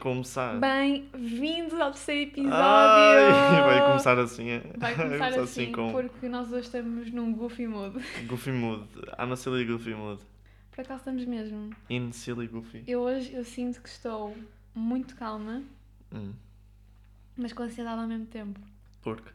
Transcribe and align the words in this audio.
começar. 0.00 0.58
Bem-vindos 0.58 1.74
ao 1.78 1.90
terceiro 1.92 2.30
episódio! 2.30 2.54
Ai, 2.56 3.62
vai 3.62 3.86
começar 3.86 4.18
assim. 4.18 4.48
é? 4.50 4.60
Vai 4.78 4.94
começar 4.96 5.38
assim, 5.40 5.72
com 5.72 5.92
porque 5.92 6.28
nós 6.28 6.48
hoje 6.50 6.62
estamos 6.66 7.10
num 7.12 7.32
goofy 7.32 7.66
mood. 7.66 7.98
Goofy 8.26 8.50
Mood. 8.50 8.88
I'm 9.18 9.32
a 9.32 9.36
silly 9.36 9.64
Goofy 9.64 9.94
Mood. 9.94 10.22
Por 10.72 10.80
acaso 10.82 11.00
estamos 11.00 11.24
mesmo. 11.26 11.70
In 11.88 12.12
silly 12.12 12.46
Goofy. 12.48 12.82
Eu 12.86 13.00
hoje 13.00 13.32
eu 13.34 13.44
sinto 13.44 13.80
que 13.82 13.88
estou 13.88 14.36
muito 14.74 15.14
calma, 15.16 15.62
Hum. 16.12 16.32
mas 17.36 17.52
com 17.52 17.62
ansiedade 17.62 18.00
ao 18.00 18.08
mesmo 18.08 18.26
tempo. 18.26 18.58
Porque? 19.02 19.30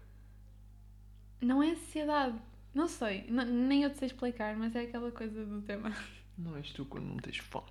Não 1.41 1.61
é 1.61 1.71
ansiedade, 1.71 2.35
não 2.73 2.87
sei, 2.87 3.25
nem 3.29 3.83
eu 3.83 3.89
te 3.91 3.99
sei 3.99 4.07
explicar, 4.07 4.55
mas 4.57 4.75
é 4.75 4.81
aquela 4.81 5.11
coisa 5.11 5.45
do 5.45 5.61
tema. 5.61 5.91
Não 6.37 6.55
és 6.57 6.71
tu 6.71 6.83
quando 6.85 7.05
não 7.05 7.17
tens 7.17 7.37
fome. 7.37 7.67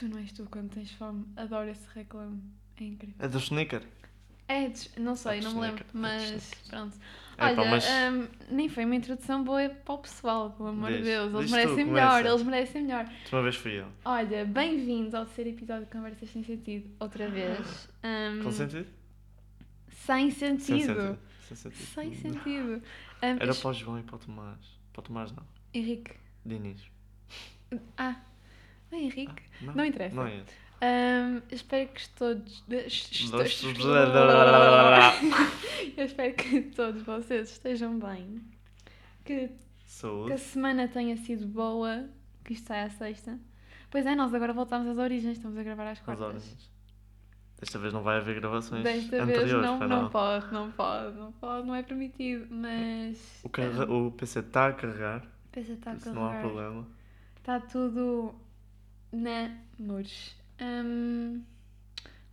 Tu 0.00 0.08
não 0.08 0.18
és 0.18 0.32
tu 0.32 0.46
quando 0.50 0.70
tens 0.70 0.90
fome, 0.92 1.26
adoro 1.36 1.68
esse 1.68 1.86
reclame, 1.94 2.40
é 2.80 2.84
incrível. 2.84 3.14
É 3.18 3.28
do 3.28 3.36
sneaker. 3.38 3.82
É, 4.48 4.68
des- 4.70 4.90
não 4.96 5.14
sei, 5.14 5.38
É 5.38 5.42
não 5.42 5.54
me 5.54 5.60
lembro, 5.60 5.84
é 5.84 5.86
mas 5.92 6.22
desneca. 6.22 6.56
pronto. 6.68 6.96
É, 7.36 7.44
Olha, 7.44 7.54
pá, 7.56 7.64
mas 7.66 7.84
hum, 7.86 8.28
nem 8.50 8.68
foi 8.70 8.84
uma 8.86 8.96
introdução 8.96 9.44
boa 9.44 9.68
para 9.68 9.94
o 9.94 9.98
pessoal, 9.98 10.52
pelo 10.52 10.70
amor 10.70 10.90
de 10.90 11.02
Deus. 11.02 11.32
Eles 11.34 11.40
diz 11.42 11.50
tu, 11.50 11.54
merecem 11.54 11.86
começa. 11.86 11.92
melhor, 11.92 12.26
eles 12.26 12.42
merecem 12.42 12.82
melhor. 12.82 13.04
a 13.04 13.10
última 13.12 13.42
vez 13.42 13.56
fui 13.56 13.72
eu. 13.80 13.86
Olha, 14.04 14.44
bem-vindos 14.46 15.14
ao 15.14 15.26
terceiro 15.26 15.50
episódio 15.50 15.84
de 15.84 15.92
Conversas 15.92 16.30
Sem 16.30 16.42
Sentido, 16.44 16.90
outra 16.98 17.28
vez. 17.28 17.88
Hum, 18.02 18.42
Com 18.42 18.50
sentido? 18.52 18.88
sem 19.90 20.30
sentido. 20.30 20.64
Sem 20.64 20.80
sentido. 20.80 21.18
Sem 21.46 21.56
sentido. 21.56 21.86
Sem 21.94 22.14
sentido. 22.14 22.72
Hum, 23.22 23.36
Era 23.38 23.54
para 23.54 23.68
o 23.68 23.72
João 23.74 23.98
e 24.00 24.02
para 24.02 24.16
o 24.16 24.18
Tomás. 24.18 24.58
Para 24.94 25.00
o 25.00 25.02
Tomás 25.02 25.30
não. 25.32 25.44
Henrique. 25.74 26.14
Diniz. 26.44 26.80
Ah, 27.96 28.16
não 28.90 28.98
é 28.98 29.02
Henrique? 29.02 29.42
Não, 29.62 29.74
Não 29.74 29.84
interessa. 29.84 30.16
Não 30.16 30.26
é. 30.26 30.42
Hum, 30.82 31.42
espero 31.50 31.90
que 31.90 32.08
todos. 32.10 32.64
Eu 35.96 36.04
espero 36.04 36.34
que 36.34 36.62
todos 36.62 37.02
vocês 37.02 37.50
estejam 37.50 37.98
bem. 37.98 38.40
Que 39.24 39.50
que 40.26 40.32
a 40.32 40.38
semana 40.38 40.88
tenha 40.88 41.16
sido 41.16 41.46
boa, 41.46 42.08
que 42.44 42.52
isto 42.54 42.68
sai 42.68 42.84
à 42.84 42.90
sexta. 42.90 43.38
Pois 43.90 44.06
é, 44.06 44.14
nós 44.14 44.32
agora 44.32 44.52
voltamos 44.52 44.88
às 44.88 44.96
origens, 44.98 45.36
estamos 45.36 45.58
a 45.58 45.62
gravar 45.62 45.84
às 45.90 45.98
As 45.98 46.04
quartas. 46.04 46.26
horas. 46.26 46.70
Desta 47.58 47.78
vez 47.78 47.92
não 47.92 48.02
vai 48.02 48.16
haver 48.16 48.40
gravações 48.40 48.82
Desta 48.82 49.22
anteriores. 49.22 49.50
vez 49.52 49.62
não, 49.62 49.78
não 49.86 50.08
pode, 50.08 50.50
não 50.52 50.70
pode, 50.70 51.14
não 51.18 51.32
pode, 51.32 51.66
não 51.66 51.74
é 51.74 51.82
permitido, 51.82 52.46
mas... 52.50 53.40
O, 53.44 53.48
carre- 53.50 53.82
o 53.84 54.10
PC 54.12 54.38
está 54.38 54.68
a 54.68 54.72
carregar, 54.72 55.22
Pensa 55.52 55.72
está 55.72 55.90
a 55.90 55.94
isso 55.94 56.14
não 56.14 56.24
há 56.24 56.30
carregar. 56.30 56.48
problema. 56.48 56.88
Está 57.36 57.60
tudo 57.60 58.34
na 59.12 59.56
mures. 59.78 60.36
Hum, 60.60 61.42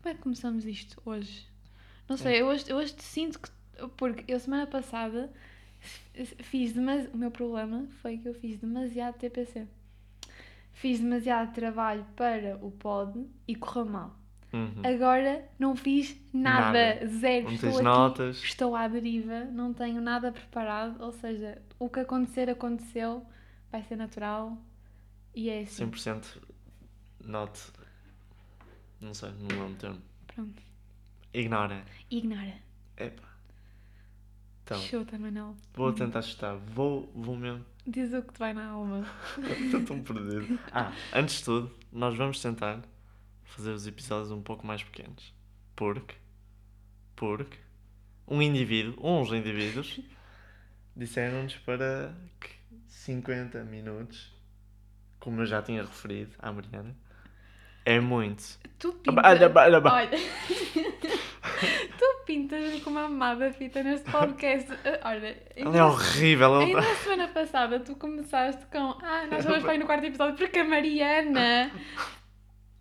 como 0.02 0.14
é 0.14 0.16
que 0.16 0.22
começamos 0.22 0.66
isto 0.66 1.02
hoje? 1.06 1.46
Não 2.08 2.18
sei, 2.18 2.42
eu 2.42 2.48
hoje, 2.48 2.66
eu 2.70 2.78
hoje 2.78 2.96
sinto 3.00 3.40
que... 3.40 3.50
Porque 3.96 4.32
eu 4.32 4.40
semana 4.40 4.66
passada 4.66 5.32
fiz 6.14 6.74
demasiado... 6.74 7.14
O 7.14 7.18
meu 7.18 7.32
problema 7.32 7.88
foi 8.02 8.18
que 8.18 8.28
eu 8.28 8.34
fiz 8.34 8.58
demasiado 8.58 9.18
TPC. 9.18 9.68
Fiz 10.74 11.00
demasiado 11.00 11.54
trabalho 11.54 12.06
para 12.16 12.58
o 12.62 12.72
pod 12.72 13.28
e 13.48 13.56
correu 13.56 13.86
mal. 13.86 14.16
Uhum. 14.54 14.82
Agora 14.84 15.44
não 15.60 15.76
fiz 15.76 16.20
nada, 16.34 16.96
Nada. 16.96 17.08
zero. 17.08 17.46
Não 17.46 17.54
estou 17.54 17.70
aqui, 17.70 17.84
notas. 17.84 18.38
estou 18.44 18.76
à 18.76 18.88
deriva, 18.88 19.46
não 19.46 19.74
tenho 19.74 20.02
nada 20.02 20.32
preparado. 20.32 21.04
Ou 21.04 21.12
seja, 21.12 21.62
o 21.78 21.90
que 21.90 22.00
acontecer, 22.00 22.50
aconteceu, 22.50 23.26
vai 23.72 23.84
ser 23.84 23.98
natural 23.98 24.58
e 25.36 25.50
é 25.50 25.62
assim. 25.62 25.86
100% 25.86 26.42
not. 27.28 27.60
Não 29.00 29.14
sei, 29.14 29.30
não 29.32 29.48
lembro 29.48 29.72
o 29.72 29.76
termo. 29.76 30.02
Pronto. 30.28 30.64
Ignora. 31.34 31.86
Ignora. 32.10 32.56
Epá. 32.98 33.28
Então, 34.64 34.82
Chuta, 34.82 35.18
Manel. 35.18 35.56
vou 35.74 35.94
tentar 35.94 36.22
chutar. 36.22 36.58
Vou, 36.58 37.10
vou 37.16 37.38
mesmo. 37.38 37.66
Diz 37.86 38.14
o 38.14 38.22
que 38.22 38.34
te 38.34 38.40
vai 38.40 38.54
na 38.54 38.68
alma. 38.68 39.06
Estou 39.64 39.84
tão 39.86 40.04
perdido. 40.04 40.60
Ah, 40.74 40.92
antes 41.14 41.38
de 41.38 41.46
tudo, 41.46 41.74
nós 41.92 42.18
vamos 42.18 42.42
tentar 42.42 42.82
fazer 43.46 43.72
os 43.72 43.88
episódios 43.88 44.30
um 44.32 44.42
pouco 44.42 44.68
mais 44.68 44.84
pequenos. 44.84 45.34
Porque. 45.76 46.16
Porque. 47.16 47.58
Um 48.28 48.42
indivíduo, 48.42 48.96
uns 49.02 49.32
indivíduos, 49.32 50.02
disseram-nos 50.94 51.56
para 51.60 52.14
que 52.42 52.50
50 52.88 53.64
minutos, 53.64 54.36
como 55.18 55.42
eu 55.42 55.46
já 55.46 55.62
tinha 55.62 55.82
referido 55.82 56.36
à 56.40 56.52
Mariana, 56.52 56.94
é 57.96 58.00
muito. 58.00 58.44
Tu 58.80 58.92
pintas. 58.94 59.24
olha, 59.26 59.52
olha, 59.56 59.78
olha. 59.80 59.92
Olha. 59.92 60.10
tu 61.98 62.26
pintas 62.26 62.82
com 62.84 62.90
uma 62.92 63.06
amada 63.06 63.52
fita 63.52 63.82
neste 63.82 64.10
podcast. 64.12 64.70
Olha. 65.04 65.38
Ela 65.56 65.78
é 65.78 65.84
horrível. 65.84 66.46
Ela 66.56 66.60
Ainda 66.66 66.82
tá- 66.82 66.88
na 66.88 66.96
semana 66.96 67.28
passada 67.30 67.80
tu 67.80 67.96
começaste 67.96 68.66
com 68.68 68.96
Ah, 69.04 69.26
nós 69.32 69.46
vamos 69.46 69.62
para 69.64 69.72
aí 69.72 69.78
no 69.78 69.86
quarto 69.86 70.06
episódio 70.06 70.36
porque 70.38 70.60
a 70.60 70.64
Mariana. 70.64 71.72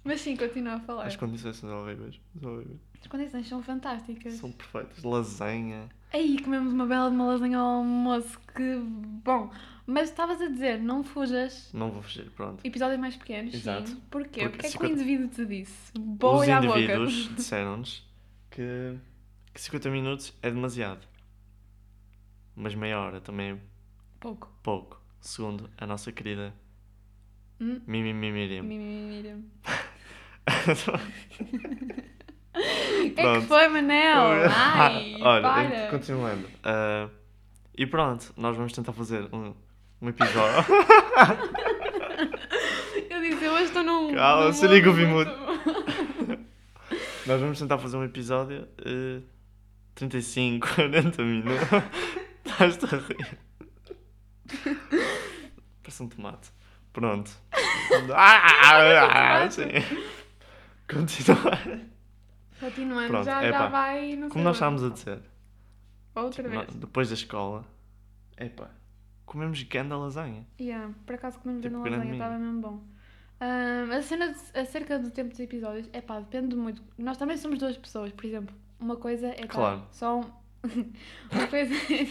Mas 0.04 0.20
sim, 0.20 0.36
continua 0.36 0.74
a 0.74 0.80
falar. 0.80 1.06
As 1.06 1.16
condições 1.16 1.56
são 1.56 1.70
horríveis. 1.82 2.20
São 2.40 2.52
horríveis. 2.54 2.78
As 3.00 3.06
condições 3.06 3.48
são 3.48 3.62
fantásticas. 3.62 4.34
São 4.34 4.52
perfeitas. 4.52 5.02
Lasanha. 5.02 5.88
Aí 6.12 6.38
comemos 6.42 6.72
uma 6.72 6.86
bela 6.86 7.08
de 7.10 7.16
uma 7.16 7.26
lasanha 7.26 7.58
ao 7.58 7.66
almoço, 7.78 8.38
que 8.54 8.76
bom. 9.24 9.50
Mas 9.86 10.10
estavas 10.10 10.40
a 10.42 10.48
dizer, 10.48 10.80
não 10.80 11.04
fujas. 11.04 11.70
Não 11.72 11.90
vou 11.90 12.02
fugir, 12.02 12.28
pronto. 12.32 12.60
Episódios 12.64 12.98
mais 12.98 13.16
pequenos, 13.16 13.54
Exato. 13.54 13.88
sim. 13.90 14.00
Porquê? 14.10 14.40
Porque 14.40 14.46
o 14.48 14.50
que 14.60 14.66
é 14.66 14.70
que 14.70 14.76
o 14.76 14.80
50 14.88 14.92
indivíduo 14.94 15.28
te 15.28 15.46
disse? 15.46 15.92
Boa 15.96 16.40
Os 16.40 16.48
e 16.48 16.50
à 16.50 16.58
indivíduos 16.58 17.30
disseram-nos 17.36 18.04
que, 18.50 18.96
que 19.54 19.60
50 19.60 19.88
minutos 19.90 20.34
é 20.42 20.50
demasiado. 20.50 21.06
Mas 22.56 22.74
meia 22.74 22.98
hora 22.98 23.20
também 23.20 23.52
é 23.52 23.56
Pouco. 24.18 24.52
pouco. 24.62 25.00
Segundo 25.20 25.70
a 25.78 25.86
nossa 25.86 26.10
querida 26.10 26.52
Hum? 27.60 27.80
Mimi 27.86 28.12
Mimirim. 28.12 28.62
Mimimira. 28.62 29.38
É 32.54 33.40
que 33.40 33.46
foi, 33.46 33.68
Manel? 33.68 34.48
Ai, 34.54 35.16
Olha, 35.20 35.42
para. 35.42 35.88
continuando. 35.90 36.48
Ah, 36.64 37.08
e 37.76 37.86
pronto, 37.86 38.32
nós 38.36 38.56
vamos 38.56 38.72
tentar 38.72 38.92
fazer 38.92 39.28
um, 39.34 39.54
um 40.00 40.08
episódio. 40.08 40.64
Eu 43.10 43.20
disse, 43.20 43.44
eu 43.44 43.52
hoje 43.52 43.64
estou 43.64 43.82
num. 43.82 44.14
Cala, 44.14 44.52
se 44.52 44.66
liga 44.66 44.88
o 44.90 44.92
Vimudo. 44.92 45.30
nós 47.26 47.40
vamos 47.40 47.58
tentar 47.58 47.78
fazer 47.78 47.96
um 47.96 48.04
episódio 48.04 48.66
eh, 48.84 49.20
35, 49.94 50.66
40 50.74 51.22
minutos. 51.24 51.68
Estás-te 52.44 52.84
a 52.86 52.98
rir. 52.98 53.38
Parece 55.82 56.02
um 56.02 56.08
tomate. 56.08 56.50
Pronto. 56.92 57.30
Ah, 58.14 59.48
sim. 59.50 59.64
Continua. 60.88 61.58
Continuando, 62.60 63.08
Pronto, 63.08 63.24
já, 63.24 63.50
já 63.50 63.66
vai. 63.68 64.16
Não 64.16 64.22
sei 64.22 64.28
Como 64.30 64.44
nós 64.44 64.56
estávamos 64.56 64.82
a 64.84 64.88
dizer, 64.88 65.20
Outra 66.14 66.42
tipo, 66.42 66.56
vez. 66.56 66.74
depois 66.74 67.08
da 67.08 67.14
escola, 67.14 67.64
epá, 68.38 68.70
comemos 69.26 69.62
ganda 69.64 69.96
lasanha. 69.98 70.46
Yeah, 70.58 70.94
por 71.04 71.14
acaso 71.16 71.38
comemos 71.40 71.62
Tipo, 71.62 71.76
na 71.76 71.82
grande 71.82 71.98
lasanha, 71.98 72.14
estava 72.14 72.38
mesmo 72.38 72.60
bom. 72.60 72.80
Ahm, 73.38 73.90
a 73.92 74.00
cena 74.02 74.28
de- 74.32 74.58
acerca 74.58 74.98
do 74.98 75.10
tempo 75.10 75.30
dos 75.30 75.40
episódios, 75.40 75.88
é 75.92 76.00
pá, 76.00 76.18
depende 76.20 76.56
muito. 76.56 76.82
Nós 76.96 77.18
também 77.18 77.36
somos 77.36 77.58
duas 77.58 77.76
pessoas, 77.76 78.10
por 78.12 78.24
exemplo. 78.24 78.54
Uma 78.80 78.96
coisa 78.96 79.26
é 79.28 79.46
Claro. 79.46 79.82
só 79.90 80.20
um- 80.20 80.30
uma 81.32 81.46
coisa 81.48 81.74
é 81.74 82.06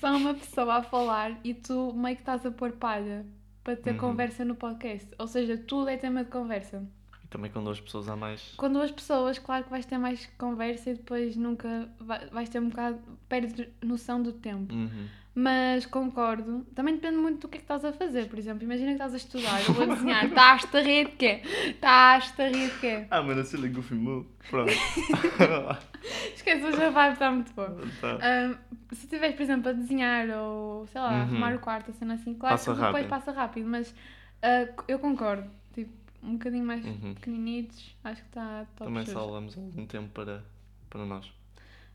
só 0.00 0.16
uma 0.16 0.34
pessoa 0.34 0.74
a 0.78 0.82
falar 0.82 1.38
e 1.44 1.54
tu 1.54 1.92
meio 1.94 2.16
que 2.16 2.22
estás 2.22 2.44
a 2.44 2.50
pôr 2.50 2.72
palha 2.72 3.24
para 3.62 3.76
ter 3.76 3.92
Uhum. 3.92 3.98
conversa 3.98 4.44
no 4.44 4.54
podcast. 4.54 5.08
Ou 5.18 5.26
seja, 5.28 5.56
tudo 5.56 5.88
é 5.88 5.96
tema 5.96 6.24
de 6.24 6.30
conversa. 6.30 6.82
E 7.24 7.26
também 7.28 7.50
com 7.50 7.62
duas 7.62 7.80
pessoas 7.80 8.08
a 8.08 8.16
mais. 8.16 8.54
Com 8.56 8.72
duas 8.72 8.90
pessoas, 8.90 9.38
claro 9.38 9.64
que 9.64 9.70
vais 9.70 9.86
ter 9.86 9.98
mais 9.98 10.26
conversa 10.38 10.90
e 10.90 10.94
depois 10.94 11.36
nunca 11.36 11.88
vai- 12.00 12.26
vais 12.30 12.48
ter 12.48 12.60
um 12.60 12.68
bocado. 12.68 12.98
perdes 13.28 13.68
noção 13.82 14.22
do 14.22 14.32
tempo. 14.32 14.74
Uhum. 14.74 15.06
Mas 15.40 15.86
concordo. 15.86 16.66
Também 16.74 16.96
depende 16.96 17.16
muito 17.16 17.42
do 17.42 17.48
que 17.48 17.58
é 17.58 17.60
que 17.60 17.64
estás 17.64 17.84
a 17.84 17.92
fazer. 17.92 18.28
Por 18.28 18.36
exemplo, 18.40 18.64
imagina 18.64 18.88
que 18.88 18.94
estás 18.94 19.14
a 19.14 19.16
estudar, 19.16 19.64
eu 19.64 19.72
vou 19.72 19.86
desenhar, 19.86 20.24
estás-te 20.26 20.76
a 20.76 20.80
rir 20.80 21.04
de 21.10 21.12
quê? 21.12 21.42
Estás-te 21.68 22.42
a 22.42 22.48
rir 22.48 22.70
de 22.70 22.78
quê? 22.80 23.06
Ah, 23.08 23.22
mano, 23.22 23.40
é 23.40 23.68
goofy 23.68 23.94
move. 23.94 24.26
Pronto. 24.50 24.72
Esquece, 26.34 26.64
hoje 26.64 26.82
a 26.82 26.90
vibe 26.90 27.12
está 27.12 27.30
muito 27.30 27.52
boa. 27.52 27.76
Tá. 28.00 28.18
Ahm, 28.20 28.54
se 28.90 29.04
estiveres, 29.04 29.36
por 29.36 29.42
exemplo, 29.42 29.68
a 29.68 29.72
desenhar 29.72 30.28
ou, 30.30 30.88
sei 30.88 31.00
lá, 31.00 31.12
Uhum. 31.12 31.22
arrumar 31.22 31.54
o 31.54 31.60
quarto, 31.60 31.92
cena 31.92 32.14
assim, 32.14 32.34
claro 32.34 32.56
Passa 32.56 32.74
que 32.74 32.80
depois 32.80 32.92
rápido. 33.04 33.08
passa 33.08 33.30
rápido, 33.30 33.68
mas 33.68 33.94
ah, 34.42 34.66
eu 34.88 34.98
concordo. 34.98 35.48
Tipo, 35.72 35.92
um 36.20 36.32
bocadinho 36.32 36.64
mais 36.64 36.84
Uhum. 36.84 37.14
pequeninitos, 37.14 37.94
acho 38.02 38.22
que 38.22 38.28
está 38.28 38.66
top 38.76 38.90
Também 38.90 39.06
salvamos 39.06 39.56
algum 39.56 39.86
tempo 39.86 40.08
para, 40.08 40.42
para 40.90 41.04
nós. 41.06 41.30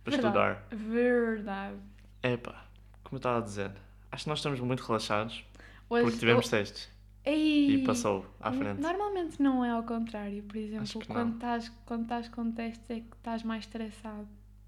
Para 0.05 0.11
Verdade. 0.15 0.59
estudar. 0.61 0.67
Verdade. 0.71 1.75
Epá, 2.23 2.65
como 3.13 3.18
eu 3.18 3.19
estava 3.19 3.38
a 3.38 3.42
dizer, 3.42 3.71
acho 4.12 4.24
que 4.24 4.30
nós 4.30 4.39
estamos 4.39 4.60
muito 4.60 4.81
relaxados 4.83 5.45
Hoje, 5.89 6.04
porque 6.04 6.18
tivemos 6.18 6.45
eu- 6.45 6.51
testes. 6.51 6.89
Ei, 7.25 7.75
e 7.75 7.86
passou 7.86 8.25
à 8.42 8.51
frente. 8.51 8.81
Normalmente 8.81 9.42
não 9.42 9.63
é 9.63 9.69
ao 9.71 9.83
contrário. 9.83 10.44
Por 10.44 10.57
exemplo, 10.57 11.06
quando 11.07 11.27
não. 11.30 11.36
estás, 11.36 11.69
quando 11.86 12.01
estás 12.04 12.27
com 12.27 12.51
testes 12.51 12.89
é 12.89 12.95
que 13.00 13.15
estás 13.15 13.44
mais 13.44 13.63
estressado. 13.63 14.27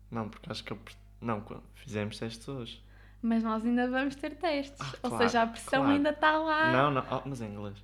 Não, 0.09 0.29
porque 0.29 0.49
acho 0.49 0.63
que 0.63 0.71
eu. 0.71 0.79
Não, 1.19 1.43
fizemos 1.73 2.17
testes 2.17 2.47
hoje. 2.47 2.81
Mas 3.21 3.43
nós 3.43 3.65
ainda 3.65 3.89
vamos 3.89 4.15
ter 4.15 4.35
testes. 4.37 4.79
Ah, 4.79 4.93
Ou 5.03 5.09
claro, 5.09 5.25
seja, 5.25 5.41
a 5.41 5.47
pressão 5.47 5.81
claro. 5.81 5.95
ainda 5.95 6.09
está 6.11 6.37
lá. 6.37 6.71
Não, 6.71 6.91
não, 6.91 7.03
oh, 7.11 7.21
mas 7.27 7.41
em 7.41 7.47
inglês. 7.51 7.83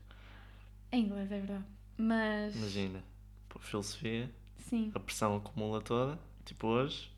Em 0.91 1.03
inglês, 1.05 1.29
é 1.31 1.37
verdade. 1.39 1.65
Mas. 1.97 2.55
Imagina, 2.55 3.03
pô, 3.49 3.59
filosofia, 3.59 4.31
Sim. 4.57 4.91
a 4.95 4.99
pressão 4.99 5.35
acumula 5.35 5.81
toda, 5.81 6.17
tipo 6.45 6.67
hoje, 6.67 7.11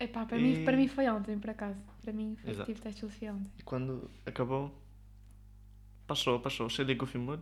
Epá, 0.00 0.24
para, 0.26 0.36
E- 0.38 0.42
mim, 0.58 0.64
para 0.64 0.76
mim 0.76 0.88
foi 0.88 1.08
ontem, 1.08 1.38
por 1.38 1.50
acaso. 1.50 1.78
Para 2.04 2.12
mim 2.12 2.36
foi, 2.36 2.50
Exato. 2.50 2.66
tive 2.66 2.80
teste 2.80 2.94
de 2.96 3.00
filosofia 3.00 3.32
ontem. 3.32 3.50
e 3.58 3.62
quando 3.62 4.10
acabou, 4.26 4.70
passou, 6.06 6.38
passou, 6.40 6.68
cheio 6.68 6.86
de 6.86 6.94
confirmar. 6.96 7.38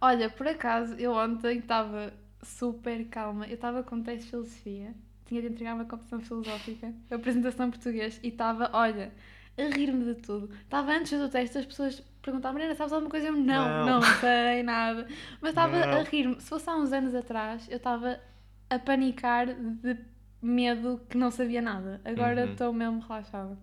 Olha, 0.00 0.28
por 0.30 0.46
acaso, 0.46 0.94
eu 0.94 1.12
ontem 1.14 1.58
estava 1.58 2.12
super 2.42 3.06
calma. 3.08 3.46
Eu 3.46 3.54
estava 3.54 3.82
com 3.82 4.02
teste 4.02 4.24
de 4.24 4.30
filosofia. 4.30 4.94
Tinha 5.26 5.40
de 5.40 5.48
entregar 5.48 5.74
uma 5.74 5.84
competição 5.86 6.20
filosófica, 6.20 6.92
apresentação 7.10 7.66
em 7.68 7.70
português, 7.70 8.20
e 8.22 8.28
estava, 8.28 8.68
olha, 8.74 9.12
a 9.56 9.62
rir-me 9.62 10.04
de 10.04 10.20
tudo. 10.20 10.52
Estava 10.56 10.92
antes 10.92 11.18
do 11.18 11.28
teste, 11.28 11.56
as 11.56 11.64
pessoas 11.64 12.00
perguntavam, 12.20 12.54
Mariana, 12.54 12.74
sabes 12.76 12.92
alguma 12.92 13.10
coisa? 13.10 13.28
Eu, 13.28 13.32
não, 13.32 13.86
Não. 13.86 13.86
não, 13.86 14.02
sei 14.20 14.62
nada. 14.62 15.08
Mas 15.40 15.50
estava 15.50 15.76
a 15.78 16.02
rir-me. 16.02 16.38
Se 16.40 16.48
fosse 16.48 16.68
há 16.68 16.76
uns 16.76 16.92
anos 16.92 17.14
atrás, 17.14 17.66
eu 17.70 17.78
estava 17.78 18.20
a 18.68 18.78
panicar 18.78 19.46
de 19.54 19.96
medo 20.42 21.00
que 21.08 21.16
não 21.16 21.30
sabia 21.30 21.62
nada. 21.62 22.00
Agora 22.04 22.44
Uhum. 22.44 22.52
estou 22.52 22.72
mesmo 22.72 23.00
relaxada. 23.00 23.56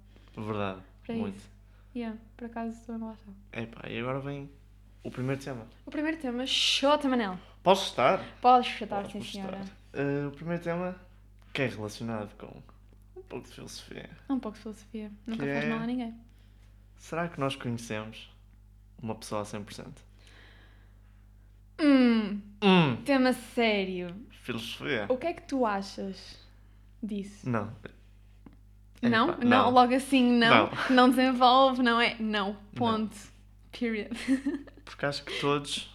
Verdade, 0.45 0.81
Para 1.05 1.15
muito. 1.15 1.37
isso. 1.37 1.49
Yeah, 1.95 2.17
por 2.37 2.45
acaso 2.45 2.77
estou 2.77 2.97
relaxada. 2.97 3.35
Epá, 3.51 3.89
e 3.89 3.99
agora 3.99 4.19
vem 4.19 4.49
o 5.03 5.09
primeiro 5.11 5.41
tema. 5.41 5.67
O 5.85 5.91
primeiro 5.91 6.17
tema, 6.17 6.45
chota, 6.45 7.07
Manel. 7.09 7.37
Posso 7.63 7.89
estar? 7.89 8.23
Podes 8.41 8.69
chutar, 8.71 9.09
sim 9.09 9.21
senhora. 9.21 9.59
Eh, 9.93 10.27
o 10.27 10.31
primeiro 10.31 10.61
tema 10.63 10.95
que 11.53 11.63
é 11.63 11.67
relacionado 11.67 12.35
com 12.37 12.61
um 13.19 13.23
pouco 13.23 13.47
de 13.47 13.53
filosofia. 13.55 14.09
É 14.29 14.33
um 14.33 14.39
pouco 14.39 14.55
de 14.57 14.61
filosofia. 14.63 15.11
Nunca 15.25 15.43
Que 15.45 15.51
faz 15.53 15.65
é- 15.65 15.69
mal 15.69 15.79
a 15.79 15.85
ninguém. 15.87 16.15
Será 16.97 17.27
que 17.27 17.39
nós 17.39 17.55
conhecemos 17.55 18.29
uma 19.01 19.15
pessoa 19.15 19.41
a 19.41 19.45
100%? 19.45 20.03
Hum, 21.81 22.41
Hum, 22.61 22.97
tema 23.05 23.33
sério. 23.33 24.13
filosofia? 24.43 25.05
O 25.09 25.17
que 25.17 25.27
é 25.27 25.33
que 25.33 25.43
tu 25.43 25.65
achas 25.65 26.37
disso? 27.01 27.49
Não. 27.49 27.73
Não? 29.01 29.29
Epá, 29.31 29.45
não? 29.45 29.69
Logo 29.69 29.93
assim, 29.93 30.31
não. 30.31 30.49
Não. 30.49 30.71
Não 30.89 31.09
desenvolve, 31.09 31.81
não 31.81 31.99
é? 32.01 32.15
Não. 32.19 32.57
Ponto. 32.75 33.15
Period. 33.71 34.09
Porque 34.83 35.05
acho 35.05 35.23
que 35.23 35.39
todos. 35.39 35.89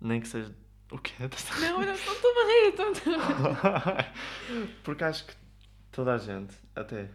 Nem 0.00 0.20
que 0.20 0.28
seja. 0.28 0.54
O 0.90 0.98
quê? 0.98 1.14
não, 1.60 1.80
eu 1.80 1.86
não 1.86 1.94
estou 1.94 2.30
a 2.30 2.46
rir, 2.46 2.68
estou 2.68 2.86
a 2.86 3.98
rir. 4.00 4.12
Porque 4.84 5.04
acho 5.04 5.24
que 5.26 5.34
toda 5.90 6.12
a 6.14 6.18
gente, 6.18 6.54
até 6.76 7.08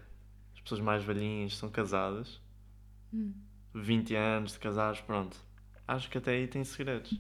as 0.56 0.62
pessoas 0.62 0.82
mais 0.82 1.04
velhinhas, 1.04 1.56
são 1.58 1.70
casadas, 1.70 2.42
Hum. 3.14 3.34
20 3.74 4.16
anos 4.16 4.52
de 4.54 4.60
casados, 4.60 5.00
pronto. 5.02 5.38
Acho 5.88 6.10
que 6.10 6.18
até 6.18 6.32
aí 6.32 6.48
tem 6.48 6.64
segredos. 6.64 7.14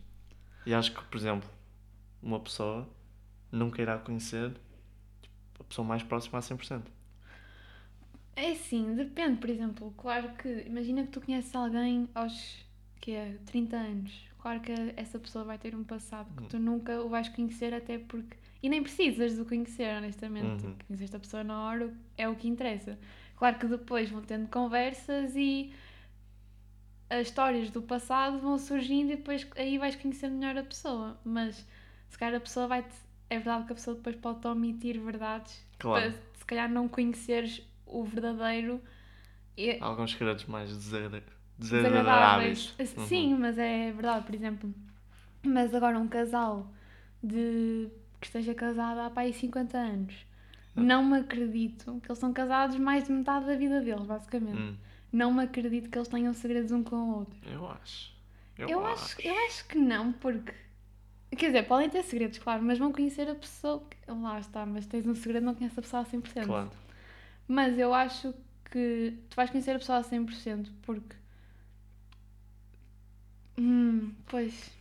E 0.66 0.74
acho 0.74 0.94
que, 0.94 1.02
por 1.02 1.18
exemplo, 1.18 1.50
uma 2.22 2.40
pessoa 2.40 2.88
nunca 3.52 3.82
irá 3.82 3.98
conhecer 3.98 4.52
a 5.60 5.64
pessoa 5.64 5.88
mais 5.88 6.04
próxima 6.04 6.40
a 6.40 6.42
100%. 6.42 6.92
É 8.36 8.52
assim, 8.52 8.94
depende, 8.96 9.40
por 9.40 9.50
exemplo, 9.50 9.94
claro 9.98 10.30
que 10.36 10.48
imagina 10.68 11.04
que 11.04 11.10
tu 11.10 11.22
conheces 11.22 11.54
alguém 11.56 12.08
aos 12.14 12.64
que 13.02 13.12
é 13.12 13.38
30 13.46 13.76
anos. 13.78 14.28
Claro 14.38 14.62
que 14.62 14.72
essa 14.96 15.18
pessoa 15.20 15.44
vai 15.44 15.58
ter 15.58 15.76
um 15.76 15.84
passado 15.84 16.32
que 16.36 16.44
Hum. 16.44 16.48
tu 16.48 16.60
nunca 16.60 17.02
o 17.02 17.10
vais 17.10 17.28
conhecer 17.30 17.74
até 17.74 17.98
porque. 17.98 18.38
E 18.62 18.70
nem 18.70 18.82
precisas 18.84 19.36
de 19.36 19.42
o 19.42 19.46
conhecer, 19.46 19.96
honestamente. 19.98 20.66
Uhum. 20.66 20.76
Conheces 20.88 21.14
a 21.16 21.20
pessoa 21.20 21.44
na 21.44 21.64
hora 21.66 21.94
é 22.18 22.28
o 22.30 22.36
que 22.36 22.48
interessa. 22.48 22.98
Claro 23.36 23.58
que 23.60 23.68
depois 23.68 24.10
vão 24.10 24.22
tendo 24.22 24.48
conversas 24.50 25.36
e 25.36 25.74
as 27.10 27.28
histórias 27.28 27.70
do 27.72 27.82
passado 27.82 28.40
vão 28.40 28.58
surgindo 28.58 29.12
e 29.14 29.16
depois 29.18 29.48
aí 29.56 29.78
vais 29.78 29.96
conhecer 29.96 30.30
melhor 30.30 30.58
a 30.58 30.64
pessoa. 30.64 31.18
Mas 31.24 31.66
se 32.10 32.18
calhar 32.18 32.36
a 32.36 32.40
pessoa 32.42 32.68
vai 32.68 32.86
É 33.30 33.36
verdade 33.38 33.66
que 33.66 33.72
a 33.74 33.76
pessoa 33.76 33.96
depois 33.96 34.16
pode 34.16 34.46
omitir 34.48 35.00
verdades 35.00 35.66
Claro. 35.80 36.12
para 36.12 36.12
se 36.38 36.46
calhar 36.46 36.70
não 36.70 36.88
conheceres 36.88 37.62
o 37.86 38.04
verdadeiro. 38.04 38.82
e- 39.58 39.78
Alguns 39.82 40.12
segredos 40.12 40.46
mais 40.46 40.70
desagra- 40.70 41.24
desagradáveis. 41.58 42.74
desagradáveis. 42.78 42.98
Uhum. 42.98 43.08
Sim, 43.08 43.36
mas 43.36 43.58
é 43.58 43.92
verdade, 43.92 44.26
por 44.26 44.36
exemplo. 44.36 44.74
Mas 45.44 45.74
agora 45.74 45.98
um 46.00 46.08
casal 46.08 46.72
de 47.24 47.90
que 48.22 48.28
esteja 48.28 48.54
casado 48.54 49.00
há 49.00 49.10
pai 49.10 49.34
50 49.34 49.78
anos. 49.78 50.14
Ah. 50.76 50.82
Não 50.82 51.04
me 51.04 51.18
acredito 51.20 52.00
que 52.02 52.08
eles 52.08 52.20
são 52.20 52.32
casados 52.32 52.78
mais 52.78 53.06
de 53.06 53.12
metade 53.12 53.46
da 53.48 53.56
vida 53.56 53.82
deles, 53.82 54.06
basicamente. 54.06 54.58
Hum, 54.60 54.76
Não 55.12 55.34
me 55.34 55.44
acredito 55.44 55.90
que 55.90 55.98
eles 55.98 56.08
tenham 56.08 56.34
segredos 56.34 56.72
um 56.72 56.84
com 56.84 56.96
o 56.96 57.16
outro. 57.20 57.40
eu 57.50 57.68
acho. 57.72 58.16
Eu, 58.58 58.70
Eu, 58.70 58.86
acho, 58.86 59.22
eu 59.22 59.36
acho 59.48 59.68
que 59.68 59.78
não, 59.78 60.12
porque. 60.14 60.52
Quer 61.36 61.48
dizer, 61.48 61.64
podem 61.68 61.90
ter 61.90 62.04
segredos, 62.04 62.38
claro, 62.40 62.64
mas 62.64 62.80
vão 62.80 62.92
conhecer 62.92 63.30
a 63.30 63.36
pessoa. 63.36 63.84
que- 63.90 63.98
Lá 64.12 64.40
está, 64.40 64.66
mas 64.66 64.86
tens 64.86 65.06
um 65.06 65.14
segredo, 65.14 65.44
não 65.46 65.54
conheces 65.54 65.78
a 65.78 65.82
pessoa 65.82 66.02
a 66.02 66.06
100%. 66.06 66.46
Claro. 66.48 66.72
Mas 67.48 67.78
eu 67.78 67.94
acho 67.94 68.34
que 68.72 69.14
tu 69.30 69.36
vais 69.36 69.50
conhecer 69.50 69.72
a 69.76 69.80
pessoa 69.80 70.00
a 70.00 70.04
100% 70.04 70.72
porque. 70.84 71.16
Hum, 73.58 74.14
pois. 74.28 74.72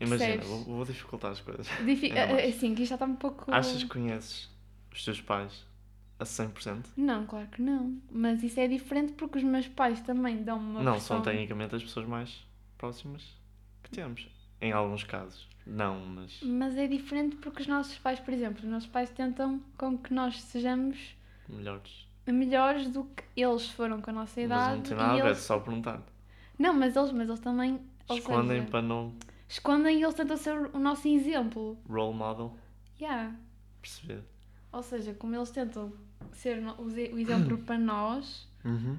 Imagina, 0.00 0.42
vou, 0.42 0.64
vou 0.64 0.84
dificultar 0.84 1.30
as 1.32 1.40
coisas. 1.40 1.66
Difi 1.84 2.10
é 2.12 2.48
assim, 2.48 2.74
que 2.74 2.82
isto 2.82 2.90
já 2.90 2.96
está 2.96 3.06
um 3.06 3.14
pouco. 3.16 3.50
Achas 3.52 3.82
que 3.82 3.88
conheces 3.88 4.48
os 4.92 5.04
teus 5.04 5.20
pais 5.20 5.64
a 6.18 6.24
100%? 6.24 6.86
Não, 6.96 7.26
claro 7.26 7.46
que 7.48 7.62
não. 7.62 8.00
Mas 8.10 8.42
isso 8.42 8.58
é 8.58 8.66
diferente 8.66 9.12
porque 9.12 9.38
os 9.38 9.44
meus 9.44 9.68
pais 9.68 10.00
também 10.00 10.42
dão 10.42 10.58
uma. 10.58 10.82
não, 10.82 10.92
pressão. 10.92 11.16
são 11.18 11.22
tecnicamente 11.22 11.74
as 11.74 11.82
pessoas 11.82 12.06
mais 12.06 12.44
próximas 12.78 13.22
que 13.82 13.90
temos. 13.90 14.28
Em 14.62 14.72
alguns 14.72 15.04
casos. 15.04 15.46
Não, 15.66 16.00
mas. 16.06 16.40
Mas 16.42 16.76
é 16.76 16.86
diferente 16.86 17.36
porque 17.36 17.62
os 17.62 17.68
nossos 17.68 17.98
pais, 17.98 18.18
por 18.18 18.32
exemplo, 18.32 18.62
os 18.64 18.68
nossos 18.70 18.88
pais 18.88 19.10
tentam 19.10 19.60
com 19.76 19.98
que 19.98 20.12
nós 20.14 20.40
sejamos 20.42 21.14
Melhores. 21.48 22.08
melhores 22.26 22.88
do 22.88 23.04
que 23.04 23.22
eles 23.36 23.68
foram 23.68 24.00
com 24.00 24.10
a 24.10 24.12
nossa 24.14 24.40
Mas 24.40 24.44
idade. 24.46 24.76
não 24.76 24.82
tem 24.82 24.96
nada 24.96 25.12
a 25.12 25.16
ver, 25.16 25.26
eles... 25.26 25.38
só 25.38 25.58
perguntar. 25.60 26.00
Não, 26.58 26.72
mas 26.72 26.96
eles, 26.96 27.12
mas 27.12 27.28
eles 27.28 27.40
também. 27.40 27.80
Escondem 28.10 28.58
seja, 28.60 28.70
para 28.70 28.82
não. 28.82 29.12
Escondem 29.48 29.98
e 29.98 30.02
eles 30.02 30.14
tentam 30.14 30.36
ser 30.36 30.56
o 30.72 30.78
nosso 30.78 31.06
exemplo. 31.08 31.78
Role 31.88 32.14
model. 32.16 32.56
Yeah. 33.00 33.34
Perceber. 33.80 34.22
Ou 34.72 34.82
seja, 34.82 35.12
como 35.14 35.34
eles 35.36 35.50
tentam 35.50 35.92
ser 36.32 36.62
o 36.78 37.18
exemplo 37.18 37.58
para 37.64 37.78
nós, 37.78 38.48
Uhum. 38.64 38.96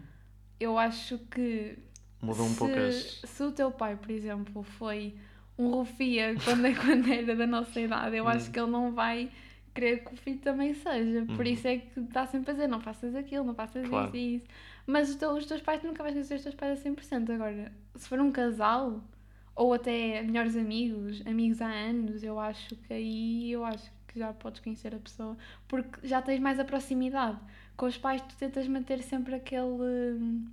eu 0.60 0.78
acho 0.78 1.18
que 1.32 1.78
Mudam 2.22 2.46
um 2.46 2.50
se, 2.50 2.58
pouco 2.58 2.76
as. 2.78 3.22
se 3.26 3.44
o 3.44 3.52
teu 3.52 3.72
pai, 3.72 3.96
por 3.96 4.12
exemplo, 4.12 4.62
foi 4.64 5.16
um 5.58 5.70
rufia 5.70 6.36
quando, 6.44 6.64
quando 6.84 7.08
era 7.12 7.36
da 7.36 7.48
nossa 7.48 7.80
idade, 7.80 8.16
eu 8.18 8.28
acho 8.28 8.50
Hum. 8.50 8.52
que 8.52 8.60
ele 8.60 8.72
não 8.72 8.92
vai 8.94 9.30
querer 9.74 10.04
que 10.04 10.14
o 10.14 10.18
filho 10.18 10.40
também 10.40 10.74
seja. 10.74 11.26
Por 11.36 11.46
Uhum. 11.46 11.52
isso 11.54 11.68
é 11.68 11.78
que 11.78 12.00
está 12.00 12.26
sempre 12.28 12.52
a 12.52 12.54
dizer, 12.54 12.68
não 12.68 12.80
faças 12.80 13.16
aquilo, 13.16 13.44
não 13.44 13.56
faças 13.56 13.88
Claro. 13.88 14.08
isso 14.08 14.16
e 14.18 14.36
isso. 14.36 14.48
Mas 14.86 15.10
os 15.10 15.16
teus, 15.16 15.38
os 15.40 15.46
teus 15.46 15.62
pais, 15.62 15.82
tu 15.82 15.88
nunca 15.88 16.04
vais 16.04 16.14
conhecer 16.14 16.36
os 16.36 16.44
teus 16.44 16.56
pais 16.56 16.80
a 16.80 16.82
100%. 16.82 17.32
Agora, 17.32 17.72
se 17.96 18.08
for 18.08 18.20
um 18.20 18.32
casal, 18.32 19.04
ou 19.56 19.74
até 19.74 20.22
melhores 20.24 20.56
amigos, 20.58 21.22
amigos 21.26 21.62
há 21.62 21.68
anos, 21.68 22.24
eu 22.24 22.40
acho 22.40 22.76
que 22.76 22.94
aí 22.94 23.52
eu 23.52 23.64
acho 23.66 23.92
que 24.08 24.20
já 24.20 24.32
podes 24.34 24.60
conhecer 24.62 24.94
a 24.94 25.00
pessoa, 25.00 25.36
porque 25.68 26.08
já 26.08 26.22
tens 26.22 26.40
mais 26.40 26.60
a 26.60 26.66
proximidade. 26.66 27.40
Com 27.76 27.88
os 27.88 27.98
pais 27.98 28.22
tu 28.22 28.36
tentas 28.38 28.68
manter 28.68 29.02
sempre 29.02 29.34
aquele 29.36 29.64
hum, 29.66 30.46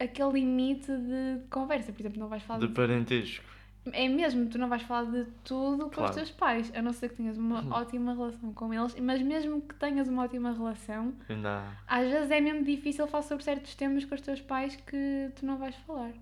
aquele 0.00 0.32
limite 0.32 0.86
de 0.90 1.40
conversa, 1.50 1.92
por 1.92 2.00
exemplo, 2.00 2.18
não 2.18 2.28
vais 2.28 2.42
falar 2.42 2.58
De 2.60 2.66
de... 2.68 2.72
parentesco. 2.74 3.44
É 3.92 4.06
mesmo, 4.08 4.46
tu 4.50 4.58
não 4.58 4.68
vais 4.68 4.82
falar 4.82 5.10
de 5.10 5.24
tudo 5.42 5.84
com 5.84 5.90
Claro. 5.90 6.10
os 6.10 6.16
teus 6.16 6.30
pais, 6.30 6.70
a 6.74 6.82
não 6.82 6.92
ser 6.92 7.08
que 7.08 7.16
tenhas 7.16 7.38
uma 7.38 7.62
Uhum. 7.62 7.72
ótima 7.72 8.12
relação 8.14 8.52
com 8.52 8.74
eles, 8.74 8.94
mas 9.00 9.22
mesmo 9.22 9.62
que 9.62 9.74
tenhas 9.76 10.06
uma 10.06 10.24
ótima 10.24 10.52
relação, 10.52 11.14
há. 11.46 11.72
às 11.86 12.06
vezes 12.10 12.30
é 12.30 12.40
mesmo 12.42 12.62
difícil 12.62 13.06
falar 13.06 13.22
sobre 13.22 13.42
certos 13.42 13.74
temas 13.74 14.04
com 14.04 14.14
os 14.14 14.20
teus 14.20 14.40
pais 14.42 14.76
que 14.76 15.30
tu 15.34 15.46
não 15.46 15.56
vais 15.56 15.74
falar. 15.86 16.12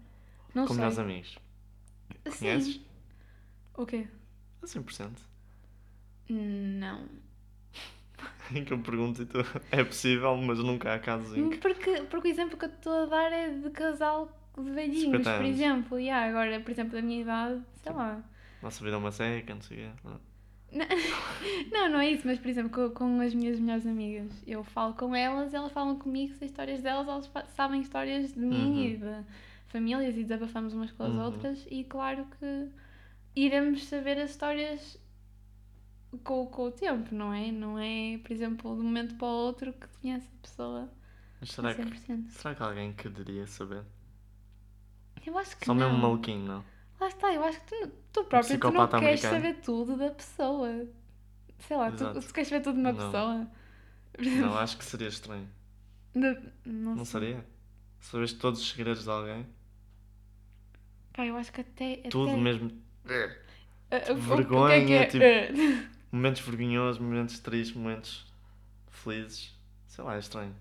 Não 0.54 0.66
Com 0.66 0.74
sei. 0.74 0.82
meus 0.84 0.98
amigos. 1.00 1.38
Sim. 2.26 2.38
Conheces? 2.38 2.80
O 3.76 3.84
quê? 3.84 4.06
A 4.62 4.66
100%. 4.66 5.10
Não. 6.30 7.06
Em 8.54 8.64
que 8.64 8.72
eu 8.72 8.78
pergunto 8.78 9.22
e 9.22 9.26
tu. 9.26 9.38
É 9.70 9.82
possível, 9.84 10.36
mas 10.36 10.58
nunca 10.58 10.94
há 10.94 10.98
casos 10.98 11.36
em 11.36 11.50
que. 11.50 11.58
Porque, 11.58 12.02
porque 12.10 12.28
o 12.28 12.30
exemplo 12.30 12.56
que 12.56 12.64
eu 12.64 12.70
estou 12.70 12.92
a 13.02 13.06
dar 13.06 13.32
é 13.32 13.50
de 13.50 13.70
casal 13.70 14.28
de 14.56 14.70
velhinhos, 14.70 15.02
50 15.24 15.36
por 15.36 15.44
exemplo. 15.44 16.00
E 16.00 16.10
agora, 16.10 16.60
por 16.60 16.70
exemplo, 16.70 16.92
da 16.92 17.02
minha 17.02 17.20
idade, 17.22 17.62
sei 17.82 17.92
lá. 17.92 18.22
Nossa 18.62 18.82
vida 18.82 18.96
é 18.96 18.98
uma 18.98 19.12
seca, 19.12 19.54
não 19.54 19.62
sei 19.62 19.86
o 19.86 19.90
quê. 20.02 20.10
Não, 21.70 21.88
não 21.90 21.98
é 22.00 22.10
isso, 22.10 22.26
mas 22.26 22.38
por 22.38 22.48
exemplo, 22.48 22.70
com, 22.70 22.94
com 22.94 23.20
as 23.20 23.32
minhas 23.34 23.58
melhores 23.58 23.86
amigas, 23.86 24.30
eu 24.46 24.62
falo 24.64 24.94
com 24.94 25.14
elas, 25.14 25.54
elas 25.54 25.72
falam 25.72 25.96
comigo, 25.98 26.34
sei 26.34 26.46
histórias 26.46 26.82
delas, 26.82 27.06
elas 27.08 27.30
sabem 27.54 27.80
histórias 27.80 28.32
de 28.34 28.40
mim 28.40 28.74
Uhum. 28.74 28.84
e 28.84 28.96
de, 28.96 29.24
famílias 29.68 30.16
e 30.16 30.22
desabafamos 30.24 30.74
umas 30.74 30.90
com 30.92 31.04
as 31.04 31.12
Uhum. 31.12 31.24
outras 31.24 31.66
e 31.70 31.84
claro 31.84 32.26
que 32.38 32.68
iremos 33.36 33.84
saber 33.86 34.18
as 34.18 34.30
histórias 34.30 34.98
com, 36.24 36.46
com 36.46 36.64
o 36.64 36.70
tempo, 36.70 37.14
não 37.14 37.32
é? 37.32 37.50
Não 37.52 37.78
é, 37.78 38.18
por 38.18 38.32
exemplo, 38.32 38.74
de 38.74 38.80
um 38.80 38.84
momento 38.84 39.14
para 39.16 39.26
o 39.26 39.30
outro 39.30 39.72
que 39.72 39.86
conhece 40.00 40.26
a 40.26 40.42
pessoa 40.42 40.90
Mas 41.40 41.50
será 41.50 41.74
que, 41.74 41.82
100%. 41.82 42.30
será 42.30 42.54
que 42.54 42.62
alguém 42.62 42.92
quereria 42.94 43.46
saber? 43.46 43.84
Eu 45.26 45.36
acho 45.38 45.56
que 45.56 45.66
Só 45.66 45.74
não. 45.74 45.86
mesmo 45.88 45.98
maluquinho, 46.02 46.46
não? 46.46 46.64
Lá 47.00 47.08
está, 47.08 47.32
eu 47.32 47.44
acho 47.44 47.60
que 47.60 47.66
tu, 47.66 47.92
tu 48.12 48.24
próprio 48.24 48.58
tu 48.58 48.70
não 48.72 48.88
queres 48.88 49.24
americano. 49.24 49.34
saber 49.36 49.54
tudo 49.60 49.96
da 49.96 50.10
pessoa. 50.10 50.88
Sei 51.60 51.76
lá, 51.76 51.90
tu, 51.90 51.94
Exato. 52.04 52.20
tu 52.20 52.32
queres 52.32 52.48
saber 52.48 52.62
tudo 52.64 52.74
de 52.76 52.80
uma 52.80 52.92
Não. 52.92 52.98
pessoa. 53.12 53.48
Não, 54.18 54.58
acho 54.58 54.78
que 54.78 54.84
seria 54.84 55.08
estranho. 55.08 55.48
De- 56.14 56.52
não, 56.64 56.96
Não 56.96 57.04
seria? 57.04 57.44
Sabes 58.00 58.32
todos 58.32 58.60
os 58.60 58.70
segredos 58.70 59.04
de 59.04 59.10
alguém? 59.10 59.46
Pá, 61.12 61.26
eu 61.26 61.36
acho 61.36 61.52
que 61.52 61.60
até. 61.60 61.96
Tudo 62.10 62.30
até... 62.30 62.40
mesmo. 62.40 62.70
O- 63.90 64.12
o- 64.12 64.16
vergonha, 64.16 64.82
o 64.82 64.86
que 64.86 64.92
é 64.92 65.06
que 65.06 65.22
é? 65.22 65.48
Ah. 65.50 65.90
Momentos 66.10 66.40
vergonhosos, 66.42 67.00
momentos 67.00 67.38
tristes, 67.38 67.76
momentos 67.76 68.26
felizes. 68.90 69.54
Sei 69.86 70.02
lá, 70.04 70.16
é 70.16 70.18
estranho. 70.18 70.54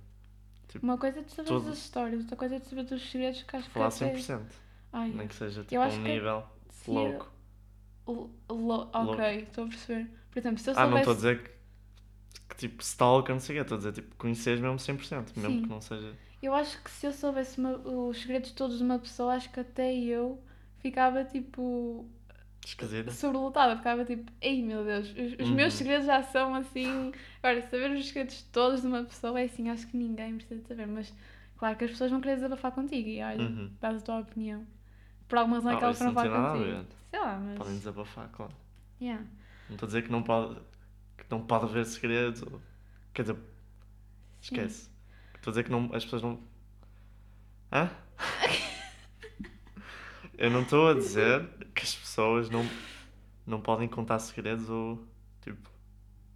Uma 0.81 0.97
coisa 0.97 1.19
é 1.19 1.23
tu 1.23 1.31
saberes 1.31 1.57
Tudo. 1.61 1.71
as 1.71 1.77
histórias, 1.77 2.19
outra 2.21 2.35
coisa 2.35 2.55
é 2.55 2.59
tu 2.59 2.69
saberes 2.69 2.91
os 2.91 3.09
segredos 3.09 3.43
que 3.43 3.55
acho 3.55 3.67
que 3.67 3.73
Falar 3.73 3.87
até... 3.87 4.13
100%. 4.13 4.41
Ai, 4.93 5.09
Nem 5.09 5.27
que 5.27 5.35
seja 5.35 5.63
tipo 5.63 5.81
um 5.81 5.89
que- 5.89 5.97
nível 5.97 6.43
se 6.69 6.91
louco. 6.91 7.31
lo- 8.07 8.89
Ok, 8.93 9.25
estou 9.43 9.65
a 9.65 9.67
perceber. 9.67 10.09
Por 10.31 10.39
exemplo, 10.39 10.59
se 10.59 10.69
eu 10.69 10.73
Ah, 10.77 10.85
não 10.87 10.97
soubesse... 10.97 10.99
estou 10.99 11.13
a 11.13 11.15
dizer 11.15 11.43
que, 11.43 12.39
que 12.49 12.55
tipo 12.57 12.81
stalker, 12.83 13.33
não 13.35 13.39
sei 13.39 13.55
o 13.55 13.57
quê. 13.57 13.61
Estou 13.63 13.75
a 13.75 13.77
dizer 13.79 13.91
tipo 13.93 14.15
conheces 14.17 14.59
mesmo 14.59 14.77
100%. 14.77 15.35
Mesmo 15.37 15.49
Sim. 15.55 15.61
que 15.63 15.69
não 15.69 15.81
seja. 15.81 16.13
Eu 16.41 16.53
acho 16.53 16.81
que 16.83 16.91
se 16.91 17.05
eu 17.07 17.13
soubesse 17.13 17.57
uma- 17.57 17.77
os 17.77 18.21
segredos 18.21 18.51
todos 18.51 18.77
de 18.77 18.83
uma 18.83 18.99
pessoa, 18.99 19.33
acho 19.33 19.49
que 19.51 19.59
até 19.59 19.93
eu 19.95 20.41
ficava 20.79 21.23
tipo 21.25 22.07
Esquisito. 22.69 23.11
sobrelotada, 23.11 23.77
ficava 23.77 24.03
tipo, 24.03 24.31
ei 24.41 24.61
meu 24.61 24.83
Deus, 24.83 25.07
os, 25.09 25.33
os 25.39 25.49
Uhum. 25.49 25.55
meus 25.55 25.73
segredos 25.73 26.05
já 26.05 26.21
são 26.23 26.53
assim. 26.55 27.13
Agora, 27.41 27.61
saber 27.61 27.91
os 27.91 28.07
segredos 28.07 28.41
todos 28.51 28.81
de 28.81 28.87
uma 28.87 29.03
pessoa 29.03 29.39
é 29.39 29.45
assim, 29.45 29.69
acho 29.69 29.87
que 29.87 29.95
ninguém 29.95 30.35
precisa 30.35 30.61
de 30.61 30.67
saber, 30.67 30.85
mas 30.87 31.13
claro 31.57 31.77
que 31.77 31.85
as 31.85 31.91
pessoas 31.91 32.11
vão 32.11 32.19
querer 32.19 32.35
desabafar 32.35 32.71
contigo 32.73 33.07
e 33.07 33.21
olha, 33.23 33.41
Uhum. 33.41 33.71
dás 33.79 33.97
a 33.97 34.01
tua 34.01 34.19
opinião. 34.19 34.65
Por 35.29 35.37
alguma 35.37 35.57
razão 35.57 35.71
é 35.71 35.75
Ah, 35.75 35.77
que 35.77 35.83
elas 35.85 35.97
foram 35.97 36.13
falar 36.13 36.53
contigo. 36.53 36.85
Sei 37.09 37.19
lá, 37.19 37.37
mas. 37.39 37.57
Podem 37.57 37.77
desabafar, 37.77 38.29
claro. 38.31 38.53
Yeah. 39.01 39.23
Não 39.69 39.75
estou 39.75 39.85
a 39.85 39.87
dizer 39.87 40.01
que 40.03 40.11
não 40.11 40.23
pode, 40.23 40.55
que 41.17 41.25
não 41.29 41.41
pode 41.45 41.65
haver 41.65 41.85
segredos. 41.85 42.41
Ou, 42.43 42.61
quer 43.13 43.21
dizer, 43.23 43.37
esquece. 44.41 44.89
Estou 45.35 45.51
a 45.51 45.53
dizer 45.53 45.63
que 45.63 45.71
não, 45.71 45.89
as 45.93 46.03
pessoas 46.03 46.21
não. 46.21 46.39
Hã? 47.71 47.89
Eu 50.37 50.51
não 50.51 50.61
estou 50.61 50.89
a 50.89 50.93
dizer 50.93 51.45
que 51.73 51.83
as 51.83 51.95
pessoas 51.95 52.49
não, 52.49 52.65
não 53.45 53.59
podem 53.59 53.87
contar 53.87 54.19
segredos 54.19 54.69
ou 54.69 55.03
tipo 55.41 55.69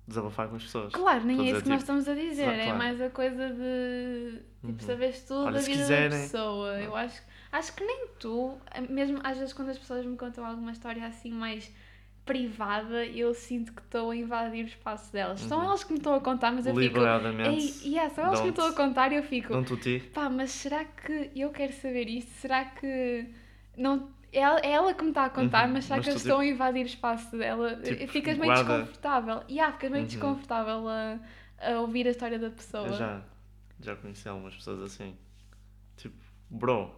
desabafar 0.08 0.48
com 0.50 0.55
as 0.55 0.63
pessoas. 0.63 0.91
Claro, 0.93 1.24
nem 1.24 1.39
é 1.39 1.51
isso 1.51 1.63
que 1.63 1.70
nós 1.70 1.79
tipo, 1.84 1.93
estamos 2.00 2.08
a 2.10 2.13
dizer, 2.15 2.43
claro, 2.46 2.60
é 2.60 2.63
claro. 2.63 2.77
mais 2.77 3.01
a 3.01 3.10
coisa 3.10 3.50
de 3.53 4.41
tipo, 4.62 4.67
Uhum. 4.74 4.79
saberes 4.79 5.22
tudo 5.24 5.46
Olha, 5.46 5.53
da 5.53 5.60
vida 5.60 5.72
quiserem- 5.79 6.10
da 6.10 6.15
pessoa. 6.17 6.81
Eu 6.81 6.96
acho, 6.96 7.22
acho 7.51 7.74
que 7.75 7.84
nem 7.86 8.08
tu, 8.20 8.58
mesmo 8.89 9.20
às 9.24 9.38
vezes 9.38 9.53
quando 9.53 9.70
as 9.70 9.77
pessoas 9.77 10.05
me 10.05 10.17
contam 10.17 10.46
alguma 10.46 10.72
história 10.72 11.05
assim 11.05 11.31
mais 11.31 11.72
privada, 12.25 13.05
eu 13.05 13.34
sinto 13.34 13.74
que 13.74 13.81
estou 13.81 14.12
a 14.12 14.15
invadir 14.15 14.63
o 14.65 14.67
espaço 14.67 15.12
delas. 15.12 15.39
São 15.41 15.60
Uhum. 15.60 15.65
elas 15.65 15.84
que 15.84 15.91
me 15.93 15.98
estão 15.98 16.13
a 16.13 16.20
contar, 16.22 16.51
mas 16.51 16.65
eu 16.65 16.74
fico. 16.74 16.84
Liberadamente. 16.96 17.88
Yeah, 17.88 18.13
são 18.13 18.25
elas 18.25 18.39
que 18.39 18.43
me 18.46 18.50
estão 18.51 18.65
a 18.67 18.74
contar 18.74 19.12
e 19.12 19.15
eu 19.15 19.24
fico. 19.24 19.53
Não 19.53 19.63
tu 19.63 19.75
ti. 19.77 20.03
Pá, 20.13 20.29
mas 20.29 20.51
será 20.51 20.86
que 20.86 21.31
eu 21.36 21.50
quero 21.51 21.74
saber 21.74 22.08
isto? 22.10 22.31
Será 22.34 22.65
que 22.65 23.27
não. 23.81 24.09
É 24.33 24.39
ela, 24.39 24.59
é 24.61 24.69
ela 24.71 24.93
que 24.93 25.03
me 25.03 25.09
está 25.09 25.25
a 25.25 25.29
contar, 25.29 25.67
Uhum, 25.67 25.73
mas 25.73 25.83
será 25.85 25.97
mas 25.97 26.05
que 26.05 26.11
eu 26.13 26.15
estou 26.15 26.39
a 26.39 26.45
invadir 26.45 26.83
o 26.83 26.85
espaço 26.88 27.35
dela? 27.38 27.75
tipo, 27.75 28.07
ficas 28.07 28.38
meio 28.38 28.50
guarda- 28.53 28.77
desconfortável. 28.77 29.43
Yeah, 29.50 29.73
ficas 29.73 29.91
meio 29.91 30.03
Uhum. 30.03 30.07
desconfortável 30.07 30.88
a, 30.88 31.19
a 31.59 31.79
ouvir 31.81 32.07
a 32.07 32.11
história 32.11 32.39
da 32.39 32.50
pessoa. 32.50 32.88
Eu 32.88 32.93
já, 32.93 33.21
já 33.81 33.95
conheci 33.97 34.29
algumas 34.29 34.55
pessoas 34.55 34.81
assim. 34.83 35.17
Tipo, 35.97 36.15
bro, 36.50 36.95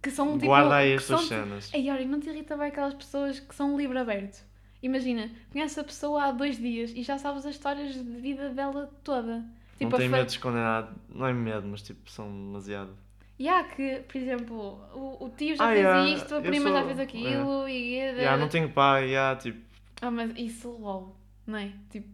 Que 0.00 0.12
são 0.12 0.34
tipo. 0.34 0.46
guarda 0.46 0.76
aí 0.76 0.90
que 0.90 0.96
as 0.98 1.06
tuas 1.08 1.20
são- 1.22 1.28
cenas. 1.28 1.74
Ei, 1.74 1.90
olha, 1.90 2.04
não 2.06 2.20
te 2.20 2.30
irrita 2.30 2.56
bem 2.56 2.68
aquelas 2.68 2.94
pessoas 2.94 3.40
que 3.40 3.52
são 3.54 3.76
livre 3.76 3.98
aberto? 3.98 4.44
Imagina, 4.80 5.28
conheces 5.50 5.76
a 5.78 5.82
pessoa 5.84 6.22
há 6.26 6.30
dois 6.30 6.56
dias 6.56 6.92
e 6.94 7.02
já 7.02 7.18
sabes 7.18 7.44
as 7.44 7.56
histórias 7.56 7.94
de 7.94 8.02
vida 8.20 8.50
dela 8.50 8.88
toda. 9.02 9.38
Não 9.38 9.48
Tipo, 9.88 9.96
tenho 9.96 10.10
fa- 10.10 10.16
medo 10.18 10.26
de 10.26 10.32
esconder 10.32 10.60
nada. 10.60 10.92
Não 11.08 11.26
é 11.26 11.32
medo, 11.32 11.66
mas 11.66 11.82
tipo, 11.82 12.08
são 12.08 12.28
demasiado. 12.30 12.96
E 13.38 13.48
há 13.48 13.64
que, 13.64 13.96
por 14.08 14.16
exemplo, 14.16 14.56
o, 14.94 15.24
o 15.26 15.30
tio 15.30 15.54
já 15.56 15.64
Ah, 15.64 15.68
fez 15.68 15.80
yeah, 15.80 16.08
isto, 16.08 16.34
a 16.36 16.40
prima 16.40 16.70
já 16.70 16.78
sou- 16.78 16.86
fez 16.86 17.00
aquilo 17.00 17.68
e. 17.68 18.14
Já, 18.22 18.36
não 18.36 18.48
tenho 18.48 18.70
pai, 18.72 19.10
já, 19.10 19.36
tipo. 19.36 19.60
Ah, 20.00 20.10
mas 20.10 20.32
isso 20.36 20.70
logo, 20.70 21.16
não 21.46 21.58
é? 21.58 21.72
Tipo, 21.90 22.08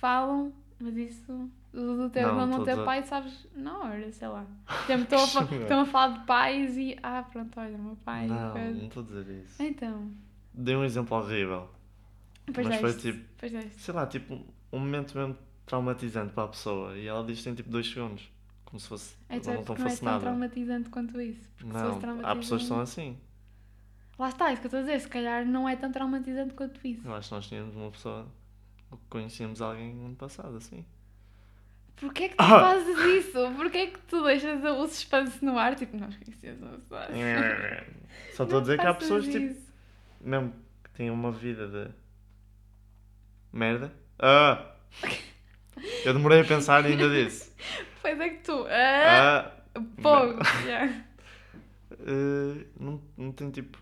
falam, 0.00 0.52
mas 0.78 0.96
isso. 0.96 1.50
Do 1.72 2.08
teu, 2.08 2.28
Não, 2.34 2.46
não, 2.46 2.64
ter 2.64 2.78
a- 2.78 2.84
pai, 2.84 3.02
sabes, 3.02 3.46
na 3.54 3.78
hora, 3.80 4.10
sei 4.10 4.28
lá. 4.28 4.46
Exemplo, 4.84 5.14
estão 5.62 5.80
a, 5.80 5.82
a 5.82 5.84
falar 5.84 6.18
de 6.20 6.24
pais 6.26 6.76
e. 6.78 6.96
Ah, 7.02 7.22
pronto, 7.30 7.58
olha, 7.60 7.76
o 7.76 7.78
meu 7.82 7.96
pai. 7.96 8.26
Não, 8.26 8.54
não 8.54 8.86
estou 8.86 9.02
a 9.02 9.06
dizer 9.06 9.42
isso. 9.44 9.62
Então. 9.62 10.10
Dei 10.54 10.74
um 10.74 10.84
exemplo 10.84 11.18
horrível. 11.18 11.68
Pois 12.54 12.66
Mas 12.66 12.80
foi 12.80 12.94
tipo- 12.94 13.24
Pois 13.36 13.52
deste. 13.52 13.80
Sei 13.80 13.92
lá, 13.92 14.06
tipo, 14.06 14.34
um 14.72 14.78
momento 14.78 15.18
mesmo 15.18 15.36
traumatizante 15.66 16.32
para 16.32 16.44
a 16.44 16.48
pessoa. 16.48 16.96
E 16.96 17.06
ela 17.06 17.22
diz 17.24 17.38
que 17.38 17.44
tem 17.44 17.54
tipo 17.54 17.68
dois 17.68 17.86
segundos. 17.90 18.30
Como 18.76 18.80
se 18.80 18.88
fosse. 18.88 19.16
Não, 19.30 19.36
é 19.36 19.40
porque 19.40 19.82
não 19.82 19.88
não 19.88 19.90
é 19.90 19.96
tão 19.96 20.04
nada. 20.04 20.20
traumatizante 20.20 20.90
quanto 20.90 21.20
isso. 21.20 21.48
Não, 21.64 21.98
há 22.24 22.36
pessoas 22.36 22.62
que 22.62 22.68
são 22.68 22.80
assim. 22.80 23.18
Lá 24.18 24.28
está, 24.28 24.52
isso 24.52 24.60
que 24.60 24.66
eu 24.66 24.68
estou 24.68 24.80
a 24.80 24.82
dizer, 24.82 25.00
se 25.00 25.08
calhar 25.08 25.46
não 25.46 25.66
é 25.68 25.76
tão 25.76 25.90
traumatizante 25.90 26.52
quanto 26.54 26.86
isso. 26.86 27.06
Eu 27.06 27.14
acho 27.14 27.28
que 27.28 27.34
nós 27.34 27.46
tínhamos 27.46 27.74
uma 27.74 27.90
pessoa. 27.90 28.26
Conhecíamos 29.08 29.60
alguém 29.62 29.94
no 29.94 30.06
ano 30.06 30.16
passado, 30.16 30.56
assim. 30.56 30.84
Porquê 31.96 32.24
é 32.24 32.28
que 32.28 32.36
tu 32.36 32.42
Ah! 32.42 32.60
fazes 32.60 32.98
isso? 32.98 33.38
Porquê 33.56 33.78
é 33.78 33.86
que 33.86 33.98
tu 34.00 34.22
deixas 34.24 34.62
o 34.62 34.86
suspense 34.88 35.42
no 35.42 35.58
ar? 35.58 35.74
Tipo, 35.74 35.96
nós 35.96 36.14
conhecemos 36.16 36.60
uma 36.62 36.78
pessoa. 36.78 37.06
Só 38.36 38.42
estou 38.44 38.58
a 38.58 38.60
Não 38.60 38.60
dizer 38.60 38.78
que 38.78 38.86
há 38.86 38.94
pessoas 38.94 39.24
tipo. 39.24 39.38
isso. 39.38 39.72
Mesmo 40.20 40.52
que 40.84 40.90
tenham 40.90 41.14
uma 41.14 41.32
vida 41.32 41.66
de. 41.66 41.90
Merda. 43.52 43.90
Ah! 44.18 44.72
Eu 46.04 46.14
demorei 46.14 46.40
a 46.40 46.44
pensar 46.44 46.84
e 46.88 46.92
ainda 46.92 47.08
disse. 47.10 47.52
Pois 48.06 48.20
é 48.20 48.28
que 48.30 48.42
tu. 48.44 48.66
Ah, 48.68 49.52
Ah! 49.74 49.80
fogo! 50.00 50.38
Yeah. 50.64 51.04
eh, 51.90 52.66
não, 52.78 53.02
não 53.16 53.32
tem 53.32 53.50
tipo. 53.50 53.78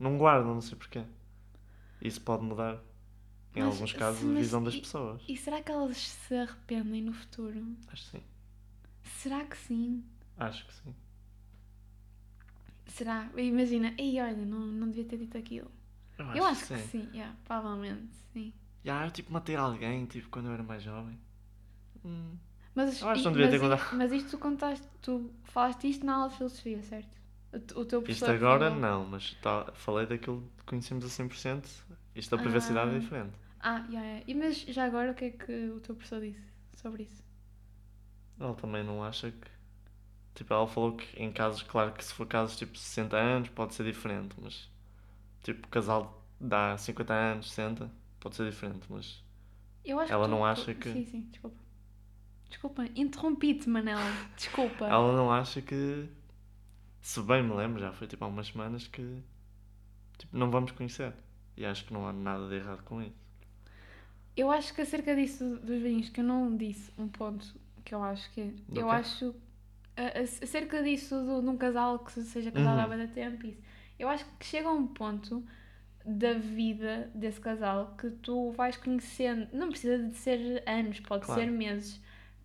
Não 0.00 0.18
guardam, 0.18 0.54
não 0.54 0.60
sei 0.60 0.76
porquê. 0.76 1.04
Isso 2.00 2.20
pode 2.22 2.42
mudar, 2.42 2.76
em 3.54 3.60
Mas, 3.60 3.74
alguns 3.74 3.92
casos, 3.92 4.28
a 4.28 4.34
visão 4.34 4.62
das 4.64 4.74
e- 4.74 4.80
pessoas. 4.80 5.22
E 5.28 5.36
será 5.36 5.62
que 5.62 5.70
elas 5.70 5.98
se 5.98 6.34
arrependem 6.34 7.02
no 7.02 7.12
futuro? 7.12 7.76
Acho 7.92 8.04
que 8.04 8.10
sim. 8.18 8.22
Será 9.04 9.44
que 9.44 9.56
sim? 9.56 10.04
Acho 10.38 10.66
que 10.66 10.72
sim. 10.74 10.94
Será? 12.86 13.30
Imagina, 13.36 13.94
ei, 13.98 14.20
olha, 14.20 14.44
não, 14.44 14.58
não 14.60 14.88
devia 14.88 15.04
ter 15.04 15.18
dito 15.18 15.38
aquilo. 15.38 15.70
Eu 16.18 16.26
acho, 16.28 16.38
Eu 16.38 16.44
acho 16.46 16.66
que, 16.66 16.74
que 16.74 16.80
sim. 16.80 16.88
sim, 17.02 17.10
yeah, 17.12 17.36
provavelmente 17.44 18.08
sim. 18.32 18.52
Já, 18.84 19.04
eu 19.06 19.10
tipo 19.10 19.32
matei 19.32 19.56
alguém, 19.56 20.06
tipo, 20.06 20.28
quando 20.30 20.46
eu 20.46 20.52
era 20.52 20.62
mais 20.62 20.82
jovem. 20.82 21.18
Hum, 22.04 22.36
Mas, 22.74 23.02
acho 23.02 23.20
que 23.20 23.24
não 23.24 23.32
devia 23.32 23.48
ter 23.50 23.58
mas, 23.58 23.66
i- 23.72 23.76
contado. 23.76 23.96
mas 23.96 24.12
isto 24.12 24.30
tu 24.30 24.38
contaste, 24.38 24.86
tu 25.02 25.30
falaste 25.44 25.88
isto 25.90 26.06
na 26.06 26.14
aula 26.14 26.28
de 26.30 26.36
filosofia, 26.36 26.82
certo? 26.82 27.18
O, 27.52 27.58
teu 27.58 27.78
Isto 27.82 27.90
professor 28.00 28.30
agora 28.30 28.66
falou- 28.66 28.80
não, 28.80 29.06
mas 29.06 29.34
tá, 29.42 29.72
falei 29.74 30.06
daquilo 30.06 30.48
que 30.58 30.64
conhecemos 30.64 31.04
a 31.04 31.08
100%. 31.08 31.68
Isto 32.14 32.36
da 32.36 32.42
privacidade 32.42 32.90
Ah. 32.90 32.94
é 32.94 32.98
diferente. 32.98 33.32
Ah, 33.60 33.76
yeah, 33.88 34.00
yeah. 34.08 34.24
E 34.26 34.34
mas 34.34 34.58
já 34.60 34.84
agora 34.86 35.10
o 35.10 35.14
que 35.14 35.24
é 35.26 35.30
que 35.30 35.52
o 35.70 35.80
teu 35.80 35.94
professor 35.96 36.20
disse 36.20 36.40
sobre 36.76 37.02
isso? 37.04 37.22
Ela 38.38 38.54
também 38.54 38.82
não 38.84 39.02
acha 39.02 39.30
que. 39.30 39.50
Tipo, 40.34 40.54
ela 40.54 40.66
falou 40.66 40.96
que 40.96 41.20
em 41.20 41.30
casos, 41.32 41.62
claro 41.62 41.92
que 41.92 42.04
se 42.04 42.14
for 42.14 42.26
casos 42.26 42.56
tipo 42.56 42.78
60 42.78 43.16
anos 43.16 43.48
pode 43.50 43.74
ser 43.74 43.84
diferente, 43.84 44.34
mas. 44.40 44.68
Tipo, 45.42 45.66
casal 45.68 46.24
dá 46.40 46.76
50 46.78 47.12
anos, 47.12 47.50
60, 47.50 47.90
pode 48.20 48.36
ser 48.36 48.48
diferente, 48.48 48.86
mas. 48.88 49.22
Eu 49.84 49.98
acho 49.98 50.12
Ela 50.12 50.24
que 50.24 50.28
tu- 50.28 50.30
não 50.30 50.38
tu- 50.38 50.44
acha 50.44 50.74
que- 50.74 50.92
Sim, 50.92 51.04
sim, 51.04 51.20
desculpa. 51.30 51.56
Desculpa, 52.50 52.84
interrompi-te, 52.94 53.68
Manela. 53.70 54.02
Desculpa. 54.36 54.86
Ela 54.86 55.16
não 55.16 55.32
acha 55.32 55.62
que. 55.62 56.06
Se 57.00 57.22
bem 57.22 57.42
me 57.42 57.54
lembro, 57.54 57.80
já 57.80 57.92
foi 57.92 58.06
tipo 58.06 58.24
há 58.24 58.28
umas 58.28 58.48
semanas 58.48 58.86
que. 58.86 59.22
Tipo, 60.18 60.36
não 60.36 60.50
vamos 60.50 60.72
conhecer. 60.72 61.14
E 61.56 61.64
acho 61.64 61.84
que 61.86 61.92
não 61.92 62.06
há 62.06 62.12
nada 62.12 62.48
de 62.48 62.56
errado 62.56 62.82
com 62.84 63.00
isso. 63.00 63.14
Eu 64.36 64.50
acho 64.50 64.74
que 64.74 64.80
acerca 64.82 65.14
disso 65.14 65.58
dos 65.62 65.80
vinhos, 65.80 66.08
que 66.08 66.20
eu 66.20 66.24
não 66.24 66.54
disse 66.56 66.90
um 66.98 67.08
ponto 67.08 67.46
que 67.84 67.94
eu 67.94 68.02
acho 68.02 68.30
que. 68.32 68.42
Do 68.68 68.80
eu 68.80 68.86
quê? 68.88 68.92
acho. 68.94 69.34
Acerca 70.42 70.82
disso 70.82 71.14
do, 71.24 71.42
de 71.42 71.48
um 71.48 71.56
casal 71.56 71.98
que 71.98 72.12
se- 72.12 72.24
seja 72.24 72.50
casado 72.50 72.78
Uhum. 72.78 72.84
há 72.92 72.96
muito 72.96 73.12
tempo, 73.12 73.46
isso. 73.46 73.60
Eu 73.98 74.08
acho 74.08 74.24
que 74.38 74.46
chega 74.46 74.68
a 74.68 74.72
um 74.72 74.86
ponto 74.86 75.44
da 76.06 76.32
vida 76.34 77.10
desse 77.14 77.38
casal 77.40 77.94
que 77.98 78.08
tu 78.10 78.50
vais 78.52 78.76
conhecendo. 78.76 79.48
Não 79.52 79.68
precisa 79.68 79.98
de 79.98 80.16
ser 80.16 80.62
anos, 80.66 81.00
pode 81.00 81.26
Claro. 81.26 81.40
ser 81.40 81.50
meses. 81.50 82.00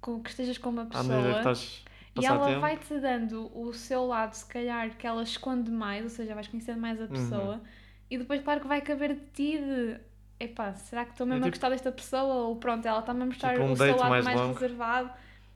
Com, 0.05 0.21
que 0.21 0.29
estejas 0.29 0.57
com 0.59 0.69
uma 0.69 0.83
À 0.83 0.85
pessoa. 0.85 1.03
medida 1.15 1.31
que 1.33 1.37
estás. 1.39 1.83
E 2.21 2.25
ela 2.25 2.59
vai-te 2.59 2.99
dando 2.99 3.51
o 3.57 3.73
seu 3.73 4.05
lado, 4.05 4.33
se 4.33 4.45
calhar, 4.45 4.91
que 4.97 5.05
ela 5.07 5.23
esconde 5.23 5.71
mais, 5.71 6.03
ou 6.03 6.09
seja, 6.09 6.33
vais 6.35 6.47
conhecendo 6.47 6.79
mais 6.79 6.99
Uhum. 6.99 7.05
a 7.05 7.07
pessoa. 7.09 7.61
E 8.09 8.17
depois, 8.17 8.41
claro 8.41 8.61
que 8.61 8.67
vai 8.67 8.81
caber 8.81 9.15
de 9.15 9.21
ti 9.33 9.57
de... 9.57 9.97
Epá, 10.39 10.73
será 10.75 11.05
que 11.05 11.11
estou 11.11 11.25
mesmo 11.25 11.41
a 11.41 11.45
tipo- 11.45 11.55
gostar 11.55 11.69
desta 11.69 11.91
pessoa? 11.91 12.45
Ou 12.47 12.55
pronto, 12.57 12.85
ela 12.85 12.99
está-me 12.99 13.23
a 13.23 13.25
mostrar 13.25 13.53
Tipo 13.53 13.63
um 13.63 13.71
o 13.71 13.75
seu 13.77 13.95
lado 13.97 14.09
mais 14.09 14.25
mais, 14.25 14.39
reservado. 14.53 15.09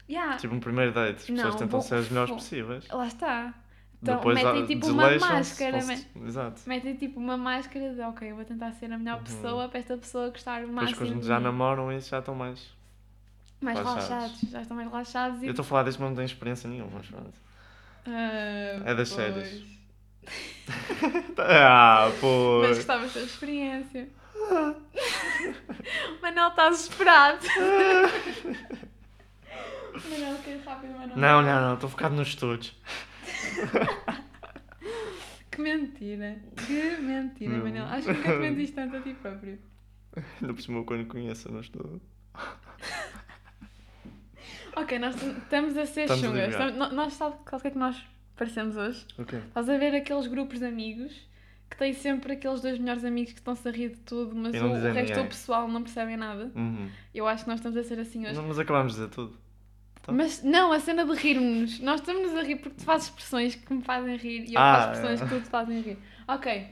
Yeah, 0.10 0.38
Tipo 0.38 0.56
um 0.56 0.60
primeiro 0.60 0.92
date, 0.94 1.18
as 1.18 1.26
pessoas 1.26 1.44
Não, 1.54 1.58
tentam 1.58 1.82
ser 1.82 1.96
as 1.96 2.10
melhores 2.10 2.32
possíveis. 2.34 2.88
lá 2.90 3.06
está. 3.08 3.54
Então, 4.02 4.16
Depois 4.16 4.36
metem 4.42 4.64
ah, 4.64 4.66
tipo 4.66 4.88
uma 4.88 5.18
máscara. 5.20 5.78
Exato. 6.26 6.62
Metem 6.66 6.96
tipo 6.96 7.20
uma 7.20 7.38
máscara 7.38 7.94
de, 7.94 8.02
ok, 8.02 8.32
eu 8.32 8.36
vou 8.36 8.46
tentar 8.46 8.72
ser 8.72 8.92
a 8.92 8.98
melhor 8.98 9.18
Uhum. 9.18 9.24
pessoa 9.26 9.70
para 9.70 9.80
esta 9.80 9.96
pessoa 9.98 10.30
gostar 10.30 10.64
o 10.64 10.68
Depois 10.68 10.94
quando 10.94 11.22
já 11.24 11.40
namoram 11.40 11.92
isso 11.92 12.10
já 12.10 12.20
estão 12.20 12.34
mais. 12.34 12.79
Mais 13.62 13.78
relaxados. 13.78 14.10
relaxados. 14.10 14.52
Já 14.52 14.62
estão 14.62 14.78
mais 14.78 14.90
relaxados 14.90 15.42
e... 15.44 15.46
Eu 15.46 15.52
estou 15.52 15.64
a 15.64 15.66
falar 15.66 15.84
disto, 15.84 16.00
mas 16.00 16.10
não 16.10 16.16
tenho 16.16 16.26
experiência 16.26 16.70
nenhuma, 16.70 16.92
mas 16.94 17.08
pronto. 17.08 17.34
Ah, 18.08 18.82
É 18.86 18.96
das 18.96 19.10
pois. 19.14 19.34
séries. 19.34 19.64
Ah, 21.38 22.08
Mas 22.10 22.20
pois. 22.20 22.78
gostavas 22.78 23.14
da 23.14 23.22
experiência. 23.22 24.10
Manel 26.22 26.50
está 26.50 26.70
desesperado. 26.70 27.40
Manel 30.10 30.38
quer 30.44 30.60
rápido, 30.66 30.94
Manel. 30.94 31.18
Não, 31.18 31.42
não, 31.42 31.62
não, 31.62 31.74
estou 31.76 31.90
focado 31.90 32.16
nos 32.16 32.28
estudos. 32.30 32.76
Que 35.52 35.62
mentira. 35.62 36.38
Que 36.68 36.98
mentira, 36.98 37.54
Não. 37.58 37.64
Manel. 37.64 37.86
Acho 37.86 38.08
que 38.08 38.14
nunca 38.14 38.32
te 38.32 38.38
mentiste 38.38 38.76
tanto 38.76 38.96
a 38.98 39.02
ti 39.02 39.14
próprio. 39.16 39.60
Ainda 40.42 40.54
por 40.54 40.62
cima, 40.62 40.84
quando 40.84 41.08
conheço, 41.08 41.52
não 41.52 41.62
estou. 41.62 42.00
Ok, 44.76 45.00
nós 45.00 45.16
estamos 45.22 45.78
a 45.78 45.86
ser 45.86 46.02
Estamos 46.02 46.24
a 46.24 46.28
chungas. 46.28 46.50
Estamos- 46.50 46.76
no- 46.78 46.96
Nós 46.96 47.14
sabe 47.14 47.36
sabe 47.46 47.58
o 47.58 47.62
que 47.62 47.68
é 47.68 47.72
que 47.72 47.78
nós 47.78 48.02
parecemos 48.36 48.78
hoje? 48.78 49.06
Ok. 49.18 49.40
Estás 49.40 49.70
a 49.70 49.78
ver 49.78 49.96
aqueles 49.96 50.28
grupos 50.28 50.60
de 50.60 50.66
amigos 50.66 51.28
que 51.70 51.78
têm 51.78 51.94
sempre 51.94 52.34
aqueles 52.34 52.62
dois 52.62 52.80
melhores 52.80 53.04
amigos 53.06 53.32
que 53.34 53.40
estão-se 53.40 53.68
a 53.68 53.72
rir 53.72 53.90
de 53.90 53.98
tudo, 54.02 54.36
mas 54.36 54.54
o, 54.60 54.66
o 54.66 54.94
resto 54.94 55.22
do 55.22 55.28
pessoal 55.28 55.68
não 55.68 55.84
percebem 55.84 56.18
nada. 56.18 56.52
Uhum. 56.56 56.90
Eu 57.14 57.28
acho 57.28 57.44
que 57.44 57.50
nós 57.50 57.60
estamos 57.60 57.78
a 57.78 57.84
ser 57.84 58.00
assim 58.00 58.26
hoje. 58.26 58.36
Não, 58.36 58.44
mas 58.48 58.58
acabámos 58.58 58.94
de 58.94 59.00
dizer 59.00 59.12
tudo. 59.14 59.38
Tá. 60.02 60.12
Mas 60.12 60.42
não, 60.44 60.72
a 60.72 60.80
cena 60.80 61.06
de 61.06 61.14
rirmos. 61.14 61.80
Nós 61.80 62.00
estamos 62.00 62.34
a 62.36 62.42
rir 62.42 62.56
porque 62.56 62.78
tu 62.78 62.84
fazes 62.86 63.08
expressões 63.08 63.54
que 63.56 63.74
me 63.74 63.84
fazem 63.84 64.16
rir 64.18 64.46
e 64.50 64.54
eu 64.56 64.60
Ah, 64.60 64.76
faço 64.76 64.92
expressões 64.94 65.22
é. 65.22 65.26
que 65.26 65.36
tu 65.40 65.44
te 65.44 65.50
fazem 65.50 65.82
rir. 65.82 65.98
Ok. 66.28 66.68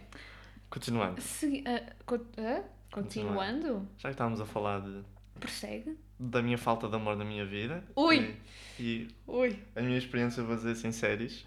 Continuando. 0.69 1.21
Segui- 1.21 1.63
ah, 1.67 1.93
con- 2.05 2.25
ah? 2.37 2.61
Continuando? 2.91 3.87
Já 3.97 4.09
que 4.09 4.13
estávamos 4.13 4.41
a 4.41 4.45
falar 4.45 4.79
de, 4.81 5.03
Prossegue. 5.38 5.98
da 6.20 6.41
minha 6.41 6.58
falta 6.58 6.88
de 6.88 6.96
amor 6.96 7.15
na 7.15 7.24
minha 7.25 7.46
vida. 7.46 7.84
Ui. 7.96 8.36
E, 8.79 8.84
e 8.84 9.15
Ui. 9.27 9.60
a 9.75 9.82
minha 9.82 9.98
experiência 9.98 10.44
fazer 10.44 10.75
sem 10.75 10.91
séries. 10.91 11.46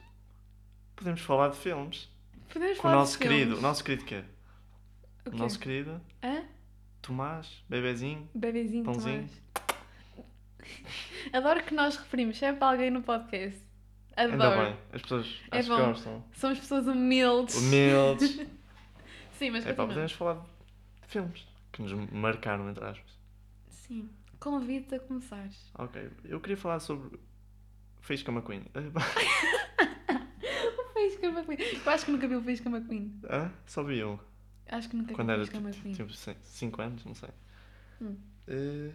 Podemos 0.96 1.20
falar 1.20 1.48
de 1.48 1.56
filmes. 1.56 2.08
Podemos 2.52 2.76
Com 2.76 2.80
o 2.80 2.82
falar 2.82 2.94
nosso 2.96 3.12
de 3.12 3.18
filmes? 3.18 3.38
querido. 3.38 3.58
O 3.58 3.60
nosso 3.62 3.84
querido 3.84 4.04
quê? 4.04 4.24
O 5.24 5.28
O 5.28 5.32
quê? 5.32 5.38
nosso 5.38 5.58
querido 5.58 6.00
Hã? 6.22 6.42
Tomás, 7.02 7.62
bebezinho. 7.68 8.28
Bebezinho 8.34 8.84
Pãozinho. 8.84 9.28
Tomás. 9.28 9.40
Adoro 11.32 11.62
que 11.62 11.74
nós 11.74 11.96
referimos 11.96 12.36
sempre 12.38 12.64
alguém 12.64 12.90
no 12.90 13.02
podcast. 13.02 13.58
Adoro. 14.16 14.42
Ainda 14.42 14.64
bem. 14.64 14.76
As 14.92 15.02
pessoas 15.02 15.40
É 15.50 15.58
acho 15.58 15.70
que 15.70 15.76
bom. 15.76 15.86
gostam. 15.88 16.24
Somos 16.32 16.58
pessoas 16.58 16.86
humildes. 16.86 17.54
Humildes. 17.56 18.36
Sim, 19.38 19.50
mas 19.50 19.64
É 19.64 19.72
pá, 19.72 19.84
continua. 19.84 19.86
podemos 19.88 20.12
falar 20.12 20.34
de 20.34 21.08
filmes 21.08 21.46
que 21.72 21.82
nos 21.82 21.92
marcaram, 22.12 22.68
entre 22.68 22.84
aspas. 22.84 23.10
Sim. 23.90 24.08
Convido-te 24.38 24.94
a 24.94 25.00
começares. 25.00 25.68
Ok, 25.74 26.10
eu 26.24 26.40
queria 26.40 26.56
falar 26.56 26.78
sobre 26.78 27.18
Faísca 28.00 28.30
McQueen. 28.30 28.62
O 30.78 30.92
Faísca 30.92 31.26
McQueen. 31.26 31.58
Eu 31.84 31.92
acho 31.92 32.04
que 32.04 32.12
nunca 32.12 32.28
vi 32.28 32.36
o 32.36 32.42
Faísca 32.42 32.68
McQueen. 32.70 33.20
Hã? 33.28 33.50
Só 33.66 33.82
vi 33.82 34.04
um. 34.04 34.16
Acho 34.68 34.88
que 34.88 34.96
nunca 34.96 35.14
Quando 35.14 35.28
vi 35.28 35.34
o 35.34 35.36
Faísca 35.38 35.58
McQueen. 35.58 35.94
tipo 35.94 36.12
5 36.44 36.82
anos, 36.82 37.04
não 37.04 37.14
sei. 37.14 37.30
Hum. 38.00 38.16
Eh, 38.46 38.92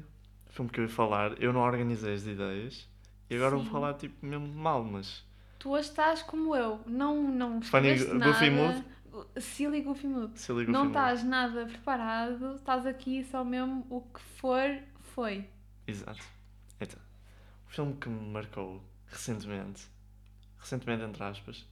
filme 0.48 0.72
que 0.72 0.80
eu 0.80 0.86
ia 0.86 0.90
falar, 0.90 1.42
eu 1.42 1.52
não 1.52 1.62
organizei 1.62 2.14
as 2.14 2.26
ideias 2.26 2.88
e 3.30 3.36
agora 3.36 3.58
Sim. 3.58 3.64
vou 3.64 3.72
falar 3.72 3.96
tipo 3.96 4.26
mesmo 4.26 4.48
mal, 4.48 4.84
mas. 4.84 5.26
Tu 5.60 5.70
hoje 5.70 5.90
estás 5.90 6.22
como 6.22 6.56
eu. 6.56 6.80
Não, 6.86 7.22
não 7.22 7.62
Funny 7.62 7.98
Goofy 7.98 8.50
nada. 8.50 8.86
Silly 9.40 9.82
Goofy 9.82 10.08
Mood. 10.08 10.34
Ligo 10.50 10.70
o 10.70 10.74
Não 10.74 10.88
estás 10.88 11.24
nada 11.24 11.66
preparado. 11.66 12.56
Estás 12.56 12.86
aqui 12.86 13.24
só 13.24 13.44
mesmo 13.44 13.86
o 13.90 14.02
que 14.02 14.20
for, 14.20 14.78
foi. 15.00 15.48
Exato. 15.88 16.24
Então, 16.80 17.00
o 17.68 17.72
filme 17.72 17.94
que 17.96 18.10
me 18.10 18.32
marcou 18.32 18.82
recentemente, 19.08 19.88
recentemente 20.60 21.04
entre 21.04 21.24
aspas, 21.24 21.66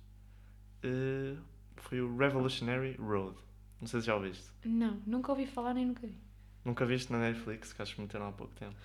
eh, 0.84 1.36
foi 1.78 2.02
o 2.02 2.16
Revolutionary 2.18 2.96
Road. 3.00 3.36
Não 3.82 3.88
sei 3.88 4.00
se 4.02 4.08
já 4.08 4.16
ouviste. 4.16 4.46
Não, 4.64 5.02
nunca 5.06 5.32
ouvi 5.32 5.46
falar 5.46 5.74
nem 5.74 5.86
nunca 5.86 6.08
vi. 6.08 6.18
Nunca 6.64 6.86
viste 6.86 7.12
na 7.12 7.20
Netflix, 7.20 7.74
que 7.74 7.82
acho 7.82 7.96
que 7.96 8.02
meteram 8.02 8.28
há 8.28 8.32
pouco 8.32 8.54
tempo. 8.54 8.76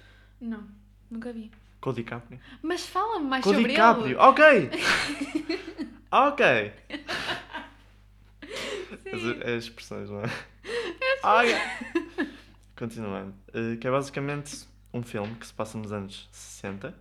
Não, 0.41 0.67
nunca 1.11 1.33
vi. 1.33 1.51
Com 1.81 1.91
o 1.91 1.93
DiCaprio. 1.93 2.41
Mas 2.61 2.87
fala-me 2.87 3.27
mais 3.27 3.45
Com 3.45 3.51
o 3.51 3.55
sobre 3.55 3.73
ele. 3.75 4.17
ok! 4.17 4.71
ok! 6.11 6.73
As, 9.13 9.21
Sim. 9.21 9.41
as 9.43 9.65
expressões, 9.65 10.11
não 10.11 10.21
é? 10.21 10.25
Ok! 11.23 11.53
Continuando. 12.77 13.35
eh, 13.53 13.77
que 13.77 13.87
é 13.87 13.91
basicamente 13.91 14.67
um 14.93 15.03
filme 15.03 15.35
que 15.37 15.47
se 15.47 15.53
passa 15.53 15.77
nos 15.79 15.93
anos 15.93 16.29
60, 16.33 16.95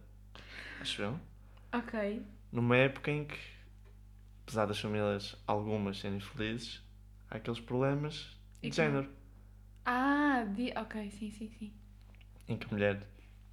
acho 0.82 1.02
eu. 1.02 1.20
Ok. 1.74 1.94
Numa 2.52 2.76
época 2.78 3.12
em 3.12 3.26
que, 3.26 3.38
apesar 4.44 4.66
das 4.66 4.80
famílias 4.80 5.36
algumas 5.46 6.00
serem 6.00 6.20
felizes, 6.20 6.82
há 7.30 7.38
aqueles 7.38 7.60
problemas 7.60 8.36
E 8.62 8.70
de 8.70 8.76
género. 8.76 9.10
Ah, 9.86 10.44
di... 10.56 10.72
ok, 10.76 11.10
sim, 11.12 11.32
sim, 11.32 11.50
sim. 11.50 11.74
Em 12.48 12.58
que 12.58 12.66
a 12.66 12.70
mulher 12.70 13.08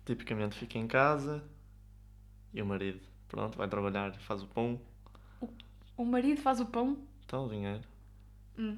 tipicamente 0.07 0.57
fica 0.57 0.79
em 0.79 0.87
casa 0.89 1.45
e 2.55 2.63
o 2.63 2.67
marido, 2.67 3.01
pronto, 3.29 3.59
vai 3.59 3.69
trabalhar, 3.69 4.15
faz 4.21 4.43
o 4.43 4.47
pão, 4.47 4.81
O 5.97 6.05
marido 6.05 6.41
faz 6.41 6.61
o 6.61 6.67
pão? 6.67 6.97
então 7.25 7.47
o 7.47 7.49
dinheiro. 7.51 7.83
Hum. 8.59 8.77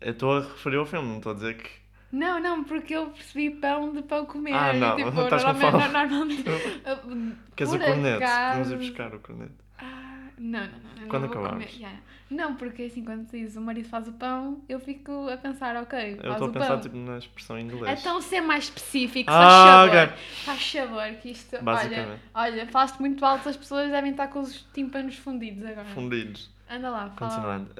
Eu 0.00 0.12
estou 0.12 0.36
a 0.36 0.40
referir 0.40 0.76
ao 0.76 0.86
filme, 0.86 1.08
não 1.08 1.16
estou 1.18 1.32
a 1.32 1.34
dizer 1.34 1.56
que. 1.56 1.70
Não, 2.10 2.38
não, 2.40 2.62
porque 2.64 2.94
eu 2.94 3.06
percebi 3.06 3.50
pão 3.50 3.92
de 3.92 4.02
pão 4.02 4.26
comer. 4.26 4.52
Ah, 4.54 4.72
não, 4.74 4.96
tipo, 4.96 5.08
estás 5.22 5.44
com 5.44 5.54
fome. 5.54 5.72
normalmente, 5.78 6.44
Queres 7.56 7.72
o 7.72 7.78
corneto? 7.78 8.22
acaso- 8.24 8.52
Vamos 8.54 8.70
ir 8.70 8.76
buscar 8.76 9.14
o 9.14 9.20
corneto. 9.20 9.54
Ah, 9.78 10.28
não, 10.38 10.60
não, 10.60 10.66
não. 10.66 11.00
não, 11.02 11.08
Quando 11.08 11.22
não 11.22 11.30
acabarmos. 11.30 11.74
yeah. 11.74 11.98
Não, 12.30 12.54
porque 12.56 12.82
assim, 12.84 13.04
quando 13.04 13.30
dizes 13.30 13.56
o 13.56 13.60
marido 13.60 13.88
faz 13.88 14.08
o 14.08 14.12
pão, 14.12 14.62
eu 14.68 14.80
fico 14.80 15.28
a 15.28 15.36
pensar, 15.36 15.76
ok, 15.76 16.18
Eu 16.22 16.32
estou 16.32 16.48
a 16.48 16.52
pensar 16.52 16.68
pão. 16.68 16.80
tipo 16.80 16.96
na 16.96 17.18
expressão 17.18 17.58
em 17.58 17.64
inglês. 17.64 18.00
Então, 18.00 18.20
ser 18.22 18.40
mais 18.40 18.64
específico, 18.64 19.30
Ah, 19.30 19.34
faz 19.34 19.92
favor. 19.92 20.08
ok. 20.08 20.16
Faz 20.44 20.72
favor, 20.72 21.20
que 21.20 21.30
isto. 21.30 21.56
Olha, 21.64 22.20
olha, 22.34 22.66
falaste 22.68 22.98
muito 23.00 23.24
alto, 23.24 23.48
as 23.48 23.56
pessoas 23.56 23.90
devem 23.90 24.10
estar 24.12 24.28
com 24.28 24.40
os 24.40 24.62
tímpanos 24.74 25.16
fundidos 25.16 25.64
agora. 25.64 25.88
Fundidos. 25.88 26.50
Anda 26.70 26.88
lá, 26.90 27.10
fala. 27.10 27.30
Continuando. 27.30 27.70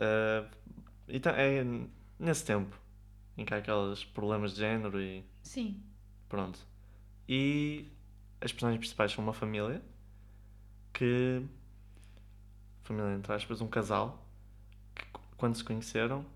Então, 1.16 1.32
é 1.34 1.62
nesse 2.18 2.44
tempo 2.44 2.76
em 3.36 3.44
que 3.44 3.54
há 3.54 3.58
aqueles 3.58 4.04
problemas 4.04 4.52
de 4.54 4.60
género 4.60 5.00
e 5.00 5.24
Sim. 5.42 5.80
pronto. 6.28 6.58
E 7.28 7.86
as 8.40 8.52
personagens 8.52 8.80
principais 8.80 9.12
são 9.12 9.22
uma 9.22 9.32
família 9.32 9.82
que. 10.92 11.42
Família, 12.82 13.14
entre 13.14 13.32
aspas, 13.32 13.60
um 13.60 13.68
casal 13.68 14.26
que 14.94 15.04
quando 15.36 15.54
se 15.56 15.62
conheceram 15.64 16.26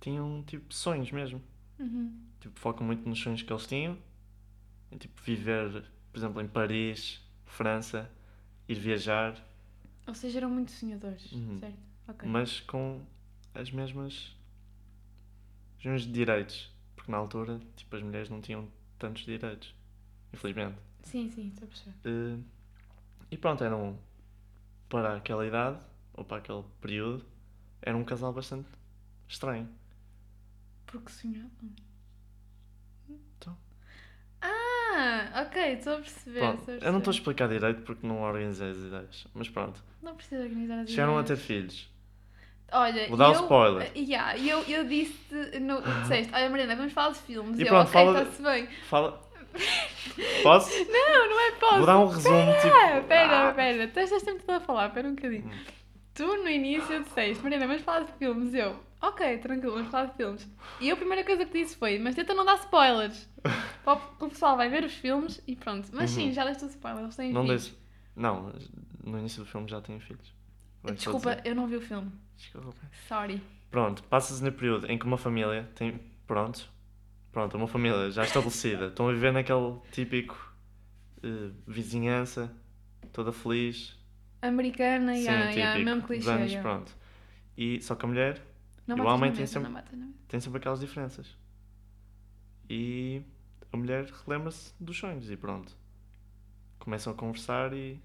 tinham 0.00 0.42
tipo 0.44 0.72
sonhos 0.72 1.10
mesmo. 1.10 1.42
Uhum. 1.78 2.20
Tipo, 2.40 2.58
focam 2.60 2.86
muito 2.86 3.08
nos 3.08 3.18
sonhos 3.18 3.42
que 3.42 3.52
eles 3.52 3.66
tinham. 3.66 3.98
Em 4.92 4.96
tipo 4.98 5.20
viver, 5.22 5.84
por 6.12 6.18
exemplo, 6.18 6.40
em 6.42 6.46
Paris, 6.48 7.20
França, 7.46 8.10
ir 8.68 8.74
viajar, 8.78 9.34
Ou 10.06 10.14
seja, 10.14 10.38
eram 10.38 10.50
muito 10.50 10.70
sonhadores, 10.72 11.30
Uhum. 11.32 11.58
certo? 11.58 11.78
Ok. 12.06 12.28
mas 12.28 12.60
com 12.60 13.02
as 13.54 13.70
mesmas 13.70 14.36
os 15.78 15.84
mesmos 15.84 16.12
direitos. 16.12 16.70
Porque 16.96 17.10
na 17.12 17.18
altura, 17.18 17.60
tipo, 17.76 17.94
as 17.96 18.02
mulheres 18.02 18.28
não 18.28 18.40
tinham 18.40 18.68
tantos 18.98 19.24
direitos. 19.24 19.74
Infelizmente. 20.32 20.76
Sim, 21.02 21.30
sim, 21.30 21.48
estou 21.48 21.64
a 21.64 21.68
perceber. 21.68 21.96
Eh, 22.04 22.38
e 23.30 23.36
pronto, 23.36 23.62
eram 23.64 23.98
para 24.88 25.16
aquela 25.16 25.46
idade, 25.46 25.78
ou 26.14 26.24
para 26.24 26.38
aquele 26.38 26.64
período, 26.80 27.24
era 27.80 27.96
um 27.96 28.04
casal 28.04 28.32
bastante 28.32 28.68
estranho. 29.28 29.68
Porque 30.86 31.10
sonhava. 31.12 31.48
Então. 33.08 33.56
Ah, 34.40 35.44
ok, 35.46 35.62
estou 35.74 35.94
a 35.94 35.96
perceber. 35.98 36.40
Pronto, 36.40 36.58
estou 36.60 36.74
a 36.74 36.76
eu 36.78 36.80
não 36.92 36.98
estou 36.98 37.10
a 37.10 37.14
perceber. 37.14 37.16
explicar 37.18 37.48
direito 37.48 37.82
porque 37.82 38.06
não 38.06 38.22
organizei 38.22 38.70
as 38.70 38.78
ideias. 38.78 39.26
Mas 39.34 39.48
pronto. 39.48 39.82
Não 40.02 40.14
preciso 40.16 40.42
organizar 40.42 40.80
as 40.80 40.90
Chegaram 40.90 41.16
a 41.18 41.22
ter 41.22 41.34
ideias. 41.34 41.46
filhos. 41.46 41.90
Olha, 42.70 43.08
Vou 43.08 43.16
dar 43.16 43.28
eu, 43.34 43.40
spoiler. 43.40 43.90
Yeah, 43.96 44.36
eu, 44.38 44.62
eu 44.64 44.84
disse-te, 44.84 45.58
no, 45.58 45.80
disseste, 46.02 46.32
olha 46.34 46.50
Mariana, 46.50 46.76
vamos 46.76 46.92
falar 46.92 47.12
de 47.12 47.18
filmes. 47.20 47.58
E 47.58 47.62
eu, 47.62 47.68
pronto, 47.68 47.88
ok, 47.88 47.92
fala 47.92 48.22
está-se 48.22 48.42
bem. 48.42 48.68
Fala. 48.88 49.28
Posso? 50.42 50.70
Não, 50.84 51.28
não 51.30 51.40
é 51.40 51.52
posso. 51.52 51.76
Vou 51.78 51.86
dar 51.86 51.98
um 51.98 52.06
resumo, 52.06 52.52
tipo. 52.60 52.74
Ah, 52.74 53.02
pera, 53.08 53.48
Ah. 53.48 53.52
pera. 53.52 53.88
Tu 53.88 54.00
estás 54.00 54.22
sempre 54.22 54.44
a 54.54 54.60
falar, 54.60 54.90
pera 54.90 55.08
um 55.08 55.14
bocadinho. 55.14 55.46
Hum. 55.46 55.58
Tu 56.14 56.26
no 56.26 56.48
início 56.48 57.02
disseste, 57.04 57.42
Marina, 57.42 57.66
vamos 57.66 57.82
falar 57.82 58.00
de 58.04 58.12
filmes. 58.12 58.52
Eu, 58.52 58.76
ok, 59.00 59.38
tranquilo, 59.38 59.74
vamos 59.74 59.90
falar 59.90 60.06
de 60.06 60.16
filmes. 60.16 60.48
E 60.80 60.88
eu, 60.88 60.94
a 60.94 60.96
primeira 60.96 61.24
coisa 61.24 61.44
que 61.46 61.52
disse 61.62 61.76
foi, 61.76 61.98
mas 61.98 62.14
tenta 62.14 62.34
não 62.34 62.44
dar 62.44 62.56
spoilers. 62.56 63.28
Para 63.84 63.94
o 64.20 64.28
pessoal 64.28 64.56
vai 64.56 64.68
ver 64.68 64.84
os 64.84 64.92
filmes 64.94 65.40
e 65.46 65.54
pronto. 65.56 65.88
Mas 65.92 66.10
sim, 66.10 66.26
Uhum. 66.26 66.32
já 66.32 66.44
deste 66.44 66.64
o 66.64 66.68
spoiler, 66.68 67.04
eles 67.04 67.16
têm 67.16 67.32
Não 67.32 67.44
filhos. 67.44 67.72
Não, 68.16 68.52
no 69.04 69.18
início 69.18 69.42
do 69.44 69.48
filme 69.48 69.68
já 69.68 69.80
tenho 69.80 70.00
filhos. 70.00 70.34
Vou 70.82 70.92
Desculpa, 70.92 71.40
eu 71.44 71.54
não 71.54 71.66
vi 71.66 71.76
o 71.76 71.80
filme. 71.80 72.10
Desculpa. 72.38 72.76
Sorry. 73.06 73.42
Pronto, 73.70 74.02
passa-se 74.04 74.42
no 74.42 74.50
período 74.52 74.86
em 74.90 74.96
que 74.98 75.04
uma 75.04 75.18
família 75.18 75.68
tem. 75.74 76.00
Pronto. 76.26 76.68
Pronto, 77.32 77.56
uma 77.56 77.68
família 77.68 78.10
já 78.10 78.22
estabelecida. 78.22 78.86
Estão 78.86 79.08
a 79.08 79.12
viver 79.12 79.32
naquele 79.32 79.78
típico 79.92 80.54
eh, 81.22 81.50
vizinhança, 81.66 82.50
toda 83.12 83.32
feliz. 83.32 83.96
Americana, 84.40 85.14
Sim, 85.14 85.20
yeah, 85.24 85.42
típico. 85.48 85.58
yeah, 85.58 85.84
mesmo 85.84 86.00
dos 86.00 86.06
clichê. 86.08 86.30
anos, 86.30 86.50
yeah. 86.52 86.68
pronto. 86.70 86.96
E, 87.56 87.82
só 87.82 87.94
que 87.94 88.04
a 88.04 88.08
mulher 88.08 88.40
Não 88.86 88.96
E 88.96 89.00
o 89.00 89.04
homem 89.04 89.32
tem 89.32 89.46
sempre- 89.46 89.82
tem 90.28 90.40
sempre 90.40 90.58
aquelas 90.58 90.80
diferenças. 90.80 91.36
E 92.70 93.22
a 93.72 93.76
mulher 93.76 94.06
relembra-se 94.26 94.72
dos 94.80 94.96
sonhos 94.96 95.30
e 95.30 95.36
pronto. 95.36 95.76
Começam 96.78 97.12
a 97.12 97.16
conversar 97.16 97.72
e. 97.74 98.00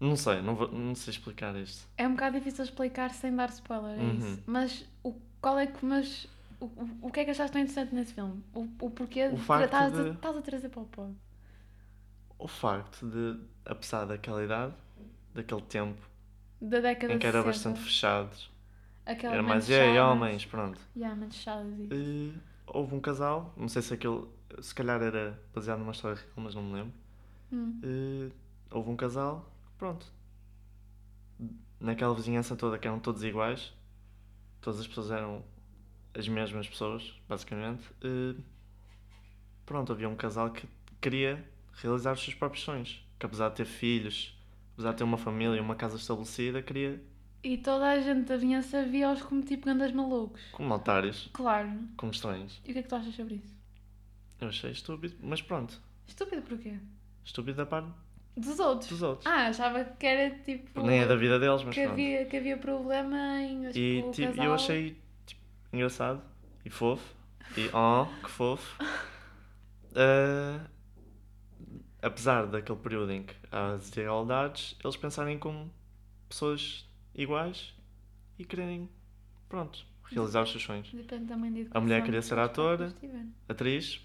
Não 0.00 0.16
sei, 0.16 0.40
não, 0.42 0.54
vou, 0.54 0.70
não 0.70 0.94
sei 0.94 1.12
explicar 1.12 1.54
isto. 1.56 1.86
É 1.96 2.06
um 2.06 2.12
bocado 2.12 2.38
difícil 2.38 2.64
explicar 2.64 3.10
sem 3.12 3.34
dar 3.34 3.48
spoiler, 3.50 3.98
é 3.98 4.02
Uhum. 4.02 4.18
isso. 4.18 4.42
Mas 4.46 4.84
o, 5.02 5.14
qual 5.40 5.58
é 5.58 5.66
que. 5.66 5.84
Mas 5.84 6.26
o, 6.60 6.66
o, 6.66 6.98
o 7.02 7.10
que 7.10 7.20
é 7.20 7.24
que 7.24 7.30
achaste 7.32 7.52
tão 7.52 7.60
interessante 7.60 7.94
nesse 7.94 8.14
filme? 8.14 8.42
O, 8.54 8.60
o 8.86 8.90
porquê 8.90 9.28
O 9.28 9.36
facto 9.36 9.64
estás 9.66 9.92
de- 9.92 10.00
a, 10.10 10.12
estás 10.12 10.36
a 10.36 10.42
trazer 10.42 10.68
para 10.68 10.80
o 10.82 10.86
pod? 10.86 11.14
O 12.38 12.46
facto 12.48 13.06
de, 13.08 13.40
apesar 13.64 14.04
daquela 14.06 14.42
idade, 14.44 14.74
daquele 15.34 15.62
tempo, 15.62 16.00
Da 16.60 16.80
década 16.80 17.12
em 17.12 17.18
que 17.18 17.26
era 17.26 17.38
de 17.38 17.44
60, 17.44 17.48
bastante 17.58 17.80
fechados, 17.80 18.50
aquela 19.06 19.34
era 19.34 19.42
mais 19.42 19.66
fechadas. 19.66 19.98
homens, 19.98 20.44
pronto. 20.46 20.80
Yeah, 20.96 21.16
mentes 21.16 21.38
fechadas 21.38 21.72
e- 21.78 21.88
E 21.92 22.34
houve 22.66 22.94
um 22.94 23.00
casal, 23.00 23.52
não 23.56 23.68
sei 23.68 23.82
se 23.82 23.94
aquele, 23.94 24.24
se 24.60 24.74
calhar 24.74 25.02
era 25.02 25.40
baseado 25.54 25.78
numa 25.80 25.92
história 25.92 26.16
real, 26.16 26.32
mas 26.36 26.54
não 26.54 26.62
me 26.62 26.74
lembro. 26.74 26.92
Hum. 27.52 27.80
E 27.82 28.30
houve 28.70 28.90
um 28.90 28.96
casal, 28.96 29.50
pronto. 29.78 30.06
Naquela 31.80 32.14
vizinhança 32.14 32.56
toda 32.56 32.78
que 32.78 32.88
eram 32.88 32.98
todos 32.98 33.22
iguais, 33.22 33.72
todas 34.60 34.80
as 34.80 34.86
pessoas 34.86 35.10
eram 35.12 35.44
as 36.14 36.26
mesmas 36.28 36.68
pessoas, 36.68 37.14
basicamente. 37.28 37.84
E, 38.02 38.34
pronto, 39.64 39.92
havia 39.92 40.08
um 40.08 40.16
casal 40.16 40.50
que 40.50 40.66
queria 41.00 41.48
realizar 41.74 42.12
os 42.12 42.22
seus 42.22 42.34
próprios 42.34 42.64
sonhos. 42.64 43.04
Que 43.18 43.26
apesar 43.26 43.48
de 43.50 43.56
ter 43.56 43.64
filhos, 43.64 44.36
apesar 44.74 44.90
de 44.92 44.98
ter 44.98 45.04
uma 45.04 45.18
família, 45.18 45.60
uma 45.62 45.74
casa 45.76 45.96
estabelecida, 45.96 46.60
queria, 46.62 47.00
E 47.44 47.56
toda 47.56 47.88
a 47.88 48.00
gente 48.00 48.26
da 48.26 48.36
vinhança 48.36 48.84
via-os 48.84 49.22
como 49.22 49.42
tipo 49.42 49.64
grandes 49.64 49.92
malucos. 49.92 50.42
como 50.50 50.74
otários, 50.74 51.30
Claro. 51.32 51.70
como 51.96 52.10
estranhos. 52.10 52.60
E 52.64 52.70
o 52.70 52.72
que 52.72 52.80
é 52.80 52.82
que 52.82 52.88
tu 52.88 52.96
achas 52.96 53.14
sobre 53.14 53.36
isso? 53.36 53.56
Eu 54.40 54.48
achei 54.48 54.72
estúpido, 54.72 55.14
mas 55.22 55.40
pronto. 55.40 55.80
Estúpido 56.06 56.42
porquê? 56.42 56.76
Estúpido 57.24 57.56
da 57.58 57.66
parte 57.66 57.92
Dos 58.38 58.60
outros. 58.60 58.88
dos 58.90 59.02
outros. 59.02 59.26
Ah, 59.26 59.48
achava 59.48 59.84
que 59.84 60.06
era 60.06 60.34
tipo. 60.44 60.80
Nem 60.82 61.00
é 61.00 61.06
da 61.06 61.16
vida 61.16 61.38
deles, 61.38 61.62
mas 61.64 61.74
que 61.74 61.82
pronto. 61.82 61.92
havia, 61.92 62.24
que 62.24 62.36
havia 62.36 62.56
problema 62.56 63.40
em. 63.40 63.66
E 63.70 64.02
tipo, 64.12 64.28
casal... 64.28 64.44
eu 64.44 64.54
achei 64.54 64.96
tipo, 65.26 65.40
engraçado 65.72 66.22
e 66.64 66.70
fofo. 66.70 67.14
E 67.56 67.68
oh, 67.74 68.06
que 68.22 68.30
fofo. 68.30 68.78
Ah, 70.00 70.60
apesar 72.02 72.46
daquele 72.46 72.78
período 72.78 73.10
em 73.10 73.22
que 73.24 73.34
há 73.50 73.72
as 73.72 73.90
desigualdades, 73.90 74.76
eles 74.84 74.96
pensarem 74.96 75.38
como 75.38 75.72
pessoas 76.28 76.88
iguais 77.14 77.74
e 78.38 78.44
quererem, 78.44 78.88
pronto, 79.48 79.84
realizar 80.04 80.42
os 80.42 80.50
seus 80.50 80.62
sonhos. 80.62 80.90
Depende 80.92 81.26
também 81.26 81.52
de 81.52 81.68
A 81.72 81.80
mulher 81.80 82.04
queria 82.04 82.20
que 82.20 82.26
ser 82.26 82.38
atora. 82.38 82.92
Atriz, 83.48 84.00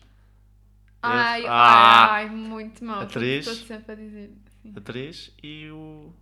Ai, 1.04 1.46
Ah! 1.48 2.13
ai, 2.13 2.30
muito 2.30 2.84
mal. 2.84 3.02
Atriz. 3.02 3.46
Estou 3.48 3.68
sempre 3.68 3.92
a 3.92 3.96
dizer. 3.96 4.32
Sim. 4.62 4.74
atriz 4.78 5.36
e 5.44 5.70
o 5.72 6.13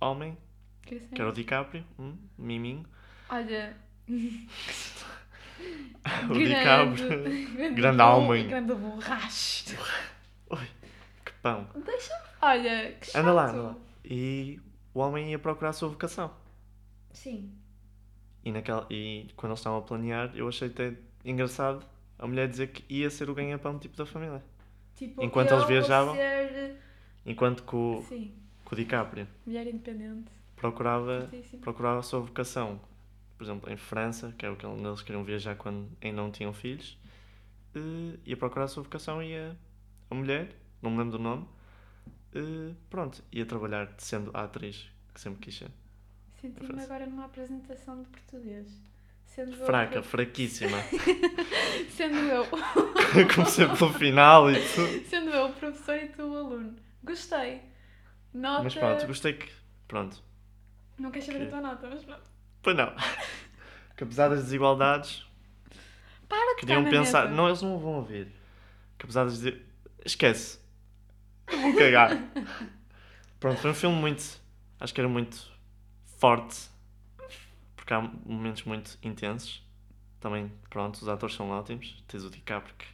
homem, 0.00 0.36
que 0.82 1.00
era 1.14 1.28
o 1.30 1.32
DiCaprio, 1.32 1.82
hum, 1.98 2.16
miminho. 2.38 2.84
Olha. 3.30 3.76
O 6.30 6.34
DiCaprio, 6.34 7.74
grande 7.74 7.96
bom- 7.98 8.26
homem. 8.26 8.46
Grande 8.46 8.74
borracho. 8.74 9.64
Oi, 10.50 10.68
que 11.24 11.32
pão. 11.42 11.66
Olha, 12.42 12.92
que 13.00 13.06
chato. 13.06 13.22
Anda 13.22 13.32
lá, 13.32 13.50
anda 13.50 13.62
lá. 13.62 13.76
E 14.04 14.60
o 14.94 15.00
homem 15.00 15.30
ia 15.30 15.38
procurar 15.38 15.70
a 15.70 15.72
sua 15.72 15.88
vocação. 15.88 16.30
Sim. 17.12 17.50
E, 18.44 18.52
naquela, 18.52 18.86
e 18.90 19.28
quando 19.34 19.52
eles 19.52 19.60
estavam 19.60 19.78
a 19.78 19.82
planear, 19.82 20.30
eu 20.36 20.46
achei 20.46 20.68
até 20.68 20.94
engraçado 21.24 21.84
a 22.18 22.26
mulher 22.26 22.48
dizer 22.48 22.68
que 22.68 22.84
ia 22.92 23.10
ser 23.10 23.28
o 23.28 23.34
ganha-pão 23.34 23.78
tipo 23.78 23.96
da 23.96 24.06
família. 24.06 24.42
Tipo, 24.94 25.22
Enquanto 25.22 25.52
eles 25.52 25.66
viajavam? 25.66 26.14
Ser... 26.14 26.76
Enquanto 27.24 27.62
que 27.64 27.76
o, 27.76 28.02
Sim, 28.08 28.34
que 28.64 28.72
o 28.72 28.76
DiCaprio 28.76 29.26
mulher 29.44 29.66
independente. 29.66 30.30
procurava, 30.54 31.28
procurava 31.60 31.98
a 31.98 32.02
sua 32.02 32.20
vocação. 32.20 32.80
Por 33.36 33.44
exemplo, 33.44 33.70
em 33.70 33.76
França, 33.76 34.34
que 34.38 34.46
é 34.46 34.50
o 34.50 34.56
que 34.56 34.64
eles 34.64 35.02
queriam 35.02 35.22
viajar 35.22 35.56
quando 35.56 35.88
ainda 36.00 36.16
não 36.16 36.30
tinham 36.30 36.54
filhos, 36.54 36.98
eh, 37.74 38.18
ia 38.24 38.36
procurar 38.36 38.64
a 38.64 38.68
sua 38.68 38.82
vocação 38.82 39.22
e 39.22 39.36
a, 39.36 39.54
a 40.10 40.14
mulher, 40.14 40.56
não 40.80 40.90
me 40.90 40.96
lembro 40.96 41.18
do 41.18 41.22
nome, 41.22 41.46
eh, 42.34 42.74
pronto, 42.88 43.22
ia 43.30 43.44
trabalhar 43.44 43.92
sendo 43.98 44.30
a 44.32 44.44
atriz 44.44 44.90
que 45.12 45.20
sempre 45.20 45.40
quis 45.40 45.58
ser. 45.58 45.70
Senti-me 46.40 46.80
agora 46.82 47.06
numa 47.06 47.26
apresentação 47.26 48.02
de 48.02 48.08
português. 48.08 48.80
Sendo 49.36 49.52
eu 49.54 49.66
Fraca, 49.66 50.00
pro- 50.00 50.02
fraquíssima. 50.02 50.78
Sendo 51.94 52.16
eu. 52.16 52.46
Comecei 53.34 53.68
pelo 53.68 53.92
final 53.92 54.50
e 54.50 54.54
tudo. 54.60 55.04
Sendo 55.08 55.30
eu 55.30 55.46
o 55.46 55.52
professor 55.52 55.94
e 55.96 56.08
tu 56.08 56.22
o 56.22 56.36
aluno. 56.36 56.74
Gostei. 57.04 57.62
Nota. 58.34 58.64
Mas 58.64 58.74
pronto, 58.74 59.06
gostei 59.06 59.34
que. 59.34 59.48
Pronto. 59.86 60.22
Não 60.98 61.10
queres 61.10 61.26
saber 61.26 61.36
Ok. 61.44 61.46
a 61.48 61.50
tua 61.50 61.60
nota, 61.60 61.86
mas 61.88 62.04
pronto. 62.04 62.22
Pois 62.62 62.76
não. 62.76 62.92
Que 63.96 64.04
apesar 64.04 64.28
das 64.30 64.44
desigualdades, 64.44 65.24
Para 66.28 66.54
de 66.54 66.60
queriam 66.60 66.84
pensar. 66.84 67.24
mesa. 67.26 67.34
Não, 67.36 67.46
eles 67.48 67.62
não 67.62 67.78
vão 67.78 67.92
ouvir. 67.96 68.28
Que 68.98 69.04
apesar 69.04 69.24
das. 69.24 69.40
Esquece. 70.04 70.58
Eu 71.52 71.58
vou 71.60 71.76
cagar. 71.76 72.18
Pronto, 73.38 73.60
foi 73.60 73.70
um 73.70 73.74
filme 73.74 73.96
muito. 73.96 74.24
Acho 74.80 74.92
que 74.94 75.00
era 75.00 75.08
muito 75.08 75.46
forte. 76.18 76.68
Porque 77.86 77.94
há 77.94 78.00
momentos 78.00 78.64
muito 78.64 78.98
intensos. 79.00 79.62
Também, 80.18 80.50
pronto, 80.68 80.96
os 80.96 81.08
atores 81.08 81.36
são 81.36 81.50
ótimos. 81.50 82.02
Tens 82.08 82.24
o 82.24 82.30
DiCaprio 82.30 82.74
que. 82.76 82.84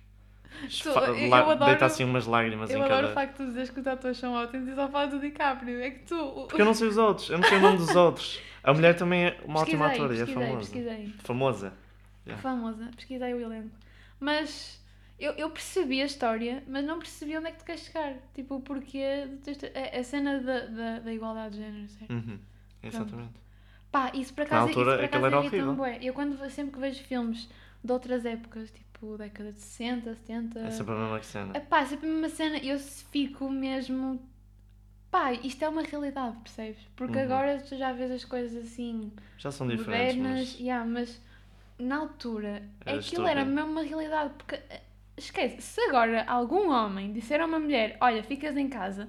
eu 0.87 1.29
lá- 1.31 1.41
adoro- 1.53 1.65
Deita 1.65 1.87
assim 1.87 2.05
umas 2.05 2.27
lágrimas 2.27 2.69
Eu 2.71 2.79
em 2.79 2.83
adoro 2.83 2.97
cada. 3.01 3.11
o 3.11 3.15
facto 3.15 3.39
de 3.39 3.47
dizeres 3.47 3.71
que 3.71 3.81
os 3.81 3.87
atores 3.87 4.19
são 4.19 4.35
ótimos 4.35 4.69
e 4.69 4.75
só 4.75 4.87
falas 4.91 5.11
do 5.11 5.19
DiCaprio. 5.19 5.81
É 5.81 5.93
que 5.93 6.01
tu. 6.01 6.47
Porque 6.47 6.61
eu 6.61 6.67
não 6.67 6.75
sei 6.75 6.89
os 6.89 6.99
outros, 6.99 7.31
eu 7.31 7.39
não 7.39 7.49
sei 7.49 7.57
o 7.57 7.61
nome 7.63 7.79
dos 7.79 7.97
outros. 7.97 8.39
A 8.63 8.75
mulher 8.75 8.95
também 8.95 9.25
é 9.29 9.41
uma 9.47 9.61
ótima 9.61 9.87
atora 9.87 10.15
e 10.15 10.21
é 10.21 10.27
famosa. 10.27 10.59
pesquisei. 10.59 11.15
Famosa. 11.25 11.73
Yeah. 12.27 12.43
Famosa, 12.43 12.91
pesquisei 12.95 13.33
o 13.33 13.41
elenco. 13.41 13.71
Mas 14.21 14.79
eu, 15.19 15.33
eu 15.33 15.49
percebi 15.51 16.03
a 16.03 16.05
história, 16.05 16.63
mas 16.69 16.85
não 16.85 16.99
percebi 16.99 17.35
onde 17.39 17.47
é 17.47 17.51
que 17.53 17.59
tu 17.61 17.65
queres 17.65 17.81
chegar. 17.87 18.15
Tipo, 18.35 18.57
o 18.57 18.61
porquê. 18.61 19.27
A, 19.95 19.99
a 20.01 20.05
cena 20.05 20.39
da, 20.39 20.67
da, 20.67 20.99
da 20.99 21.13
igualdade 21.15 21.57
de 21.57 21.63
género, 21.65 21.89
certo? 21.89 22.13
Uhum. 22.13 22.39
Exatamente. 22.83 23.41
Pá, 23.93 24.11
isso 24.15 24.33
por 24.35 24.43
Na 24.43 24.47
acaso, 24.47 24.69
altura, 24.69 24.91
isso 24.93 24.97
por 24.97 25.05
acaso 25.05 25.27
era 25.27 25.37
irrita-me 25.37 25.69
horrível. 25.69 25.77
bué. 25.77 25.99
Eu 26.03 26.15
quando 26.15 26.51
sempre 26.51 26.73
que 26.75 26.81
vejo 26.81 27.03
filmes 27.05 27.49
de 27.85 27.93
outras 27.93 28.25
épocas, 28.25 28.71
tipo 28.71 29.17
década 29.19 29.53
de 29.53 29.61
60, 29.61 30.15
70. 30.15 30.61
É 30.61 30.71
sempre 30.71 30.95
a 30.95 30.97
mesma 30.97 31.23
cena. 31.23 31.53
É 31.55 31.61
pá, 31.61 31.85
sempre 31.85 32.09
a 32.09 32.13
mesma 32.13 32.29
cena, 32.29 32.59
eu 32.59 32.79
fico 32.79 33.51
mesmo. 33.51 34.21
Pá, 35.11 35.33
isto 35.33 35.63
é 35.65 35.69
uma 35.69 35.83
realidade, 35.83 36.37
percebes? 36.39 36.81
Porque 36.97 37.19
Uhum. 37.19 37.25
agora 37.25 37.61
tu 37.61 37.77
já 37.77 37.93
vês 37.93 38.11
as 38.11 38.25
coisas 38.25 38.65
assim 38.65 39.13
Já 39.39 39.51
são 39.51 39.69
diferentes, 39.69 40.17
modernas, 40.17 40.49
mas 40.53 40.61
yeah, 40.61 40.85
mas 40.89 41.21
na 41.79 41.97
altura 41.99 42.63
Era 42.87 42.99
aquilo 42.99 43.27
era 43.27 43.45
mesmo 43.45 43.71
uma 43.73 43.83
realidade. 43.83 44.35
Porque 44.39 44.57
eh, 44.57 44.83
esquece, 45.17 45.61
se 45.63 45.81
agora 45.83 46.25
algum 46.27 46.71
homem 46.71 47.13
disser 47.13 47.41
a 47.41 47.47
uma 47.47 47.59
mulher: 47.61 47.97
Olha, 48.01 48.23
ficas 48.23 48.57
em 48.57 48.69
casa, 48.69 49.09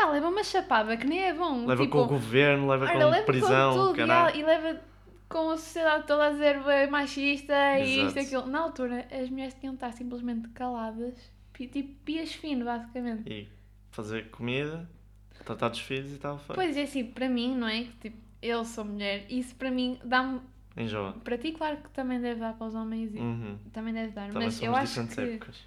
pá, 0.00 0.10
leva 0.10 0.28
uma 0.28 0.44
chapada 0.44 0.96
que 0.96 1.06
nem 1.06 1.22
é 1.24 1.34
bom. 1.34 1.66
leva 1.66 1.82
tipo, 1.82 1.96
com 1.98 2.04
o 2.04 2.08
governo, 2.08 2.68
leva 2.68 2.86
com 2.86 2.98
leva 2.98 3.22
prisão, 3.26 3.72
com 3.74 3.86
tudo 3.92 4.00
e, 4.34 4.40
e 4.40 4.42
leva 4.44 4.80
com 5.28 5.50
a 5.50 5.56
sociedade 5.56 6.06
toda 6.06 6.26
a 6.26 6.30
dizer 6.30 6.60
"Bué, 6.60 6.86
machista 6.86 7.78
e 7.78 8.06
isto 8.06 8.18
e 8.18 8.22
aquilo. 8.22 8.46
Na 8.46 8.60
altura, 8.60 9.06
as 9.10 9.30
mulheres 9.30 9.54
tinham 9.54 9.72
de 9.74 9.76
estar 9.76 9.92
simplesmente 9.92 10.48
caladas, 10.50 11.14
tipo 11.54 11.94
pias 12.04 12.32
fino, 12.32 12.64
basicamente. 12.64 13.30
E 13.30 13.48
fazer 13.90 14.30
comida, 14.30 14.88
tratar 15.44 15.68
dos 15.68 15.80
filhos 15.80 16.10
e 16.10 16.14
estava 16.14 16.38
feito. 16.38 16.54
Pois 16.54 16.76
é, 16.76 16.82
assim, 16.82 17.04
para 17.04 17.28
mim, 17.28 17.54
não 17.56 17.68
é? 17.68 17.84
Tipo, 18.00 18.16
eu 18.42 18.64
sou 18.64 18.84
mulher, 18.84 19.26
isso 19.28 19.54
para 19.54 19.70
mim 19.70 19.98
dá-me. 20.04 20.40
Enjoa. 20.76 21.12
Para 21.24 21.36
ti, 21.36 21.52
claro 21.52 21.76
que 21.78 21.90
também 21.90 22.20
deve 22.20 22.40
dar 22.40 22.54
para 22.54 22.66
os 22.68 22.74
homens 22.74 23.14
e 23.14 23.18
Uhum. 23.18 23.58
também 23.72 23.92
deve 23.92 24.12
dar, 24.12 24.28
Também 24.30 24.46
mas 24.48 24.62
eu 24.62 24.74
acho 24.74 25.06
que. 25.06 25.20
épocas. 25.20 25.62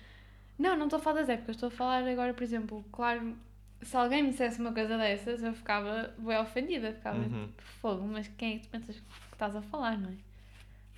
Não, 0.57 0.75
não 0.77 0.85
estou 0.85 0.97
a 0.97 1.01
falar 1.01 1.19
das 1.21 1.29
épocas, 1.29 1.55
estou 1.55 1.67
a 1.67 1.71
falar 1.71 2.07
agora, 2.07 2.33
por 2.33 2.43
exemplo, 2.43 2.85
claro, 2.91 3.35
se 3.83 3.95
alguém 3.97 4.23
me 4.23 4.29
dissesse 4.31 4.59
uma 4.59 4.71
coisa 4.73 4.97
dessas, 4.97 5.43
eu 5.43 5.53
ficava 5.53 6.13
bem 6.17 6.37
ofendida, 6.37 6.93
ficava 6.93 7.17
Uhum. 7.19 7.47
tipo, 7.47 7.61
fogo, 7.81 8.07
mas 8.07 8.27
quem 8.37 8.55
é 8.55 8.59
que 8.59 8.67
tu 8.67 8.69
pensas 8.69 8.95
que 8.95 9.05
estás 9.33 9.55
a 9.55 9.61
falar, 9.61 9.97
não 9.97 10.09
é? 10.09 10.13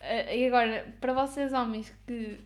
Ah, 0.02 0.34
E 0.34 0.48
agora, 0.48 0.94
para 1.02 1.14
vocês 1.14 1.54
homens 1.54 1.94
que 2.06 2.40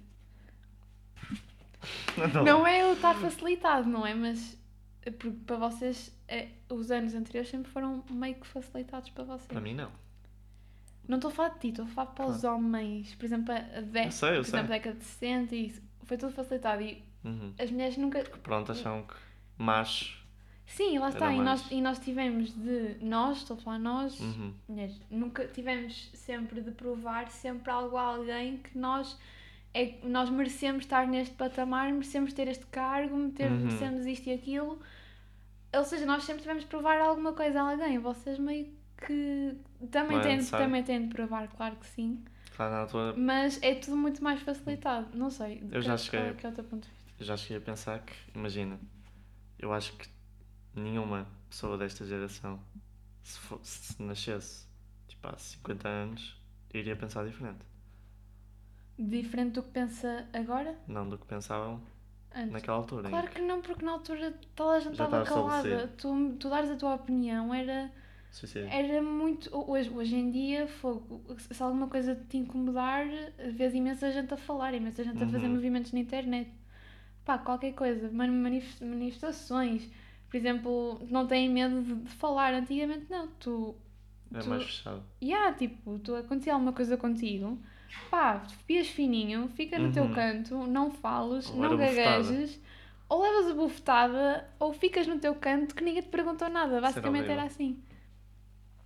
Não. 2.33 2.43
não 2.43 2.67
é 2.67 2.81
eu 2.81 2.93
estar 2.93 3.15
facilitado, 3.15 3.87
não 3.89 4.05
é? 4.05 4.13
Mas 4.13 4.57
é 5.03 5.11
porque 5.11 5.37
para 5.45 5.57
vocês 5.57 6.13
é, 6.27 6.49
os 6.69 6.91
anos 6.91 7.13
anteriores 7.13 7.49
sempre 7.49 7.71
foram 7.71 8.03
meio 8.09 8.35
que 8.35 8.45
facilitados 8.47 9.09
para 9.09 9.23
vocês. 9.23 9.47
Para 9.47 9.61
mim, 9.61 9.73
não. 9.73 9.91
Não 11.07 11.17
estou 11.17 11.31
a 11.31 11.33
falar 11.33 11.49
de 11.49 11.59
ti, 11.59 11.69
estou 11.69 11.85
a 11.85 11.87
falar 11.87 12.11
para 12.11 12.25
os 12.27 12.43
homens. 12.43 13.15
Por 13.15 13.25
exemplo, 13.25 13.53
a 13.53 13.81
década, 13.81 14.11
sei, 14.11 14.29
eu 14.29 14.35
por 14.35 14.45
sei. 14.45 14.59
exemplo, 14.59 14.73
a 14.73 14.77
década 14.77 14.95
de 14.97 15.05
60 15.05 15.55
e 15.55 15.65
isso. 15.67 15.81
Foi 16.03 16.17
tudo 16.17 16.33
facilitado. 16.33 16.81
E 16.81 17.03
Uhum. 17.23 17.53
as 17.59 17.69
mulheres 17.71 17.97
nunca. 17.97 18.23
Pronto, 18.43 18.71
acham 18.71 19.03
que 19.03 19.13
macho. 19.57 20.19
Sim, 20.69 20.99
lá 20.99 21.09
está. 21.09 21.33
E 21.33 21.39
nós, 21.41 21.71
e 21.71 21.81
nós 21.81 21.99
tivemos 21.99 22.51
de. 22.53 22.95
Nós, 23.01 23.37
estou 23.39 23.57
a 23.57 23.59
falar 23.59 23.79
nós, 23.79 24.19
Uhum. 24.19 24.53
mulheres, 24.67 25.01
nunca 25.09 25.45
tivemos 25.47 26.09
sempre 26.13 26.61
de 26.61 26.71
provar 26.71 27.29
sempre 27.31 27.71
algo 27.71 27.97
a 27.97 28.01
alguém 28.03 28.57
que 28.57 28.77
nós. 28.77 29.17
É, 29.73 29.95
nós 30.03 30.29
merecemos 30.29 30.83
estar 30.83 31.07
neste 31.07 31.35
patamar, 31.35 31.91
merecemos 31.91 32.33
ter 32.33 32.47
este 32.47 32.65
cargo, 32.67 33.15
meter- 33.17 33.51
Uhum. 33.51 33.57
merecemos 33.65 34.05
isto 34.05 34.27
e 34.29 34.33
aquilo. 34.33 34.79
Ou 35.75 35.83
seja, 35.83 36.05
nós 36.05 36.23
sempre 36.23 36.41
tivemos 36.41 36.63
de 36.63 36.69
provar 36.69 36.99
alguma 36.99 37.33
coisa 37.33 37.61
a 37.61 37.71
alguém. 37.71 37.97
Vocês 37.99 38.39
meio 38.39 38.67
que 39.05 39.55
também 39.91 40.17
Não 40.17 40.23
é 40.23 40.37
têm, 40.37 40.45
também 40.45 40.83
têm 40.83 41.07
de 41.07 41.13
provar, 41.13 41.47
claro 41.49 41.75
que 41.77 41.87
sim. 41.87 42.23
Claro, 42.55 42.75
altura, 42.75 43.13
Mas 43.17 43.59
é 43.63 43.73
tudo 43.75 43.95
muito 43.97 44.23
mais 44.23 44.41
facilitado. 44.41 45.07
Não 45.17 45.29
sei. 45.29 45.63
Eu 45.71 45.81
já 45.81 45.95
cheguei- 45.97 46.29
é, 46.29 46.33
que 46.33 46.45
é 46.45 46.49
o 46.49 46.51
teu 46.51 46.63
ponto 46.63 46.83
de 46.83 46.89
vista? 46.89 47.13
eu 47.19 47.25
já 47.25 47.37
cheguei 47.37 47.57
a 47.57 47.61
pensar 47.61 47.99
que, 47.99 48.13
imagina, 48.35 48.79
eu 49.59 49.71
acho 49.71 49.93
que 49.93 50.07
nenhuma 50.79 51.27
pessoa 51.49 51.77
desta 51.77 52.05
geração, 52.05 52.59
se, 53.23 53.39
se 53.63 54.01
nascesse 54.01 54.67
tipo 55.07 55.27
há 55.27 55.37
50 55.37 55.87
anos, 55.87 56.41
iria 56.73 56.95
pensar 56.95 57.25
diferente. 57.25 57.65
Diferente 58.97 59.53
do 59.53 59.63
que 59.63 59.69
pensa 59.71 60.27
agora? 60.33 60.75
Não 60.87 61.07
do 61.07 61.17
que 61.17 61.25
pensavam 61.25 61.81
Antes. 62.35 62.51
naquela 62.51 62.77
altura. 62.77 63.09
Claro 63.09 63.29
que 63.29 63.41
não, 63.41 63.61
porque 63.61 63.83
na 63.85 63.93
altura 63.93 64.33
toda 64.55 64.77
a 64.77 64.79
gente 64.79 64.97
Já 64.97 65.05
estava 65.05 65.23
calada. 65.25 65.87
Tu, 65.97 66.35
tu 66.37 66.49
dares 66.49 66.69
a 66.69 66.75
tua 66.75 66.95
opinião 66.95 67.53
era, 67.53 67.89
era 68.69 69.01
muito. 69.01 69.49
Hoje, 69.71 69.89
hoje 69.89 70.15
em 70.17 70.29
dia, 70.29 70.67
fogo, 70.67 71.23
se 71.37 71.63
alguma 71.63 71.87
coisa 71.87 72.13
te 72.29 72.37
incomodar, 72.37 73.05
vês 73.53 73.73
imensa 73.73 74.11
gente 74.11 74.33
a 74.33 74.37
falar, 74.37 74.73
imensa 74.73 75.01
gente 75.03 75.23
a 75.23 75.27
fazer 75.27 75.45
Uhum. 75.47 75.53
movimentos 75.55 75.93
na 75.93 75.99
internet. 75.99 76.51
Pá, 77.23 77.37
qualquer 77.37 77.71
coisa, 77.73 78.11
man- 78.11 78.27
manif- 78.31 78.81
manifestações. 78.83 79.89
Por 80.29 80.37
exemplo, 80.37 81.01
não 81.09 81.25
têm 81.25 81.49
medo 81.49 81.81
de, 81.81 82.09
falar. 82.11 82.53
Antigamente 82.53 83.07
não, 83.09 83.27
tu 83.39 83.75
É 84.33 84.39
tu- 84.39 84.49
mais 84.49 84.63
fechado. 84.63 85.03
E 85.19 85.33
há, 85.33 85.51
tipo, 85.53 85.97
tu 85.99 86.15
acontecia 86.15 86.53
alguma 86.53 86.71
coisa 86.71 86.95
contigo, 86.97 87.57
pá, 88.11 88.43
pias 88.67 88.87
fininho, 88.87 89.47
fica 89.55 89.79
no 89.79 89.91
teu 89.91 90.03
Uhum. 90.03 90.13
canto, 90.13 90.55
não 90.67 90.91
fales, 90.91 91.49
não 91.55 91.75
gaguejes, 91.75 92.61
ou 93.07 93.23
levas 93.23 93.47
a 93.51 93.53
bufetada, 93.55 94.47
ou 94.59 94.71
ficas 94.71 95.07
no 95.07 95.17
teu 95.19 95.33
canto 95.33 95.73
que 95.73 95.83
ninguém 95.83 96.03
te 96.03 96.09
perguntou 96.09 96.47
nada. 96.47 96.79
Basicamente 96.79 97.29
era 97.31 97.43
assim. 97.43 97.81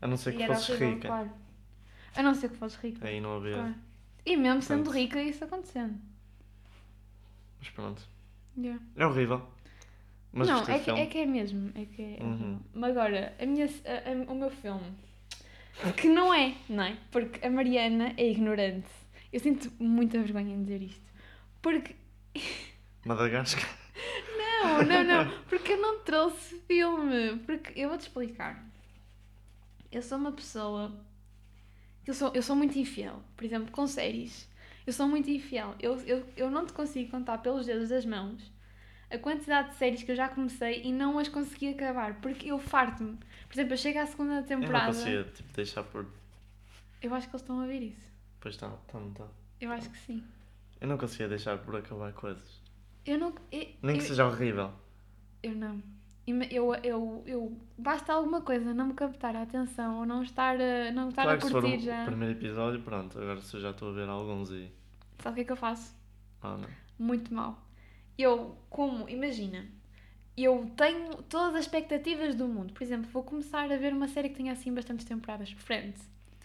A 0.01 0.08
não 0.08 0.15
ser 0.17 0.36
que 0.38 0.45
fosses 0.47 0.69
horrível, 0.69 0.93
rica. 0.95 1.08
claro. 1.10 1.32
A 2.15 2.23
não 2.23 2.34
ser 2.36 2.49
que 2.49 2.56
fosses 2.58 2.77
rica. 2.77 3.06
Aí 3.08 3.19
não 3.19 3.36
havia. 3.38 3.53
Claro. 3.56 3.75
E 4.25 4.38
mesmo 4.38 4.62
sendo 4.62 4.84
Pronto. 4.84 4.95
rica, 4.95 5.21
isso 5.21 5.43
acontecendo. 5.43 5.99
Mas 7.60 7.69
pronto. 7.69 8.01
Yeah. 8.58 8.82
É 8.95 9.06
horrível. 9.06 9.41
Mas 10.33 10.47
não, 10.47 10.61
é 10.63 10.79
que, 10.79 10.89
é 10.91 11.05
que 11.05 11.17
é 11.19 11.25
mesmo. 11.25 11.71
É 11.75 11.85
que 11.85 12.01
é 12.01 12.23
Uhum. 12.23 12.59
Mas 12.73 12.89
agora, 12.91 13.33
a 13.39 13.45
minha, 13.45 13.65
a- 13.65 14.09
a- 14.09 14.31
o 14.31 14.35
meu 14.35 14.49
filme, 14.49 14.83
que 15.95 16.07
não 16.09 16.33
é, 16.33 16.55
não 16.67 16.83
é? 16.83 16.97
Porque 17.11 17.45
a 17.45 17.49
Mariana 17.49 18.13
é 18.17 18.29
ignorante. 18.29 18.87
Eu 19.31 19.39
sinto 19.39 19.71
muita 19.79 20.19
vergonha 20.21 20.53
em 20.55 20.63
dizer 20.63 20.81
isto. 20.81 21.03
Porque 21.61 21.95
Madagascar. 23.05 23.69
Não, 24.37 24.83
não, 24.83 25.03
não. 25.03 25.31
Porque 25.49 25.73
eu 25.73 25.77
não 25.81 25.99
trouxe 25.99 26.57
filme. 26.67 27.37
Porque 27.45 27.79
eu 27.79 27.89
vou-te 27.89 28.01
explicar. 28.01 28.63
Eu 29.91 30.01
sou 30.01 30.17
uma 30.17 30.31
pessoa. 30.31 30.91
Eu 32.07 32.13
sou, 32.13 32.31
eu 32.33 32.41
sou 32.41 32.55
muito 32.55 32.77
infiel. 32.79 33.21
Por 33.35 33.43
exemplo, 33.45 33.71
com 33.71 33.85
séries. 33.87 34.49
Eu 34.85 34.93
sou 34.93 35.07
muito 35.07 35.29
infiel. 35.29 35.75
Eu, 35.79 35.99
eu, 36.01 36.25
eu 36.35 36.49
não 36.51 36.65
te 36.65 36.73
consigo 36.73 37.11
contar 37.11 37.37
pelos 37.39 37.65
dedos 37.65 37.89
das 37.89 38.05
mãos 38.05 38.51
a 39.13 39.19
quantidade 39.19 39.69
de 39.69 39.76
séries 39.76 40.04
que 40.04 40.12
eu 40.12 40.15
já 40.15 40.28
comecei 40.30 40.82
e 40.84 40.91
não 40.91 41.17
as 41.19 41.28
consegui 41.30 41.69
acabar. 41.69 42.15
Porque 42.21 42.52
eu 42.52 42.60
farto-me. 42.60 43.17
Por 43.47 43.54
exemplo, 43.56 43.73
eu 43.73 43.78
chego 43.78 43.99
à 43.99 44.06
segunda 44.06 44.32
Eu 44.34 44.39
não 44.41 44.43
temporada. 44.47 44.88
conseguia 44.88 45.23
tipo, 45.26 45.54
deixar 45.54 45.84
por. 45.84 46.06
Eu 47.02 47.13
acho 47.13 47.28
que 47.30 47.36
eles 47.36 47.41
estão 47.41 47.60
a 47.60 47.65
ver 47.65 47.82
isso. 47.82 48.12
Pois 48.39 48.56
está, 48.56 48.67
está, 48.67 48.99
está. 48.99 49.28
Eu 49.62 49.71
acho 49.71 49.89
que 49.89 49.97
sim. 49.99 50.23
Eu 50.82 50.88
não 50.88 50.97
conseguia 50.97 51.28
deixar 51.30 51.58
por 51.60 51.76
acabar 51.76 52.12
coisas. 52.13 52.62
Eu 53.06 53.17
não. 53.17 53.34
Eu, 53.52 53.67
Nem 53.82 53.95
que 53.97 54.04
eu- 54.04 54.08
seja 54.08 54.26
horrível. 54.26 54.71
Eu 55.41 55.56
não. 55.56 55.82
Eu, 56.26 56.73
eu, 56.76 57.23
eu, 57.26 57.58
basta 57.78 58.13
alguma 58.13 58.39
coisa 58.41 58.73
não 58.73 58.88
me 58.88 58.93
captar 58.93 59.36
a 59.36 59.41
atenção 59.41 59.99
ou 59.99 60.06
não 60.06 60.23
estar 60.23 60.56
a, 60.56 60.89
não 60.93 61.10
estar 61.10 61.23
claro 61.23 61.38
a 61.38 61.41
que 61.41 61.45
se 61.47 61.52
for 61.52 61.62
curtir 61.62 61.78
o 61.78 61.82
já. 61.82 62.06
primeiro 62.06 62.34
episódio, 62.39 62.82
pronto. 62.82 63.19
Agora 63.19 63.41
se 63.41 63.54
eu 63.58 63.60
já 63.60 63.71
estou 63.71 63.89
a 63.89 63.93
ver 63.93 64.08
alguns 64.08 64.49
e. 64.52 64.71
Sabe 65.19 65.34
o 65.34 65.36
que 65.36 65.41
é 65.41 65.43
que 65.43 65.52
eu 65.52 65.58
faço? 65.58 65.93
Ah, 66.41 66.58
não. 66.58 66.69
Muito 66.97 67.34
mal. 67.34 67.62
Eu, 68.17 68.58
como, 68.69 69.08
imagina, 69.10 69.65
eu 70.38 70.69
tenho 70.78 71.15
todas 71.23 71.56
as 71.56 71.62
expectativas 71.65 72.36
do 72.36 72.47
mundo. 72.47 72.73
Por 72.73 72.84
exemplo, 72.84 73.10
vou 73.12 73.23
começar 73.23 73.71
a 73.71 73.78
ver 73.78 73.93
uma 73.93 74.08
série 74.08 74.30
que 74.30 74.36
tenha 74.36 74.52
assim 74.54 74.73
bastantes 74.73 75.06
temporadas. 75.06 75.52
Friends. 75.52 76.02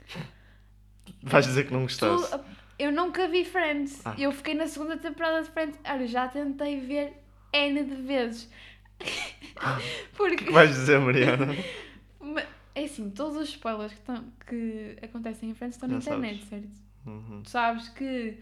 Vais 1.23 1.47
dizer 1.47 1.67
que 1.67 1.73
não 1.73 1.83
gostaste. 1.83 2.31
Tu- 2.31 2.45
eu 2.79 2.93
nunca 2.93 3.27
vi 3.29 3.45
Friends. 3.45 4.07
Ah. 4.07 4.15
Eu 4.19 4.31
fiquei 4.31 4.55
na 4.55 4.67
segunda 4.67 4.97
temporada 4.97 5.43
de 5.43 5.51
Friends. 5.51 5.79
Olha, 5.85 6.07
já 6.07 6.29
tentei 6.29 6.79
ver 6.81 7.15
N 7.53 7.83
de 7.85 7.95
vezes. 8.03 8.49
O 9.59 10.17
Porque. 10.17 10.37
que 10.37 10.45
é 10.45 10.47
que 10.47 10.53
vais 10.53 10.71
dizer, 10.71 11.01
Mariana? 11.01 11.47
Ma- 12.21 12.45
É 12.77 12.85
assim, 12.85 13.11
todos 13.11 13.37
os 13.37 13.49
spoilers 13.49 13.93
que, 13.93 13.99
estão, 13.99 14.25
que 14.47 14.97
acontecem 15.03 15.51
em 15.51 15.55
Friends 15.55 15.75
estão 15.77 15.89
na 15.89 15.95
Não 15.97 16.01
internet, 16.01 16.45
certo? 16.45 16.69
Uhum. 17.07 17.43
Tu 17.43 17.51
sabes 17.51 17.89
que 17.89 18.39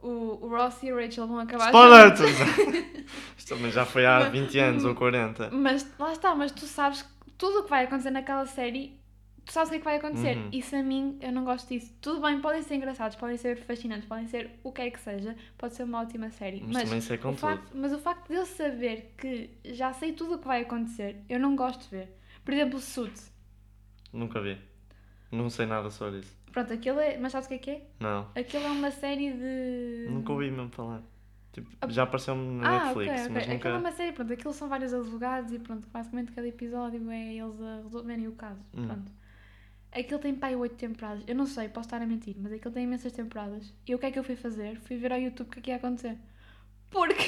o, 0.00 0.44
o 0.44 0.48
Ross 0.48 0.82
e 0.82 0.90
a 0.90 0.94
Rachel 0.94 1.26
vão 1.26 1.38
acabar 1.38 1.66
Spoiler! 1.66 2.12
Isto 3.36 3.54
também 3.54 3.70
já 3.70 3.84
foi 3.84 4.06
há 4.06 4.28
20 4.28 4.58
anos 4.58 4.84
ou 4.84 4.94
40. 4.94 5.50
Mas 5.50 5.86
lá 5.98 6.12
está, 6.12 6.34
mas 6.34 6.52
tu 6.52 6.66
sabes 6.66 7.02
que 7.02 7.08
tudo 7.38 7.60
o 7.60 7.62
que 7.64 7.70
vai 7.70 7.84
acontecer 7.84 8.10
naquela 8.10 8.46
série, 8.46 8.98
tu 9.44 9.52
sabes 9.52 9.68
o 9.68 9.70
que 9.72 9.76
é 9.76 9.78
que 9.78 9.84
vai 9.84 9.96
acontecer. 9.96 10.36
Uhum. 10.36 10.48
Isso 10.52 10.76
a 10.76 10.82
mim, 10.82 11.18
eu 11.20 11.32
não 11.32 11.44
gosto 11.44 11.68
disso. 11.68 11.92
Tudo 12.00 12.20
bem, 12.20 12.40
podem 12.40 12.62
ser 12.62 12.76
engraçados, 12.76 13.16
podem 13.16 13.36
ser 13.36 13.56
fascinantes, 13.58 14.06
podem 14.06 14.26
ser 14.26 14.50
o 14.62 14.72
que 14.72 14.82
é 14.82 14.90
que 14.90 15.00
seja, 15.00 15.36
pode 15.56 15.74
ser 15.74 15.84
uma 15.84 16.02
ótima 16.02 16.30
série. 16.30 16.60
Mas, 16.60 16.72
Mas, 16.72 16.82
também 16.84 17.00
sei 17.00 17.18
com 17.18 17.30
o 17.30 17.36
facto, 17.36 17.70
mas 17.74 17.92
o 17.92 17.98
facto 17.98 18.28
de 18.28 18.34
eu 18.34 18.46
saber 18.46 19.14
que 19.16 19.50
já 19.64 19.92
sei 19.92 20.12
tudo 20.12 20.34
o 20.34 20.38
que 20.38 20.46
vai 20.46 20.62
acontecer, 20.62 21.16
eu 21.28 21.38
não 21.38 21.54
gosto 21.56 21.82
de 21.84 21.96
ver. 21.96 22.16
Por 22.44 22.54
exemplo, 22.54 22.80
Suits. 22.80 23.32
Nunca 24.12 24.40
vi. 24.40 24.56
Não 25.36 25.50
sei 25.50 25.66
nada 25.66 25.90
sobre 25.90 26.20
isso. 26.20 26.36
Pronto, 26.52 26.72
aquilo 26.72 26.98
é. 27.00 27.18
Mas 27.18 27.32
sabes 27.32 27.46
o 27.46 27.48
que 27.50 27.54
é 27.54 27.58
que 27.58 27.70
é? 27.70 27.82
Não. 28.00 28.28
Aquilo 28.34 28.64
é 28.64 28.70
uma 28.70 28.90
série 28.90 29.32
de. 29.32 30.06
Nunca 30.10 30.32
ouvi 30.32 30.50
mesmo 30.50 30.70
falar. 30.70 31.02
Tipo, 31.52 31.68
Ah, 31.80 31.88
já 31.88 32.02
apareceu-me 32.02 32.60
na 32.60 32.68
Ah, 32.68 32.84
Netflix, 32.86 33.10
ok, 33.12 33.22
ok. 33.22 33.28
mas 33.34 33.42
Aquilo 33.42 33.52
é 33.52 33.54
nunca. 33.72 33.78
uma 33.78 33.92
série, 33.92 34.12
pronto, 34.12 34.32
aquilo 34.32 34.52
são 34.52 34.68
vários 34.68 34.92
advogados 34.92 35.52
e 35.52 35.58
pronto, 35.58 35.88
basicamente 35.90 36.32
cada 36.32 36.46
episódio 36.46 37.10
é 37.10 37.34
eles 37.34 37.60
a 37.62 37.80
resolverem 37.82 38.28
o 38.28 38.32
caso. 38.32 38.60
Hum. 38.74 38.86
Pronto. 38.86 39.12
Aquilo 39.92 40.18
tem 40.20 40.34
pai 40.34 40.54
oito 40.54 40.74
temporadas. 40.74 41.24
Eu 41.26 41.34
não 41.34 41.46
sei, 41.46 41.68
posso 41.70 41.86
estar 41.86 42.02
a 42.02 42.06
mentir, 42.06 42.36
mas 42.38 42.52
aquilo 42.52 42.74
tem 42.74 42.84
imensas 42.84 43.12
temporadas. 43.12 43.72
E 43.86 43.94
o 43.94 43.98
que 43.98 44.04
é 44.04 44.10
que 44.10 44.18
eu 44.18 44.24
fui 44.24 44.36
fazer? 44.36 44.78
Fui 44.80 44.96
ver 44.98 45.12
ao 45.12 45.18
YouTube 45.18 45.46
o 45.48 45.50
que 45.50 45.58
é 45.58 45.62
que 45.62 45.70
ia 45.70 45.76
acontecer. 45.76 46.18
Porque 46.90 47.24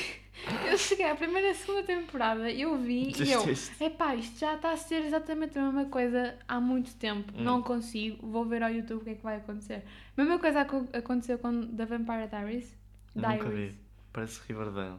eu 0.71 0.79
cheguei 0.79 1.09
à 1.11 1.15
primeira 1.15 1.51
e 1.51 1.55
segunda 1.55 1.83
temporada, 1.83 2.51
eu 2.51 2.77
vi 2.79 3.13
e 3.19 3.33
eu. 3.33 3.43
Epá, 3.81 4.15
isto 4.15 4.39
já 4.39 4.55
está 4.55 4.73
a 4.73 4.77
ser 4.77 5.05
exatamente 5.05 5.59
a 5.59 5.63
mesma 5.63 5.87
coisa 5.87 6.37
há 6.47 6.61
muito 6.61 6.95
tempo. 6.97 7.33
Hum. 7.37 7.43
Não 7.43 7.63
consigo, 7.63 8.27
vou 8.27 8.45
ver 8.45 8.63
ao 8.63 8.71
YouTube 8.71 9.01
o 9.01 9.05
que 9.05 9.11
é 9.11 9.15
que 9.15 9.23
vai 9.23 9.37
acontecer. 9.37 9.85
A 10.17 10.21
mesma 10.23 10.39
coisa 10.39 10.61
aco- 10.63 10.89
aconteceu 10.93 11.39
com 11.39 11.67
The 11.67 11.85
Vampire 11.87 12.29
Diaries. 12.29 12.77
Eu 13.15 13.23
nunca 13.23 13.37
Diaries. 13.45 13.73
vi. 13.73 13.79
Parece 14.13 14.41
Riverdale. 14.49 14.97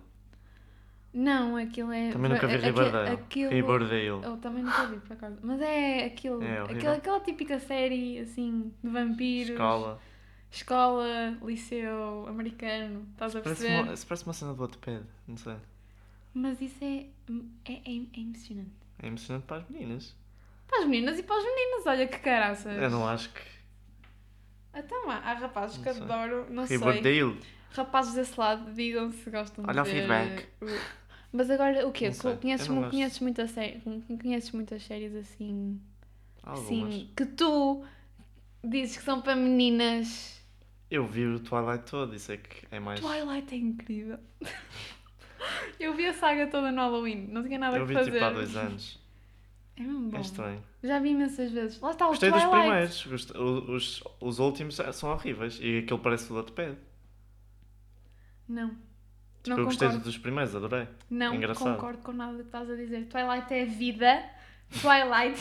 Não, 1.12 1.58
aquilo 1.58 1.92
é. 1.92 2.12
Também 2.12 2.30
nunca 2.32 2.46
vi 2.46 2.58
Riverdale. 2.58 3.10
Aquilo, 3.16 3.50
Riverdale. 3.52 4.08
Eu 4.24 4.38
também 4.38 4.62
nunca 4.64 4.86
vi, 4.86 4.98
por 5.00 5.14
acaso. 5.14 5.38
Mas 5.42 5.60
é 5.62 6.06
aquilo. 6.06 6.44
É 6.44 6.60
aquela, 6.62 6.96
aquela 6.98 7.20
típica 7.20 7.60
série, 7.60 8.20
assim, 8.20 8.72
de 8.84 8.90
vampiros. 8.90 9.50
Escola. 9.50 10.00
Escola, 10.52 11.38
liceu, 11.44 12.26
americano. 12.28 13.06
Estás 13.12 13.36
a 13.36 13.42
Parece 13.42 13.62
perceber? 13.64 13.84
uma, 13.84 13.94
isso 13.94 14.08
parece 14.08 14.24
uma 14.26 14.34
cena 14.34 14.54
do 14.54 14.62
Wattpad. 14.62 15.04
Não 15.28 15.38
sei. 15.38 15.56
Mas 16.34 16.60
isso 16.62 16.84
é, 16.84 17.06
é, 17.66 17.74
é, 17.74 17.98
é 18.16 18.20
emocionante. 18.20 18.72
É 19.02 19.08
emocionante 19.08 19.46
para 19.46 19.58
as 19.58 19.70
meninas. 19.70 20.16
Para 20.68 20.80
as 20.80 20.86
meninas 20.86 21.20
e 21.20 21.24
para 21.24 21.38
os 21.38 21.44
meninos, 21.44 21.86
olha 21.86 22.08
que 22.08 22.18
caraças. 22.20 22.78
Eu 22.78 22.90
não 22.90 23.08
acho 23.08 23.30
que. 23.32 23.42
Então, 24.76 25.10
há, 25.10 25.18
há 25.18 25.34
rapazes 25.34 25.78
Não 25.78 25.84
que 25.84 25.94
sei. 25.94 26.04
adoram, 26.04 26.50
não 26.50 26.66
sei. 26.66 26.78
Riverdale. 26.78 27.40
rapazes 27.72 28.14
desse 28.14 28.40
lado, 28.40 28.72
digam 28.74 29.12
se 29.12 29.30
gostam 29.30 29.66
Olha 29.68 29.84
de 29.84 29.90
ver 29.90 29.96
feedback. 29.98 30.48
o- 30.62 31.00
Mas 31.32 31.50
agora, 31.50 31.88
o 31.88 31.92
quê? 31.92 32.08
Não 32.08 32.14
sei, 32.14 32.36
Conheces, 32.38 32.68
não 32.68 32.90
conheces, 32.90 33.20
muita 33.20 33.48
sé- 33.48 33.82
conheces 34.22 34.52
muitas 34.52 34.84
séries 34.84 35.16
assim, 35.16 35.80
Algumas. 36.42 36.94
assim, 36.96 37.10
que 37.16 37.26
tu 37.26 37.84
dizes 38.64 38.98
que 38.98 39.04
são 39.04 39.22
para 39.22 39.36
meninas. 39.36 40.39
Eu 40.90 41.06
vi 41.06 41.26
o 41.26 41.40
Twilight 41.40 41.90
todo, 41.90 42.16
isso 42.16 42.32
é 42.32 42.38
que 42.38 42.66
é 42.72 42.80
mais. 42.80 43.00
Twilight 43.00 43.54
é 43.54 43.58
incrível. 43.58 44.20
Eu 45.80 45.94
vi 45.94 46.06
a 46.08 46.14
saga 46.14 46.48
toda 46.48 46.72
no 46.72 46.82
Halloween, 46.82 47.28
não 47.32 47.44
tinha 47.44 47.58
nada 47.58 47.78
Eu 47.78 47.84
que 47.84 47.88
vi 47.90 47.94
fazer. 47.94 48.12
tipo 48.12 48.26
há 48.26 48.30
dois 48.32 48.56
anos. 48.58 49.00
É 49.78 49.82
mesmo 49.82 50.10
bom. 50.10 50.18
É 50.18 50.22
estranho. 50.22 50.64
Já 50.84 51.00
vi 51.00 51.10
imensas 51.12 51.52
vezes. 51.52 51.80
Lá 51.80 51.92
está 51.92 52.06
o 52.06 52.10
Gostei 52.10 52.30
dos 52.32 52.42
Twilight. 52.44 52.62
primeiros. 52.68 53.06
gost- 53.06 53.36
Os, 53.38 54.04
os 54.20 54.40
últimos 54.40 54.76
são 54.94 55.10
horríveis. 55.12 55.58
E 55.62 55.78
aquele 55.80 56.00
parece 56.02 56.32
o 56.32 56.36
Wattpad. 56.36 56.76
Não. 58.48 58.70
Tipo, 58.70 59.50
não 59.52 59.58
eu 59.60 59.66
gostei 59.66 59.88
concordo. 59.88 60.04
dos 60.06 60.18
primeiros, 60.18 60.56
adorei. 60.56 60.88
Não 61.10 61.34
Engraçado. 61.36 61.76
concordo 61.76 62.00
com 62.00 62.12
nada 62.12 62.36
que 62.38 62.44
estás 62.44 62.70
a 62.70 62.76
dizer. 62.76 63.06
Twilight 63.08 63.54
é 63.54 63.66
vida. 63.66 64.24
Twilight 64.82 65.40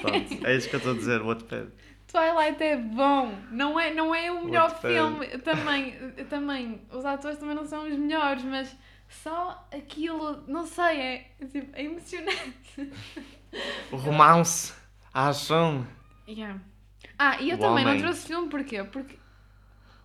Pronto, 0.00 0.46
é 0.46 0.56
isso 0.56 0.68
que 0.68 0.74
eu 0.74 0.78
estou 0.78 0.92
a 0.92 0.96
dizer, 0.96 1.22
Wattpad. 1.22 1.68
Twilight 2.10 2.62
é 2.62 2.76
bom. 2.76 3.32
Não 3.50 3.78
é, 3.78 3.92
não 3.92 4.14
é 4.14 4.30
o 4.32 4.44
melhor 4.44 4.70
filme. 4.80 5.26
Também, 5.38 5.92
também, 6.28 6.80
os 6.90 7.04
atores 7.04 7.38
também 7.38 7.54
não 7.54 7.66
são 7.66 7.86
os 7.86 7.96
melhores, 7.96 8.42
mas 8.44 8.74
só 9.08 9.68
aquilo, 9.72 10.42
não 10.46 10.66
sei, 10.66 10.98
é, 11.00 11.32
é 11.40 11.46
tipo, 11.46 11.70
é 11.76 11.84
emocionante. 11.84 12.92
O 13.92 13.96
romance, 13.96 14.72
a 15.12 15.28
ação. 15.28 15.86
Yeah. 16.26 16.60
Ah, 17.18 17.40
e 17.40 17.50
eu 17.50 17.56
O 17.56 17.60
também 17.60 17.84
não 17.84 17.92
homem. 17.92 18.02
trouxe 18.02 18.26
filme 18.26 18.48
porquê? 18.48 18.84
Porque 18.84 19.18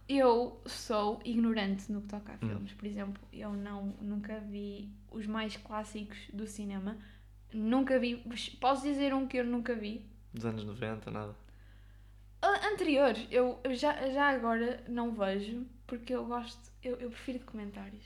eu 0.07 0.61
sou 0.65 1.21
ignorante 1.25 1.91
no 1.91 2.01
que 2.01 2.07
toca 2.09 2.33
a 2.33 2.35
Hum. 2.35 2.49
filmes. 2.49 2.73
Por 2.73 2.85
exemplo, 2.85 3.21
eu 3.31 3.51
não, 3.53 3.93
nunca 4.01 4.39
vi 4.39 4.89
os 5.11 5.25
mais 5.27 5.57
clássicos 5.57 6.17
do 6.33 6.45
cinema. 6.47 6.97
Nunca 7.53 7.99
vi. 7.99 8.17
Posso 8.59 8.83
dizer 8.83 9.13
um 9.13 9.27
que 9.27 9.37
eu 9.37 9.45
nunca 9.45 9.75
vi? 9.75 10.05
Dos 10.33 10.45
anos 10.45 10.63
90, 10.65 11.11
nada. 11.11 11.35
A- 12.45 12.67
Anteriores, 12.73 13.25
eu, 13.31 13.59
eu 13.63 13.73
já, 13.73 14.09
já 14.09 14.29
agora 14.29 14.83
não 14.87 15.11
vejo 15.13 15.65
porque 15.87 16.13
eu 16.13 16.25
gosto, 16.25 16.59
eu, 16.83 16.97
eu 16.97 17.09
prefiro 17.09 17.39
documentários. 17.39 18.03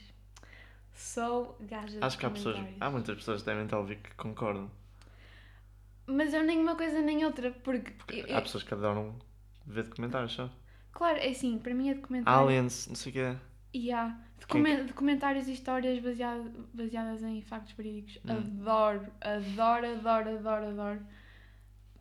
Sou 0.94 1.56
gaja 1.60 1.98
de 1.98 2.04
Acho 2.04 2.18
que 2.18 2.26
há 2.26 2.30
pessoas, 2.30 2.56
há 2.80 2.90
muitas 2.90 3.16
pessoas 3.16 3.40
que 3.42 3.46
devem 3.46 3.64
estar 3.64 3.76
a 3.76 3.80
ouvir 3.80 3.96
que 3.96 4.14
concordam. 4.14 4.70
Mas 6.06 6.32
eu 6.32 6.42
nem 6.42 6.58
uma 6.58 6.74
coisa 6.76 7.00
nem 7.00 7.24
outra, 7.24 7.50
porque. 7.50 7.92
eu- 8.08 8.26
eu- 8.26 8.36
Há 8.36 8.42
pessoas 8.42 8.62
que 8.64 8.72
adoram 8.74 9.14
ver 9.66 9.84
documentários, 9.84 10.32
só. 10.32 10.50
claro, 10.92 11.18
é 11.18 11.28
assim, 11.28 11.58
para 11.58 11.74
mim 11.74 11.90
é 11.90 11.94
documentário. 11.94 12.40
Aliens, 12.48 12.86
não 12.88 12.94
sei 12.94 13.10
o 13.10 13.12
quê. 13.14 13.36
E 13.72 13.92
há 13.92 14.16
documen- 14.40 14.86
documentários 14.86 15.46
e 15.46 15.52
histórias 15.52 15.98
baseado, 16.02 16.50
baseadas 16.72 17.22
em 17.22 17.42
factos 17.42 17.72
verídicos. 17.74 18.18
Hum. 18.24 18.30
Adoro, 18.60 19.06
adoro, 19.20 19.86
adoro, 19.86 20.30
adoro, 20.38 20.66
adoro. 20.68 21.00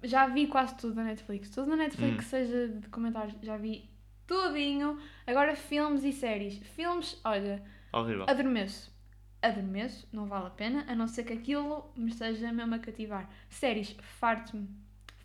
Já 0.08 0.26
vi 0.28 0.48
quase 0.48 0.76
tudo 0.78 0.96
na 0.96 1.04
Netflix. 1.04 1.50
Tudo 1.50 1.70
na 1.70 1.76
Netflix, 1.76 2.26
Hum. 2.26 2.30
seja 2.30 2.68
de 2.70 2.80
documentários, 2.80 3.36
já 3.42 3.58
vi 3.58 3.90
tudinho. 4.26 4.98
Agora, 5.26 5.56
filmes 5.56 6.04
e 6.04 6.12
séries. 6.14 6.58
Filmes, 6.76 7.20
olha, 7.24 7.62
Horrível. 7.92 8.26
adormeço. 8.28 8.96
Adormeço, 9.42 10.08
não 10.12 10.26
vale 10.26 10.48
a 10.48 10.50
pena, 10.50 10.86
a 10.88 10.96
não 10.96 11.08
ser 11.08 11.24
que 11.24 11.34
aquilo 11.34 11.92
me 11.96 12.10
esteja 12.10 12.52
mesmo 12.52 12.74
a 12.76 12.80
cativar. 12.80 13.30
Séries, 13.50 13.96
farto-me. 14.20 14.68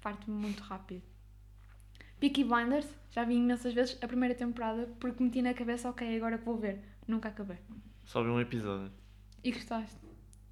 Farto-me 0.01 0.37
muito 0.37 0.63
rápido. 0.63 1.03
Peaky 2.21 2.45
Blinders, 2.45 2.87
já 3.11 3.25
vi 3.25 3.35
imensas 3.35 3.73
vezes 3.73 3.99
a 4.03 4.07
primeira 4.09 4.35
temporada 4.35 4.87
porque 5.01 5.23
meti 5.23 5.43
na 5.43 5.55
cabeça, 5.55 5.89
ok, 5.91 6.17
agora 6.17 6.39
que 6.39 6.45
vou 6.45 6.57
ver. 6.57 6.81
Nunca 7.07 7.29
acabei. 7.29 7.59
Só 8.05 8.23
vi 8.23 8.29
um 8.31 8.41
episódio. 8.41 8.93
E 9.43 9.51
gostaste? 9.53 9.97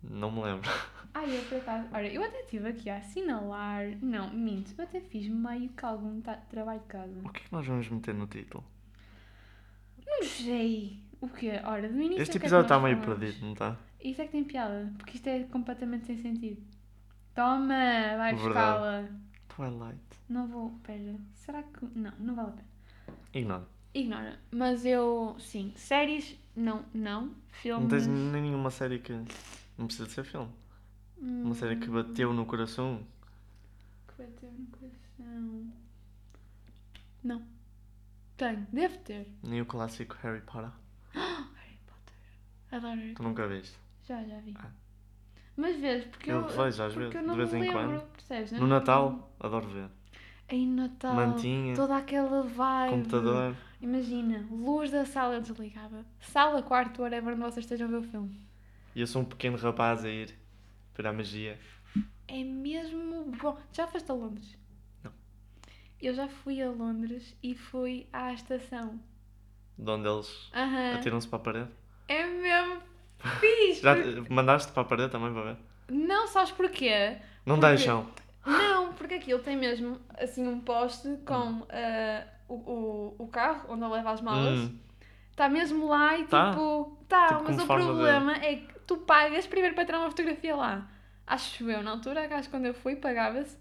Não 0.02 0.30
me 0.30 0.42
lembro. 0.42 0.68
Ai, 1.12 1.36
eu 1.36 1.42
por 1.44 1.58
acaso. 1.58 1.88
Olha, 1.92 2.06
eu 2.12 2.22
até 2.22 2.40
estive 2.40 2.68
aqui 2.68 2.88
a 2.88 2.98
assinalar. 2.98 3.84
Não, 4.00 4.30
minto, 4.32 4.72
eu 4.78 4.84
até 4.84 5.00
fiz 5.00 5.28
meio 5.28 5.68
que 5.70 5.84
algum 5.84 6.20
trabalho 6.48 6.80
de 6.80 6.86
casa. 6.86 7.20
O 7.24 7.28
que 7.30 7.40
é 7.40 7.44
que 7.44 7.52
nós 7.52 7.66
vamos 7.66 7.88
meter 7.88 8.14
no 8.14 8.26
título? 8.26 8.64
Não 10.06 10.22
sei. 10.22 11.02
O 11.20 11.28
quê? 11.28 11.60
Ora, 11.64 11.88
do 11.88 12.00
início. 12.00 12.22
Este 12.22 12.36
é 12.36 12.40
que 12.40 12.46
episódio 12.46 12.62
está 12.62 12.78
meio 12.78 13.00
perdido, 13.00 13.44
não 13.44 13.52
está? 13.52 13.76
Isso 14.00 14.22
é 14.22 14.24
que 14.24 14.32
tem 14.32 14.44
piada, 14.44 14.90
porque 14.96 15.16
isto 15.16 15.26
é 15.26 15.42
completamente 15.44 16.06
sem 16.06 16.16
sentido. 16.16 16.62
Toma, 17.34 18.16
vai 18.16 18.34
buscá-la. 18.34 19.08
Twilight. 19.48 20.00
Não 20.28 20.46
vou. 20.48 20.70
Pera, 20.82 21.16
será 21.34 21.62
que. 21.62 21.86
Não, 21.94 22.12
não 22.18 22.34
vale 22.34 22.48
a 22.48 22.52
pena. 22.52 22.68
Ignora. 23.34 23.68
Ignora. 23.92 24.38
Mas 24.50 24.86
eu. 24.86 25.36
Sim, 25.38 25.72
séries, 25.76 26.38
não, 26.56 26.84
não. 26.94 27.26
Não 27.26 27.34
Filmes. 27.50 27.88
tens 27.90 28.06
nem 28.06 28.42
nenhuma 28.42 28.70
série 28.70 28.98
que. 29.00 29.12
Não 29.80 29.86
precisa 29.86 30.06
de 30.06 30.12
ser 30.14 30.24
filme. 30.24 30.50
Uma 31.18 31.54
série 31.54 31.76
que 31.76 31.88
bateu 31.88 32.32
no 32.34 32.44
coração. 32.44 33.00
Que 34.08 34.22
bateu 34.22 34.52
no 34.52 34.66
coração. 34.66 35.72
Não. 37.24 37.42
Tenho, 38.36 38.66
devo 38.72 38.98
ter. 38.98 39.26
Nem 39.42 39.62
o 39.62 39.66
clássico 39.66 40.16
Harry 40.22 40.42
Potter. 40.42 40.70
Harry 41.14 41.78
Potter. 41.86 42.14
Adoro 42.72 42.96
Harry 43.00 43.14
Tu 43.14 43.22
nunca 43.22 43.46
viste. 43.48 43.76
Já, 44.06 44.22
já 44.24 44.38
vi. 44.40 44.54
Ah. 44.58 44.70
Mas 45.56 45.76
vês, 45.80 46.04
porque 46.04 46.30
Eu 46.30 46.36
eu. 46.42 46.48
vejo 46.48 46.82
às 46.82 46.92
porque 46.92 46.98
vezes, 46.98 47.14
eu 47.14 47.20
de 47.22 47.26
não 47.26 47.36
vez 47.36 47.52
me 47.52 47.58
em 47.58 47.62
lembro, 47.62 47.78
quando. 48.00 48.10
percebes? 48.12 48.52
No 48.52 48.60
não- 48.60 48.66
Natal, 48.68 49.34
adoro 49.40 49.68
ver. 49.68 49.88
Em 50.48 50.66
Natal. 50.66 51.14
Mantinha, 51.14 51.74
Toda 51.76 51.96
aquela 51.96 52.42
vibe. 52.42 52.90
computador. 52.90 53.56
Imagina, 53.80 54.46
luz 54.50 54.90
da 54.90 55.04
sala 55.06 55.40
desligada. 55.40 56.04
Sala, 56.20 56.62
quarto, 56.62 57.02
whatever, 57.02 57.32
onde 57.34 57.42
vocês 57.42 57.64
estejam 57.64 57.88
a 57.88 57.90
ver 57.90 57.96
o 57.98 58.02
filme. 58.02 58.40
E 58.94 59.00
eu 59.00 59.06
sou 59.06 59.22
um 59.22 59.24
pequeno 59.24 59.56
rapaz 59.56 60.04
a 60.04 60.08
ir 60.08 60.34
para 60.94 61.10
a 61.10 61.12
magia. 61.12 61.58
É 62.28 62.42
mesmo 62.44 63.24
bom. 63.40 63.58
Já 63.72 63.86
foste 63.86 64.10
a 64.10 64.14
Londres? 64.14 64.56
Não. 65.02 65.12
Eu 66.00 66.14
já 66.14 66.28
fui 66.28 66.60
a 66.62 66.70
Londres 66.70 67.36
e 67.42 67.54
fui 67.54 68.06
à 68.12 68.32
estação. 68.32 69.00
De 69.78 69.90
onde 69.90 70.08
eles 70.08 70.50
atiram-se 70.96 71.26
para 71.28 71.38
a 71.38 71.42
parede. 71.42 71.70
É 72.08 72.26
mesmo 72.26 72.80
fixe. 73.40 73.80
Já 73.82 73.94
porque- 73.94 74.22
te- 74.22 74.32
mandaste 74.32 74.72
para 74.72 74.82
a 74.82 74.84
parede 74.84 75.10
também 75.10 75.32
para 75.32 75.42
ver? 75.54 75.56
Não, 75.88 76.26
sabes 76.28 76.52
porquê? 76.52 77.16
Não 77.46 77.56
Porque- 77.58 77.66
deixam. 77.76 78.06
Não, 78.46 78.92
porque 78.94 79.14
aquilo 79.14 79.40
tem 79.40 79.56
mesmo 79.56 80.00
assim 80.18 80.46
um 80.46 80.60
poste 80.60 81.08
com 81.26 81.66
ah, 81.70 82.24
o, 82.48 82.54
o, 82.54 83.14
o 83.18 83.28
carro 83.28 83.66
onde 83.72 83.82
ele 83.84 83.92
leva 83.92 84.10
as 84.12 84.20
malas. 84.20 84.58
Hum, 84.58 84.78
Está 85.30 85.48
mesmo 85.48 85.88
lá 85.88 86.18
e 86.18 86.26
Tá? 86.26 86.50
tipo. 86.50 86.98
Tá, 87.08 87.28
Tipo, 87.28 87.44
mas 87.44 87.58
o 87.62 87.66
forma 87.66 87.84
de- 87.84 87.90
problema 87.90 88.32
é 88.36 88.56
que 88.56 88.79
tu 88.90 88.96
pagas 88.96 89.46
primeiro 89.46 89.72
para 89.76 89.84
tirar 89.84 90.00
uma 90.00 90.10
fotografia 90.10 90.56
lá. 90.56 90.90
Acho 91.24 91.70
eu, 91.70 91.80
na 91.80 91.92
altura, 91.92 92.26
acho 92.34 92.48
que 92.48 92.50
quando 92.50 92.66
eu 92.66 92.74
fui, 92.74 92.96
pagava-se. 92.96 93.56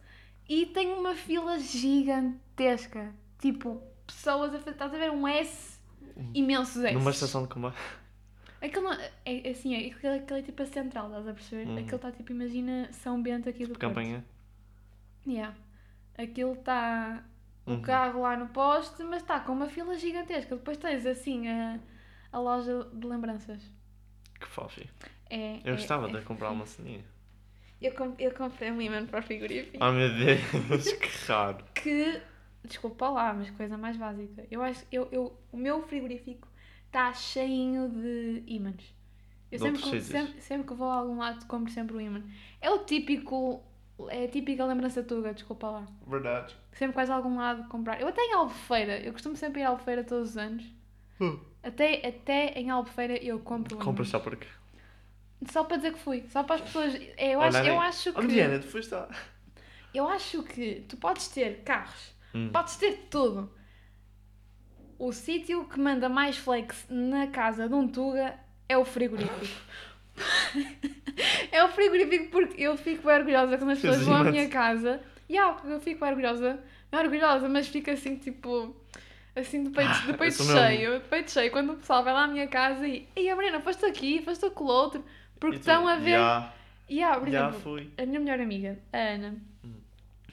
E 0.48 0.65
tem 0.65 0.92
uma 0.92 1.13
fila 1.13 1.60
gigantesca. 1.60 3.13
Tipo, 3.38 3.80
pessoas 4.08 4.56
a 4.56 4.58
fazer. 4.58 4.72
Estás 4.72 4.92
a 4.92 4.98
ver 4.98 5.12
um 5.12 5.28
S? 5.28 5.80
Imensos 6.34 6.84
S. 6.84 6.96
numa 6.96 7.12
estação 7.12 7.44
de 7.44 7.50
comboio. 7.50 7.76
Aquilo 8.60 8.86
não, 8.86 8.94
é, 8.94 9.12
é 9.24 9.52
assim, 9.52 9.76
é, 9.76 9.92
aquilo, 9.92 10.15
aquilo 10.15 10.39
é 10.39 10.42
tipo 10.42 10.63
a 10.63 10.65
central, 10.65 11.08
estás 11.10 11.28
a 11.28 11.34
perceber? 11.34 11.68
Uhum. 11.68 11.78
Aquilo 11.78 11.96
está 11.96 12.12
tipo, 12.12 12.32
imagina 12.32 12.92
São 12.92 13.22
Bento 13.22 13.48
aqui 13.48 13.65
do 13.65 13.70
Porto. 13.70 13.82
Campanha. 13.82 14.26
Yeah. 15.28 15.56
Aquilo 16.18 16.54
está 16.54 17.24
o 17.68 17.74
Uhum. 17.74 17.82
carro 17.84 18.22
lá 18.22 18.36
no 18.36 18.48
poste, 18.48 19.04
mas 19.04 19.22
está 19.22 19.39
com 19.42 19.54
uma 19.54 19.68
fila 19.68 19.96
gigantesca. 19.96 20.56
Depois 20.56 20.78
tens 20.78 21.06
assim 21.06 21.48
a, 21.48 21.80
a 22.32 22.39
loja 22.39 22.89
de 22.92 23.06
lembranças. 23.06 23.62
Que 24.39 24.48
fofi. 24.48 24.89
É, 25.30 25.58
Eu 25.63 25.74
é- 25.74 25.78
gostava 25.78 26.08
é 26.10 26.12
de 26.20 26.22
comprar 26.26 26.50
uma 26.52 26.65
ceninha. 26.65 27.04
Eu, 27.82 27.94
com- 27.94 28.15
eu 28.20 28.32
comprei 28.34 28.72
um 28.72 28.82
imã 28.82 29.06
para 29.06 29.20
o 29.20 29.24
frigorífico 29.24 29.78
Oh 29.82 29.91
meu 29.91 30.10
Deus, 30.14 30.91
que 30.99 31.28
raro. 31.32 31.64
que, 31.74 32.22
desculpa 32.64 33.08
lá, 33.10 33.34
mas 33.34 33.49
coisa 33.51 33.78
mais 33.78 33.95
básica. 33.95 34.45
Eu 34.51 34.62
acho 34.62 34.86
eu, 34.91 35.08
eu, 35.12 35.38
o 35.51 35.58
meu 35.58 35.82
frigorífico 35.88 36.47
está 36.88 37.14
cheinho 37.14 37.88
de 37.89 38.43
ímãs. 38.47 38.93
Eu 39.51 39.60
sempre, 39.60 40.01
sempre, 40.01 40.41
sempre 40.41 40.68
que 40.68 40.74
vou 40.74 40.89
a 40.89 40.95
algum 40.95 41.18
lado 41.18 41.45
compro 41.47 41.72
sempre 41.72 41.95
um 41.95 42.01
ímã. 42.01 42.24
É 42.62 42.70
o 42.70 42.80
típico, 42.86 43.64
é 44.10 44.26
a 44.26 44.28
típica 44.28 44.64
lembrança 44.66 45.01
tuga, 45.01 45.34
desculpa 45.34 45.70
lá. 45.70 45.88
Verdade. 46.06 46.56
Sempre 46.74 46.95
vais 46.95 47.10
a 47.10 47.16
algum 47.16 47.36
lado 47.38 47.68
comprar. 47.70 47.99
Eu 47.99 48.08
até 48.10 48.22
em 48.22 48.34
Albufeira, 48.34 48.99
eu 48.99 49.12
costumo 49.14 49.36
sempre 49.36 49.62
ir 49.62 49.64
a 49.64 49.70
Albufeira 49.70 50.03
todos 50.03 50.32
os 50.32 50.38
anos. 50.38 50.64
Uh. 51.20 51.39
Até, 51.64 52.06
até 52.08 52.60
em 52.60 52.70
Albufeira 52.70 53.16
eu 53.24 53.39
compro 53.39 53.76
um 53.78 53.80
Compras 53.80 54.10
imãs. 54.10 54.12
só 54.12 54.20
porque. 54.20 54.47
Só 55.52 55.64
para 55.64 55.78
dizer 55.78 55.94
que 55.94 56.00
fui. 56.00 56.26
Só 56.30 56.44
para 56.44 56.56
as 56.56 56.62
pessoas. 56.62 56.94
é, 57.18 57.34
Eu 57.36 57.40
Olha, 57.40 57.48
acho, 57.50 57.58
eu 57.60 57.64
nem- 57.64 57.78
acho 57.80 58.14
que. 58.14 58.28
Diana, 58.28 58.60
tu 58.60 58.68
foste 58.68 58.94
lá. 58.94 59.08
Eu 59.94 60.08
acho 60.08 60.44
que 60.44 60.86
tu 60.88 60.98
podes 60.98 61.28
ter 61.30 61.64
carros, 61.64 62.14
Hum. 62.36 62.50
podes 62.52 62.76
ter 62.76 63.08
tudo. 63.10 63.52
O 65.00 65.12
sítio 65.14 65.64
que 65.66 65.80
manda 65.80 66.10
mais 66.10 66.38
flex 66.38 66.86
na 66.90 67.28
casa 67.28 67.68
de 67.70 67.74
um 67.74 67.88
Tuga 67.88 68.38
é 68.68 68.78
o 68.78 68.84
frigorífico. 68.86 69.40
é 71.52 71.64
o 71.64 71.70
frigorífico 71.70 72.30
porque 72.32 72.62
eu 72.62 72.78
fico 72.78 73.08
bem 73.08 73.16
orgulhosa 73.18 73.58
quando 73.58 73.72
as 73.72 73.80
pessoas 73.80 74.04
vão 74.06 74.18
à 74.18 74.24
minha 74.26 74.48
casa. 74.50 75.02
Yeah, 75.30 75.58
eu 75.66 75.80
fico 75.80 76.02
bem 76.02 76.10
orgulhosa. 76.10 76.60
Não 76.92 77.00
é 77.00 77.04
orgulhosa, 77.04 77.48
mas 77.48 77.68
fico 77.68 77.90
assim 77.92 78.18
tipo. 78.18 78.76
Assim, 79.36 79.64
de 79.64 79.70
peito, 79.70 80.02
de 80.08 80.14
peito 80.18 80.34
sou 80.36 80.46
mesmo- 80.48 80.60
cheio, 80.60 81.00
de 81.00 81.08
peito 81.08 81.32
cheio, 81.32 81.52
quando 81.52 81.72
o 81.74 81.76
pessoal 81.78 82.04
vai 82.04 82.12
lá 82.14 82.24
à 82.24 82.28
minha 82.28 82.48
casa 82.48 82.86
e. 82.88 83.08
Ei, 83.16 83.30
a 83.30 83.36
Mariana, 83.36 83.62
foste 83.62 83.86
aqui, 83.86 84.22
foste 84.24 84.50
com 84.50 84.66
o 84.66 84.68
outro. 84.68 85.04
Porque 85.40 85.58
tu, 85.58 85.62
estão 85.62 85.88
a 85.88 85.96
ver. 85.96 86.12
Já, 86.20 86.54
Yeah, 86.90 87.20
por 87.20 87.28
exemplo, 87.28 87.60
fui. 87.60 87.90
a 87.98 88.06
minha 88.06 88.20
melhor 88.20 88.40
amiga, 88.40 88.80
a 88.92 88.98
Ana, 88.98 89.36
Hum. 89.64 89.74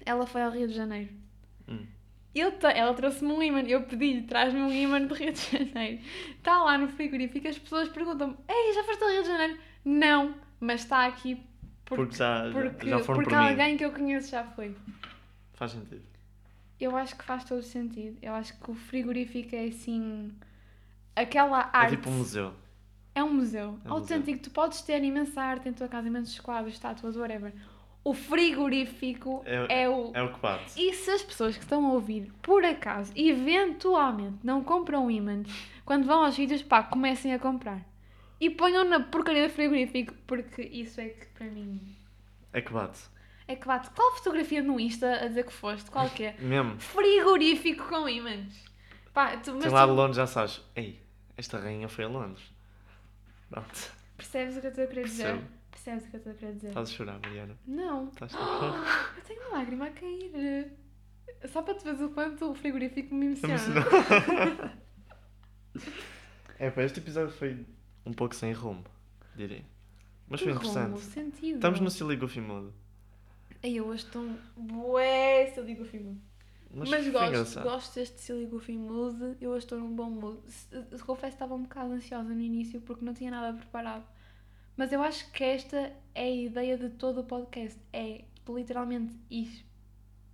ela 0.07 0.27
foi 0.27 0.43
ao 0.43 0.51
Rio 0.51 0.67
de 0.67 0.73
Janeiro. 0.75 1.11
Hum. 1.69 1.85
Eu 2.35 2.53
te- 2.53 2.67
ela 2.67 2.95
trouxe-me 2.95 3.31
um 3.33 3.43
imã, 3.43 3.61
eu 3.61 3.83
pedi-lhe, 3.83 4.23
traz-me 4.23 4.61
um 4.61 4.73
imã 4.73 5.01
do 5.03 5.15
Rio 5.15 5.33
de 5.33 5.41
Janeiro. 5.41 6.03
Está 6.31 6.63
lá 6.63 6.79
no 6.79 6.89
frigorífico, 6.89 7.47
as 7.47 7.59
pessoas 7.59 7.89
perguntam-me: 7.91 8.37
Ei, 8.49 8.73
já 8.75 8.85
foste 8.85 9.03
ao 9.05 9.11
Rio 9.11 9.23
de 9.23 9.29
Janeiro? 9.29 9.59
Não, 9.85 10.35
mas 10.59 10.81
está 10.83 11.05
aqui 11.07 11.37
porque, 11.85 12.03
Porque 12.05 12.17
já, 12.17 12.51
porque, 12.51 12.89
já 12.89 12.99
porque 13.01 13.23
por 13.25 13.27
mim. 13.33 13.49
alguém 13.49 13.77
que 13.77 13.85
eu 13.85 13.93
conheço 13.93 14.31
já 14.31 14.45
foi. 14.45 14.75
Faz 15.55 15.73
sentido. 15.73 16.03
Eu 16.81 16.97
acho 16.97 17.17
que 17.17 17.25
faz 17.25 17.45
todo 17.45 17.63
sentido. 17.63 18.19
Eu 18.23 18.35
acho 18.35 18.59
que 18.59 18.71
o 18.71 18.75
frigorífico 18.75 19.55
é 19.55 19.65
assim. 19.67 20.33
Aquela 21.15 21.71
arte. 21.73 21.95
É 21.95 21.97
tipo 21.97 22.11
um 22.11 22.19
museu. 22.19 22.53
É 23.17 23.25
um 23.25 23.33
museu. 23.33 23.79
É 23.83 23.89
um 23.89 23.95
autêntico. 23.95 24.43
Tu 24.43 24.51
podes 24.51 24.83
ter 24.83 25.03
imensa 25.03 25.41
arte 25.41 25.67
em 25.71 25.73
tua 25.73 25.89
casa, 25.89 26.07
imensos 26.07 26.39
quadros, 26.39 26.75
estátuas, 26.75 27.17
whatever. 27.17 27.51
O 28.05 28.13
frigorífico 28.13 29.43
É, 29.47 29.85
é, 29.85 29.89
o. 29.89 30.13
é 30.15 30.23
o 30.23 30.35
que 30.35 30.39
bate. 30.39 30.79
E 30.79 30.93
se 30.93 31.11
as 31.11 31.23
pessoas 31.23 31.57
que 31.57 31.63
estão 31.63 31.87
a 31.87 31.93
ouvir, 31.95 32.31
por 32.43 32.63
acaso, 32.63 33.11
eventualmente, 33.17 34.37
não 34.45 34.63
compram 34.63 35.11
ímãs, 35.11 35.49
quando 35.87 36.05
vão 36.05 36.27
aos 36.27 36.35
sítios, 36.35 36.63
pá, 36.63 36.83
comecem 36.83 37.33
a 37.33 37.39
comprar. 37.39 37.81
E 38.39 38.51
ponham 38.51 38.85
na 38.85 39.01
porcaria 39.01 39.49
do 39.49 39.55
frigorífico, 39.55 40.13
porque 40.27 40.61
isso 40.61 41.01
é 41.01 41.09
que 41.09 41.25
para 41.29 41.47
mim. 41.47 41.97
É 42.53 42.61
que 42.61 42.71
bate. 42.71 43.01
É 43.49 43.57
que 43.57 43.67
bate. 43.67 43.89
Qual 43.91 44.13
fotografia 44.13 44.63
no 44.63 44.79
Insta 44.79 45.25
a 45.25 45.29
dizer 45.29 45.47
que 45.47 45.53
foste? 45.55 45.91
Qual 45.91 46.11
que 46.11 46.25
é? 46.25 46.37
Mesmo. 46.39 46.79
Frigorífico 46.79 47.89
com 47.89 48.07
ímãs. 48.07 48.63
Pá, 49.15 49.39
tu, 49.39 49.55
mas 49.55 49.65
Tem 49.65 49.73
lá 49.73 49.87
de 49.87 49.93
tu 49.93 49.95
Londres 49.95 50.17
já 50.17 50.27
sabes. 50.27 50.61
Ei, 50.75 51.01
esta 51.35 51.59
rainha 51.59 51.89
foi 51.89 52.05
a 52.05 52.09
Londres. 52.09 52.55
Pronto. 53.51 53.93
percebes 54.17 54.57
o 54.57 54.61
que 54.61 54.67
eu 54.67 54.71
estou 54.71 54.85
a 54.85 54.87
querer 54.87 55.05
dizer? 55.05 55.25
Percebo. 55.25 55.49
Percebes 55.71 56.05
o 56.07 56.11
que 56.11 56.17
eu 56.17 56.19
estou 56.19 56.33
a 56.33 56.37
querer 56.37 56.55
dizer? 56.55 56.69
Estás 56.69 56.89
a 56.89 56.93
chorar, 56.93 57.19
Mariana. 57.21 57.57
Não. 57.67 58.09
Estás 58.09 58.35
a 58.35 58.39
chorar. 58.39 59.15
Eu 59.17 59.23
tenho 59.25 59.41
uma 59.43 59.59
lágrima 59.59 59.87
a 59.87 59.91
cair. 59.91 60.73
Só 61.53 61.63
para 61.63 61.75
tu 61.75 61.85
veres 61.85 62.01
o 62.01 62.09
quanto 62.11 62.51
o 62.51 62.55
frigorífico 62.55 63.15
me 63.15 63.27
emociona. 63.27 63.57
É, 66.59 66.71
pá, 66.71 66.83
este 66.83 67.01
episódio 67.01 67.31
foi 67.35 67.67
um 68.07 68.13
pouco 68.15 68.35
sem 68.35 68.51
rumo, 68.53 68.83
diria. 69.35 69.63
Mas 70.27 70.41
foi 70.41 70.53
Que 70.53 70.59
rumo, 70.67 70.71
interessante. 70.71 71.01
sentido. 71.13 71.57
Estamos 71.57 71.81
no 71.81 71.91
Silly 71.91 72.17
Goofy 72.17 72.41
Mood. 72.41 72.73
Ai, 73.63 73.75
eu 73.75 73.87
hoje 73.87 74.05
estou 74.05 74.27
bué 74.57 75.51
silly 75.55 75.75
goofy 75.75 75.99
mood. 75.99 76.19
Mas, 76.79 76.91
Mas, 76.91 77.09
gosto, 77.09 77.61
gosto 77.63 77.95
deste 77.95 78.21
silly 78.21 78.47
goofy 78.47 78.77
mood. 78.77 79.37
Eu 79.41 79.51
hoje 79.51 79.65
estou 79.65 79.79
num 79.79 79.95
bom 79.95 80.11
mood. 80.11 80.39
Confesso 81.07 81.29
que 81.33 81.35
estava 81.37 81.55
um 81.55 81.63
bocado 81.63 81.93
ansiosa 81.93 82.29
no 82.35 82.41
início 82.41 82.81
porque 82.83 83.05
não 83.05 83.15
tinha 83.15 83.31
nada 83.31 83.57
preparado. 83.57 84.05
Mas 84.77 84.93
eu 84.93 85.03
acho 85.03 85.31
que 85.33 85.43
esta 85.43 85.77
é 86.15 86.23
a 86.25 86.31
ideia 86.31 86.77
de 86.77 86.91
todo 86.91 87.21
o 87.21 87.25
podcast. 87.25 87.81
É 87.93 88.25
literalmente 88.47 89.15
isso. 89.31 89.65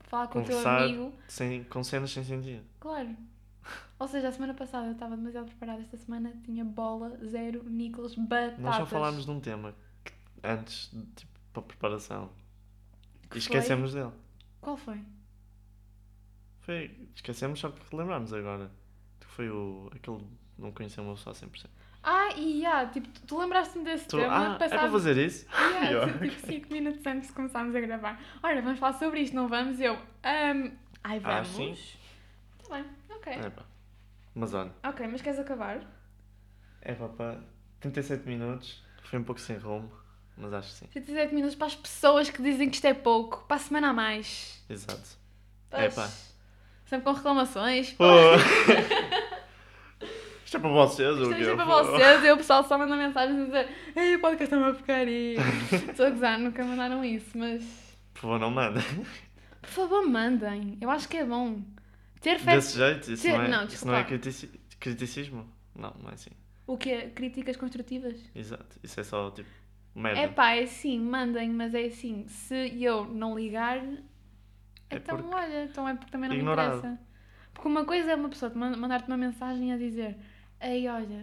Falar 0.00 0.26
com 0.26 0.40
o 0.40 0.44
teu 0.44 0.56
Conversar. 0.56 0.82
amigo. 0.82 1.12
Sem, 1.28 1.64
com 1.64 1.84
cenas 1.84 2.10
sem 2.10 2.24
sentido. 2.24 2.64
Claro. 2.80 3.16
Ou 3.98 4.08
seja, 4.08 4.28
a 4.28 4.32
semana 4.32 4.52
passada 4.52 4.86
eu 4.88 4.92
estava 4.94 5.16
demasiado 5.16 5.46
preparada. 5.46 5.80
Esta 5.80 5.96
semana 5.96 6.34
tinha 6.44 6.64
bola, 6.64 7.16
zero, 7.24 7.62
Nicolas, 7.70 8.16
batatas. 8.16 8.58
Nós 8.58 8.76
só 8.76 8.86
falámos 8.86 9.24
de 9.24 9.30
um 9.30 9.38
tema 9.38 9.74
antes, 10.42 10.90
tipo, 11.14 11.30
para 11.52 11.62
a 11.62 11.66
preparação. 11.66 12.30
Que 13.30 13.38
E 13.38 13.40
foi? 13.40 13.56
esquecemos 13.56 13.94
dele. 13.94 14.10
Qual 14.60 14.76
foi? 14.76 15.00
Foi, 16.62 17.08
esquecemos 17.14 17.60
só 17.60 17.70
que 17.70 17.94
lembramos 17.96 18.32
agora. 18.32 18.70
Que 19.20 19.26
foi 19.26 19.50
o. 19.50 19.90
aquele. 19.94 20.26
Não 20.58 20.70
conheceu 20.72 21.02
uma 21.02 21.14
pessoa 21.14 21.34
a 21.34 21.38
100%. 21.38 21.66
Ah, 22.04 22.28
e 22.36 22.60
já, 22.60 22.86
tipo, 22.88 23.08
tu, 23.08 23.20
tu 23.26 23.38
lembraste-me 23.38 23.84
desse 23.84 24.06
Tu, 24.08 24.16
tema? 24.16 24.56
ah, 24.60 24.64
é 24.64 24.68
para 24.68 24.90
fazer 24.90 25.16
isso? 25.16 25.46
Yeah, 25.54 25.86
Yeah, 25.90 26.12
tipo, 26.12 26.28
tipo 26.34 26.46
5 26.46 26.72
minutos 26.72 27.06
antes 27.06 27.28
de 27.28 27.34
começarmos 27.34 27.74
a 27.76 27.80
gravar. 27.80 28.20
Olha, 28.42 28.60
vamos 28.60 28.78
falar 28.80 28.94
sobre 28.98 29.20
isto, 29.20 29.34
não 29.36 29.46
vamos? 29.48 29.80
Eu, 29.80 29.94
ahm, 30.22 30.72
ai, 31.04 31.20
Ah, 31.24 31.42
vamos. 31.42 31.48
sim? 31.48 31.76
Tá 32.68 32.74
bem, 32.76 32.84
ok. 33.08 33.32
É 33.32 33.50
pá. 33.50 33.62
Mas 34.34 34.52
olha, 34.54 34.72
Ok, 34.84 35.06
mas 35.06 35.22
queres 35.22 35.38
acabar? 35.38 35.80
é 36.80 36.94
pá, 36.94 37.08
pá, 37.08 37.38
37 37.80 38.26
minutos. 38.28 38.82
Foi 39.04 39.18
um 39.18 39.24
pouco 39.24 39.40
sem 39.40 39.56
rumo, 39.56 39.90
mas 40.36 40.52
acho 40.54 40.68
que 40.70 40.74
sim. 40.78 40.86
37 40.88 41.34
minutos 41.34 41.54
para 41.56 41.66
as 41.68 41.76
pessoas 41.76 42.30
que 42.30 42.42
dizem 42.42 42.68
que 42.68 42.74
isto 42.76 42.86
é 42.86 42.94
pouco. 42.94 43.44
Para 43.46 43.56
a 43.56 43.60
semana 43.60 43.88
a 43.90 43.92
mais. 43.92 44.64
Exato. 44.68 45.08
Pois, 45.70 45.92
Epá. 45.92 46.08
Sempre 46.92 47.06
com 47.06 47.12
reclamações. 47.12 47.92
Pô. 47.94 48.04
Isto 50.44 50.58
é 50.58 50.60
para 50.60 50.68
vocês, 50.68 51.16
Isto 51.16 51.24
o 51.24 51.34
quê? 51.34 51.40
isto 51.40 51.50
é 51.52 51.56
para 51.56 51.64
vocês 51.64 52.24
e 52.24 52.30
o 52.30 52.36
pessoal 52.36 52.62
só 52.64 52.76
manda 52.76 52.94
mensagens 52.94 53.40
a 53.40 53.44
dizer 53.46 53.68
Ei, 53.96 54.16
o 54.16 54.20
podcast 54.20 54.54
é 54.54 54.58
uma 54.58 54.74
porcaria. 54.74 55.38
Estou 55.88 56.04
a 56.04 56.10
gozar, 56.10 56.38
nunca 56.38 56.62
mandaram 56.62 57.02
isso, 57.02 57.30
mas... 57.38 57.64
Por 58.12 58.20
favor, 58.20 58.38
não 58.38 58.50
manda. 58.50 58.82
Por 59.62 59.70
favor, 59.70 60.06
mandem. 60.06 60.76
Eu 60.82 60.90
acho 60.90 61.08
que 61.08 61.16
é 61.16 61.24
bom. 61.24 61.62
Ter 62.20 62.38
fé... 62.38 62.56
Desse 62.56 62.76
jeito, 62.76 63.10
isso 63.10 63.22
Ter- 63.22 63.38
não 63.38 63.42
é, 63.42 63.48
não, 63.48 63.64
isso 63.64 63.86
não 63.86 63.94
é 63.94 64.04
critici- 64.04 64.50
criticismo? 64.78 65.50
Não, 65.74 65.94
não 65.98 66.10
é 66.10 66.12
assim. 66.12 66.32
O 66.66 66.76
que 66.76 66.90
é? 66.90 67.08
Críticas 67.08 67.56
construtivas? 67.56 68.20
Exato. 68.34 68.78
Isso 68.82 69.00
é 69.00 69.04
só 69.04 69.30
tipo. 69.30 69.48
Merda. 69.94 70.20
É 70.20 70.28
pá, 70.28 70.50
é 70.50 70.64
assim, 70.64 71.00
mandem, 71.00 71.48
mas 71.48 71.72
é 71.74 71.86
assim, 71.86 72.26
se 72.28 72.54
eu 72.78 73.06
não 73.06 73.34
ligar, 73.34 73.80
É 74.92 74.96
então 74.96 75.30
olha, 75.32 75.64
então 75.64 75.88
é 75.88 75.94
porque 75.94 76.10
também 76.10 76.28
não 76.28 76.36
Ignorado. 76.36 76.72
me 76.72 76.78
interessa. 76.78 77.00
Porque 77.52 77.68
uma 77.68 77.84
coisa 77.84 78.12
é 78.12 78.14
uma 78.14 78.28
pessoa 78.28 78.50
te 78.50 78.56
man- 78.58 78.76
mandar-te 78.76 79.06
uma 79.08 79.16
mensagem 79.16 79.72
a 79.72 79.76
dizer 79.76 80.16
Ei, 80.64 80.86
olha, 80.88 81.22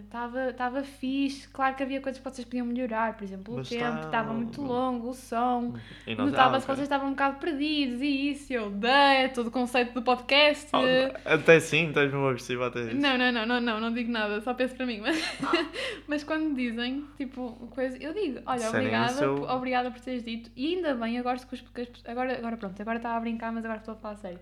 estava 0.50 0.82
fixe, 0.84 1.48
claro 1.48 1.74
que 1.74 1.82
havia 1.82 1.98
coisas 2.00 2.20
que 2.22 2.30
vocês 2.30 2.44
podiam 2.44 2.66
melhorar, 2.66 3.16
por 3.16 3.24
exemplo, 3.24 3.54
o 3.54 3.56
Mas 3.56 3.70
tempo 3.70 3.82
tá- 3.84 4.00
estava 4.04 4.34
muito 4.34 4.60
longo, 4.60 5.08
o 5.08 5.14
som, 5.14 5.74
E 6.06 6.14
nós- 6.14 6.30
notava-se 6.30 6.66
que 6.66 6.72
vocês 6.72 6.82
estavam 6.84 7.06
um 7.08 7.12
bocado 7.12 7.38
perdidos 7.38 8.02
e 8.02 8.30
isso, 8.32 8.52
eu 8.52 8.66
odeio 8.66 9.32
todo 9.32 9.46
o 9.46 9.50
conceito 9.50 9.94
do 9.94 10.02
podcast. 10.02 10.68
Ah, 10.74 11.34
Até 11.34 11.58
sim, 11.58 11.88
estás 11.88 12.10
mesmo 12.12 12.26
agressivo 12.26 12.64
até 12.64 12.80
isso. 12.82 12.96
Não, 12.96 13.16
não, 13.16 13.32
não, 13.32 13.46
não, 13.46 13.60
não, 13.62 13.80
não 13.80 13.92
digo 13.94 14.12
nada, 14.12 14.42
só 14.42 14.52
penso 14.52 14.74
para 14.74 14.84
mim. 14.84 15.00
Mas, 15.00 15.16
mas 16.06 16.22
quando 16.22 16.54
dizem, 16.54 17.06
tipo, 17.16 17.52
coisa, 17.74 17.96
eu 17.96 18.12
digo, 18.12 18.40
olha, 18.44 18.66
o 18.66 18.68
obrigada, 18.68 19.12
seu- 19.14 19.42
obrigada 19.44 19.90
por 19.90 20.00
teres 20.00 20.22
dito. 20.22 20.50
E 20.54 20.74
ainda 20.74 20.94
bem, 20.94 21.16
eu 21.16 21.22
gosto 21.24 21.46
que 21.46 21.54
os, 21.54 21.64
agora, 22.06 22.36
agora 22.36 22.56
pronto, 22.58 22.78
agora 22.82 22.98
estava 22.98 23.16
a 23.16 23.20
brincar, 23.20 23.50
mas 23.52 23.64
agora 23.64 23.78
estou 23.80 23.94
a 23.94 23.96
falar 23.96 24.16
sério. 24.16 24.38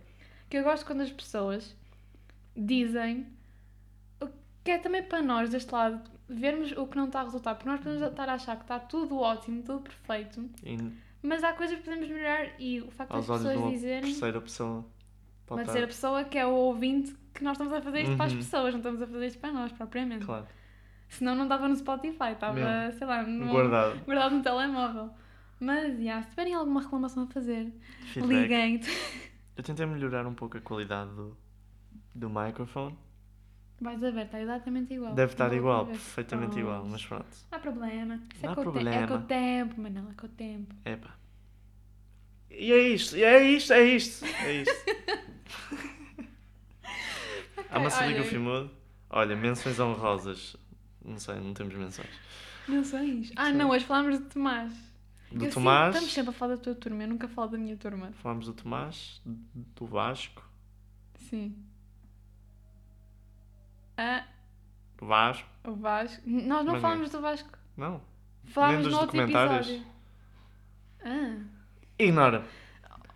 Que 0.51 0.57
eu 0.59 0.64
gosto 0.64 0.84
quando 0.84 1.03
as 1.03 1.11
pessoas 1.12 1.76
dizem 2.57 3.20
o 3.20 3.38
que 4.69 4.73
é 4.73 4.79
também 4.79 5.03
para 5.03 5.23
nós 5.23 5.49
deste 5.49 5.73
lado 5.73 5.99
vermos 6.29 6.73
o 6.73 6.87
que 6.87 6.95
não 6.95 7.07
está 7.07 7.21
a 7.21 7.25
resultar, 7.25 7.55
porque 7.55 7.71
nós 7.71 7.81
podemos 7.81 8.03
estar 8.07 8.29
a 8.29 8.35
achar 8.35 8.55
que 8.57 8.62
está 8.64 8.79
tudo 8.79 9.16
ótimo, 9.19 9.62
tudo 9.62 9.81
perfeito, 9.81 10.45
E 10.62 10.77
mas 11.23 11.43
há 11.43 11.55
coisas 11.55 11.79
que 11.79 11.83
podemos 11.85 12.07
melhorar 12.07 12.49
e 12.61 12.83
o 12.83 12.91
facto 12.91 13.12
das 13.14 13.31
aos 13.31 13.41
de 13.41 13.47
pessoas 13.47 13.62
uma 13.64 13.71
dizerem 13.73 14.03
terceira 14.03 14.41
pessoa. 14.43 14.85
uma 15.51 15.57
terceira 15.64 15.87
pessoa 15.87 16.25
que 16.25 16.37
é 16.39 16.45
o 16.47 16.51
ouvinte 16.51 17.16
que 17.33 17.43
nós 17.43 17.53
estamos 17.55 17.73
a 17.73 17.81
fazer 17.81 18.03
isto 18.03 18.16
para 18.16 18.27
as 18.27 18.33
Uhum. 18.33 18.39
pessoas, 18.39 18.73
não 18.75 18.81
estamos 18.81 19.01
a 19.03 19.07
fazer 19.07 19.27
isto 19.27 19.39
para 19.39 19.53
nós 19.53 19.73
propriamente. 19.73 20.27
Claro. 20.27 20.47
Senão 21.09 21.35
não 21.35 21.45
estava 21.45 21.66
no 21.66 21.75
Spotify, 21.77 22.33
estava, 22.33 22.53
Mesmo. 22.53 22.99
sei 22.99 23.07
lá, 23.07 23.23
no, 23.23 23.51
Guardado. 23.51 24.05
guardado 24.05 24.35
no 24.37 24.43
telemóvel. 24.43 25.11
Mas, 25.59 25.99
já, 25.99 26.21
se 26.23 26.29
tiverem 26.31 26.53
alguma 26.55 26.83
reclamação 26.83 27.23
a 27.23 27.27
fazer, 27.29 27.73
Feedback. 28.12 28.41
liguem. 28.43 28.81
Eu 29.57 29.64
tentei 29.64 29.87
melhorar 29.87 30.27
um 30.27 30.35
pouco 30.35 30.59
a 30.59 30.61
qualidade 30.61 31.11
do, 31.14 31.35
do 32.14 32.29
microfone. 32.29 32.97
Vais 33.81 34.03
a 34.03 34.11
ver, 34.11 34.26
está 34.26 34.41
exatamente 34.41 34.93
igual. 34.95 35.14
Deve 35.14 35.33
estar 35.33 35.53
Igual 35.53 35.87
perfeitamente 35.87 36.51
Pronto. 36.53 36.61
igual, 36.61 36.85
mas 36.87 37.05
pronto. 37.07 37.26
Não 37.51 37.59
há 37.59 37.61
problema. 37.61 38.14
Isso 38.35 38.43
Não 38.43 38.49
é, 38.51 38.53
há 38.53 38.55
com 38.57 38.61
o 38.61 38.64
te- 38.64 38.68
é 38.68 38.72
problema. 38.83 39.07
com 39.09 39.14
o 39.14 39.22
tempo, 39.22 39.81
Manel, 39.81 40.05
é 40.11 40.14
com 40.14 40.26
o 40.26 40.29
tempo. 40.31 40.74
Epá. 40.85 41.14
E 42.51 42.72
é 42.72 42.89
isto, 42.89 43.16
e 43.16 43.22
é 43.22 43.43
isto, 43.51 43.72
é 43.72 43.83
isto, 43.85 44.24
é 44.24 44.53
isto. 44.62 44.74
Há 47.70 47.79
uma 47.79 47.83
olha. 47.83 47.91
Siliga 47.91 48.24
Fimodo. 48.24 48.70
Olha, 49.11 49.37
menções 49.37 49.79
honrosas. 49.79 50.57
Não 51.05 51.18
sei, 51.18 51.37
não 51.37 51.55
temos 51.55 51.74
menções. 51.74 52.09
Menções. 52.66 53.33
Ah, 53.37 53.47
Sim. 53.47 53.53
não, 53.55 53.70
hoje 53.70 53.85
falámos 53.85 54.18
de 54.18 54.24
Tomás. 54.26 54.72
Do 55.33 55.45
Eu 55.45 55.51
Tomás. 55.51 55.95
Sempre, 55.95 55.99
estamos 56.09 56.12
sempre 56.14 56.31
a 56.31 56.33
falar 56.33 56.57
da 56.57 56.62
tua 56.62 56.74
turma, 56.74 57.03
eu 57.03 57.09
nunca 57.09 57.29
falo 57.29 57.49
da 57.51 57.59
minha 57.59 57.76
turma. 57.76 58.12
Falámos 58.22 58.47
do 58.47 58.53
Tomás, 58.55 59.20
do 59.24 59.87
Vasco. 59.87 60.43
Sim. 61.29 61.55
Ah, 63.99 64.24
Vasco. 65.01 65.46
o 65.64 65.74
Vasco. 65.74 66.22
Nós 66.24 66.64
não 66.64 66.72
Mas 66.74 66.82
falámos 66.82 67.11
do 67.11 67.20
Vasco. 67.20 67.51
Não. 67.76 68.01
Falámos 68.46 68.84
dos 68.84 68.92
no 68.92 69.01
outro 69.01 69.16
documentários? 69.18 69.68
episódio. 69.68 69.86
Ah, 71.05 71.36
Ignora. 71.99 72.44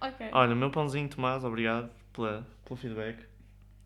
ok. 0.00 0.28
Olha, 0.32 0.54
meu 0.54 0.70
pãozinho 0.70 1.08
Tomás, 1.08 1.44
obrigado 1.44 1.90
pela, 2.12 2.46
pelo 2.64 2.76
feedback. 2.76 3.24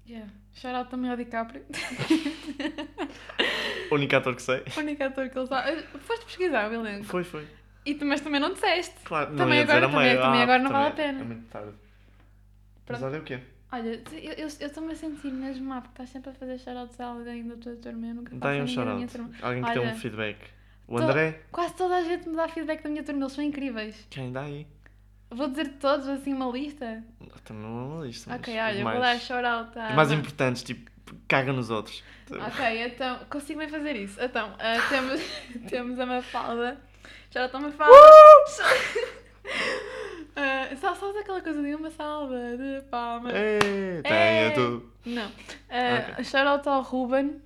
Yeah. 0.09 0.30
Shout 0.55 0.74
out 0.74 0.90
também 0.90 1.11
ao 1.11 1.16
DiCaprio. 1.16 1.64
O 3.90 3.94
único 3.97 4.16
ator 4.16 4.34
que 4.34 4.42
sei. 4.42 4.62
o 4.76 4.80
único 4.80 5.03
ator 5.03 5.28
que 5.28 5.38
ele 5.38 5.47
sabe. 5.47 5.82
Foste 5.99 6.24
pesquisar 6.24 6.70
o 6.70 6.74
elenco. 6.74 7.05
Foi, 7.05 7.24
foi. 7.24 7.47
E 7.84 7.94
tu, 7.94 8.05
mas 8.07 8.20
também 8.20 8.40
não 8.40 8.53
disseste. 8.53 8.94
Claro, 9.05 9.30
não 9.30 9.36
Também 9.36 9.61
agora- 9.62 9.80
também- 9.88 10.16
também 10.16 10.40
Ah, 10.40 10.42
agora 10.42 10.59
não 10.62 10.70
vale 10.72 10.88
a 10.88 10.90
pena. 10.92 11.20
É 11.20 11.24
muito 11.24 11.47
tarde. 11.49 11.72
Pronto. 12.84 12.99
Episódio 13.05 13.16
é 13.16 13.20
o 13.20 13.24
quê? 13.24 13.40
Olha, 13.73 14.01
eu 14.12 14.21
eu- 14.21 14.49
eu 14.61 14.67
estou-me 14.67 14.93
a 14.93 14.97
sentir 14.97 15.31
mesmo 15.33 15.67
má 15.69 15.81
porque 15.81 15.93
estás 15.95 16.11
sempre 16.11 16.31
a 16.31 16.35
fazer 16.35 16.59
shoutouts 16.59 17.01
a 17.01 17.07
alguém 17.07 17.47
da 17.47 17.57
tua 17.57 17.75
turma. 17.77 18.07
Eu 18.07 18.14
nunca 18.14 18.31
faço 18.31 18.41
Dá 18.41 18.49
um 18.51 18.67
shout-out. 18.67 19.43
Alguém 19.43 19.64
que 19.64 19.73
dê 19.73 19.79
Olha, 19.81 19.91
um 19.91 19.97
feedback. 19.97 20.39
O 20.89 20.99
André? 20.99 21.41
Quase 21.51 21.75
toda 21.75 21.97
a 21.97 22.03
gente 22.03 22.29
me 22.29 22.37
dá 22.37 22.47
feedback 22.49 22.83
da 22.83 22.89
minha 22.89 23.03
turma, 23.03 23.23
eles 23.23 23.33
são 23.33 23.43
incríveis. 23.43 24.07
Quem 24.09 24.31
dá 24.33 24.43
aí? 24.43 24.67
Vou 25.31 25.49
dizer 25.49 25.69
todos 25.81 26.07
assim 26.07 26.33
uma 26.33 26.47
lista. 26.47 27.03
Também 27.45 27.62
não 27.64 27.69
é 27.81 27.83
uma 27.95 28.05
lista. 28.07 28.31
mas 28.31 28.41
Ok, 28.41 28.55
os 28.55 28.61
olha, 28.61 28.85
mais, 28.85 28.97
vou 28.97 29.05
dar 29.07 29.19
shout-out 29.21 29.79
os 29.91 29.95
mais 29.97 30.12
importantes, 30.12 30.62
tipo, 30.62 30.91
caga 31.27 31.53
nos 31.53 31.69
outros. 31.71 32.05
Ok, 32.31 32.87
então, 32.87 33.19
consigo 33.29 33.59
bem 33.59 33.69
fazer 33.69 33.97
isso. 33.97 34.21
Então, 34.23 34.55
ah, 34.61 34.89
temos, 34.89 35.21
temos 35.69 35.99
a 35.99 36.07
Mafalda. 36.07 36.81
Está 37.29 37.45
a 37.59 37.61
Mafalda. 37.61 37.93
Uh! 40.37 40.76
só, 40.76 40.95
só 40.95 41.18
aquela 41.18 41.41
coisa 41.41 41.62
de 41.62 41.74
uma 41.74 41.91
salva 41.91 42.37
de 42.57 42.82
palmas. 42.91 43.32
É, 43.34 43.59
É. 44.05 44.51
tenho 44.51 44.55
tu. 44.80 44.93
Não. 45.07 45.26
Uh, 45.28 46.22
Shout-out 46.24 46.68
ao 46.68 46.82
Ruben. 46.82 47.41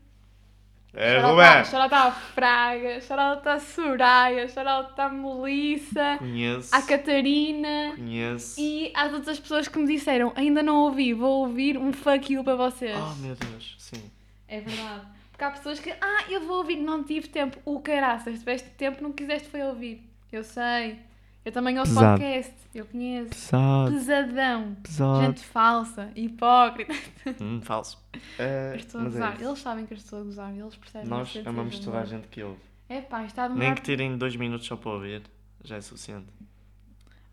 É, 0.92 1.18
Ruben. 1.20 1.64
Shout-out 1.66 1.94
à 1.94 2.10
Fraga. 2.10 3.00
Shout-out 3.00 3.48
à 3.48 3.60
Soraya. 3.60 4.48
Shout-out 4.48 5.00
à 5.00 5.08
Melissa. 5.08 6.16
Conheço. 6.18 6.74
À 6.74 6.82
Catarina. 6.82 7.92
Conheço. 7.94 8.60
E 8.60 8.90
às 8.94 9.12
outras 9.12 9.38
pessoas 9.38 9.68
que 9.68 9.78
me 9.78 9.86
disseram, 9.86 10.32
ainda 10.34 10.62
não 10.62 10.80
ouvi, 10.80 11.14
vou 11.14 11.42
ouvir 11.46 11.78
um 11.78 11.92
fuck 11.92 12.32
you 12.32 12.42
para 12.42 12.56
vocês. 12.56 12.96
Oh, 12.98 13.14
meu 13.22 13.36
Deus, 13.36 13.76
sim. 13.78 14.02
É 14.48 14.60
verdade. 14.60 15.06
Porque 15.30 15.44
há 15.44 15.50
pessoas 15.52 15.78
que, 15.78 15.90
ah, 15.90 16.24
eu 16.28 16.40
vou 16.40 16.56
ouvir, 16.58 16.76
não 16.76 17.04
tive 17.04 17.28
tempo. 17.28 17.56
O 17.64 17.78
caraças, 17.80 18.40
tiveste 18.40 18.68
tempo, 18.70 19.00
não 19.00 19.12
quiseste 19.12 19.48
foi 19.48 19.62
ouvir. 19.62 20.02
Eu 20.32 20.42
sei. 20.42 20.98
Eu 21.44 21.52
também 21.52 21.78
ouço 21.78 21.94
Pesado. 21.94 22.20
podcast. 22.20 22.54
Eu 22.74 22.86
conheço. 22.86 23.30
Pesado, 23.30 23.90
Pesadão. 23.92 24.74
pesado. 24.82 25.22
Gente 25.22 25.44
falsa, 25.44 26.12
hipócrita. 26.14 26.92
Hum, 27.40 27.60
falso. 27.62 27.98
É, 28.38 28.72
Eu 28.74 28.76
estou 28.76 29.00
a 29.00 29.04
é 29.04 29.06
gozar. 29.06 29.34
isso. 29.34 29.44
Eles 29.44 29.58
sabem 29.58 29.86
que 29.86 29.94
eu 29.94 29.96
estou 29.96 30.20
a 30.20 30.22
gozar. 30.22 30.54
Eles 30.54 30.76
percebem 30.76 31.08
Nós 31.08 31.34
amamos 31.46 31.78
de 31.78 31.84
toda 31.84 32.00
a 32.00 32.04
gente 32.04 32.28
que 32.28 32.42
ouve. 32.42 32.60
É 32.88 33.00
pá, 33.00 33.24
está 33.24 33.44
a 33.44 33.48
Nem 33.48 33.74
que 33.74 33.82
tirem 33.82 34.18
dois 34.18 34.36
minutos 34.36 34.66
só 34.66 34.76
para 34.76 34.90
ouvir, 34.90 35.22
já 35.64 35.76
é 35.76 35.80
suficiente. 35.80 36.26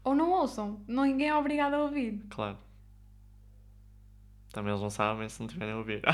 Ou 0.03 0.15
não 0.15 0.31
ouçam. 0.31 0.79
Ninguém 0.87 1.27
é 1.29 1.35
obrigado 1.35 1.73
a 1.73 1.79
ouvir. 1.79 2.23
Claro. 2.29 2.57
Também 4.53 4.71
eles 4.71 4.81
não 4.81 4.89
sabem 4.89 5.27
se 5.27 5.39
não 5.41 5.47
tiverem 5.47 5.73
a 5.73 5.77
ouvir. 5.77 6.01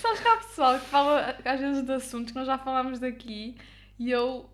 Sabes 0.00 0.20
que 0.20 0.28
há 0.28 0.36
pessoal 0.36 0.78
que 0.78 0.86
fala 0.86 1.36
às 1.44 1.60
vezes 1.60 1.82
de 1.84 1.92
assuntos 1.92 2.32
que 2.32 2.38
nós 2.38 2.46
já 2.46 2.58
falámos 2.58 2.98
daqui 3.00 3.56
e 3.98 4.10
eu 4.10 4.48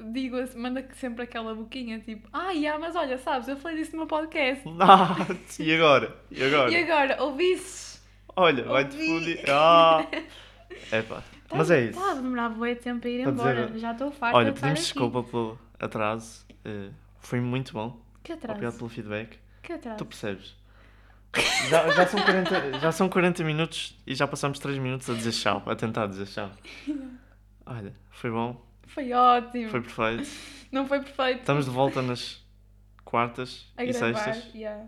digo, 0.00 0.36
assim- 0.36 0.58
manda 0.58 0.86
sempre 0.94 1.24
aquela 1.24 1.54
boquinha 1.54 1.98
tipo, 2.00 2.28
ah, 2.32 2.50
yeah, 2.52 2.78
mas 2.78 2.94
olha, 2.96 3.18
sabes, 3.18 3.48
eu 3.48 3.56
falei 3.56 3.76
disso 3.78 3.92
no 3.92 3.98
meu 3.98 4.06
podcast. 4.06 4.62
Ah, 4.80 5.16
e 5.58 5.74
agora? 5.74 6.16
E 6.30 6.42
agora? 6.44 6.70
E 6.70 6.76
agora, 6.84 7.22
ouvisses? 7.22 8.02
Olha, 8.36 8.62
vai-te 8.64 8.96
foder. 8.96 9.44
Ah. 9.48 10.06
Epá, 10.92 11.22
mas 11.52 11.70
é 11.70 11.80
isso. 11.86 11.98
Está 11.98 12.12
a 12.12 12.14
demorar 12.14 12.50
bué 12.50 12.74
tempo 12.74 13.06
a 13.06 13.10
ir 13.10 13.22
Para 13.22 13.32
embora. 13.32 13.66
dizer- 13.66 13.78
Já 13.80 13.92
estou 13.92 14.10
farta 14.12 14.36
Olha, 14.36 14.52
de 14.52 14.60
pedimos 14.60 14.80
desculpa 14.80 15.22
pelo 15.24 15.58
atraso. 15.80 16.46
eh, 16.64 16.90
foi 17.20 17.40
muito 17.40 17.72
bom. 17.72 18.00
Que 18.22 18.32
atraso? 18.32 18.52
Obrigado 18.54 18.78
pelo 18.78 18.90
feedback. 18.90 19.38
Que 19.62 19.72
atraso? 19.72 19.98
Tu 19.98 20.04
percebes? 20.06 20.56
Já, 21.68 21.88
já, 21.90 22.06
são 22.06 22.22
40, 22.22 22.78
já 22.80 22.92
são 22.92 23.08
40 23.08 23.44
minutos 23.44 23.96
e 24.06 24.14
já 24.14 24.26
passamos 24.26 24.58
3 24.58 24.78
minutos 24.78 25.10
a 25.10 25.14
dizer 25.14 25.32
tchau, 25.32 25.62
a 25.66 25.74
tentar 25.76 26.06
dizer 26.06 26.26
tchau. 26.26 26.50
Olha, 27.66 27.92
foi 28.10 28.30
bom, 28.30 28.60
Foi 28.88 29.12
ótimo. 29.12 29.70
foi 29.70 29.80
perfeito. 29.80 30.28
Não 30.72 30.86
foi 30.86 31.00
perfeito. 31.00 31.40
Estamos 31.40 31.64
de 31.64 31.70
volta 31.70 32.02
nas 32.02 32.44
quartas 33.04 33.72
a 33.76 33.84
e 33.84 33.92
gravar. 33.92 34.24
sextas 34.24 34.54
yeah. 34.54 34.86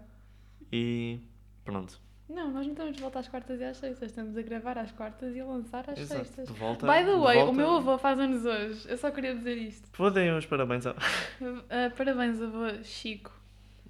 e 0.70 1.20
pronto. 1.64 1.98
Não, 2.28 2.48
nós 2.50 2.64
não 2.64 2.72
estamos 2.72 2.94
de 2.94 3.02
volta 3.02 3.18
às 3.18 3.28
quartas 3.28 3.60
e 3.60 3.64
às 3.64 3.76
sextas. 3.76 4.10
Estamos 4.10 4.36
a 4.36 4.42
gravar 4.42 4.78
às 4.78 4.92
quartas 4.92 5.34
e 5.34 5.40
a 5.40 5.44
lançar 5.44 5.88
às 5.90 5.98
Exato, 5.98 6.24
sextas. 6.24 6.46
de 6.46 6.52
volta. 6.52 6.86
By 6.86 7.04
the 7.04 7.16
way, 7.16 7.36
volta. 7.38 7.50
o 7.50 7.54
meu 7.54 7.70
avô 7.76 7.98
faz 7.98 8.18
anos 8.20 8.44
hoje. 8.44 8.88
Eu 8.88 8.96
só 8.98 9.10
queria 9.10 9.34
dizer 9.34 9.56
isto. 9.56 9.88
Dar 10.12 10.36
uns 10.36 10.46
parabéns 10.46 10.86
ao. 10.86 10.94
Uh, 10.94 11.90
parabéns, 11.96 12.40
avô 12.40 12.84
Chico. 12.84 13.32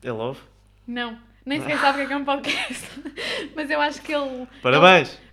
Ele 0.03 0.13
ouve? 0.13 0.41
Não, 0.87 1.19
nem 1.45 1.61
sequer 1.61 1.79
sabe 1.79 1.93
o 1.93 1.97
que 1.97 2.03
é 2.05 2.07
que 2.07 2.13
é 2.13 2.17
um 2.17 2.25
podcast. 2.25 2.87
Mas 3.55 3.69
eu 3.69 3.81
acho 3.81 4.01
que 4.01 4.15
ele. 4.15 4.47
Parabéns! 4.63 5.30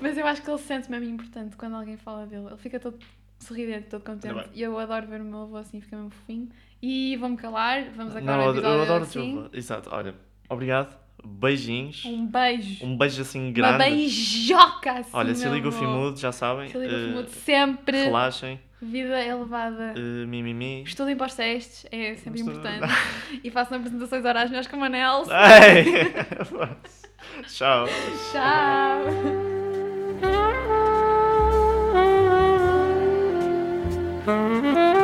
Mas 0.00 0.16
eu 0.18 0.26
acho 0.26 0.42
que 0.42 0.50
ele 0.50 0.58
se 0.58 0.64
sente 0.64 0.90
mesmo 0.90 1.08
importante 1.08 1.56
quando 1.56 1.76
alguém 1.76 1.96
fala 1.96 2.26
dele. 2.26 2.46
Ele 2.46 2.56
fica 2.56 2.80
todo 2.80 2.98
sorridente, 3.38 3.88
todo 3.88 4.02
contente. 4.04 4.48
E 4.54 4.62
eu 4.62 4.78
adoro 4.78 5.06
ver 5.06 5.20
o 5.20 5.24
meu 5.24 5.42
avô 5.42 5.56
assim, 5.56 5.80
fica 5.80 5.96
mesmo 5.96 6.10
fofinho. 6.10 6.48
E 6.82 7.16
vou-me 7.16 7.36
calar, 7.36 7.84
vamos 7.94 8.16
acabar 8.16 8.32
Não, 8.36 8.40
o 8.40 8.44
eu 8.46 8.50
episódio 8.52 8.76
eu 8.76 8.82
adoro 8.82 9.00
o 9.00 9.02
assim. 9.06 9.32
teu 9.32 9.40
avô. 9.40 9.50
Exato, 9.52 9.90
olha, 9.92 10.14
obrigado, 10.48 10.96
beijinhos, 11.24 12.04
Um 12.06 12.26
beijo. 12.26 12.84
um 12.86 12.96
beijo 12.96 13.20
assim 13.22 13.44
Uma 13.46 13.52
grande. 13.52 13.78
beijoca 13.78 14.92
assim. 14.92 15.10
Olha, 15.12 15.34
se 15.34 15.48
liga 15.48 15.68
o. 15.68 15.72
Fimudo, 15.72 16.18
já 16.18 16.32
sabem. 16.32 16.68
Se 16.70 16.78
liga 16.78 16.94
o 16.94 16.98
eh, 16.98 17.06
Fimudo 17.08 17.28
sempre. 17.30 18.04
Relaxem, 18.04 18.58
Vida 18.80 19.22
elevada. 19.22 19.92
eh, 19.94 20.24
mimimi. 20.26 20.82
Estudem 20.84 21.14
para 21.16 21.26
os 21.26 21.34
testes, 21.34 21.84
é 21.92 22.14
sempre 22.16 22.40
Estudo- 22.40 22.56
importante. 22.58 22.94
e 23.44 23.50
façam 23.50 23.76
apresentações 23.76 24.24
orais 24.24 24.48
melhores 24.48 24.66
que 24.66 24.74
o 24.74 24.78
Manel. 24.80 25.24
Ei! 25.24 27.44
Tchau. 27.46 27.86
Tchau! 28.32 29.49
Thank 30.22 30.34
you. 34.94 34.99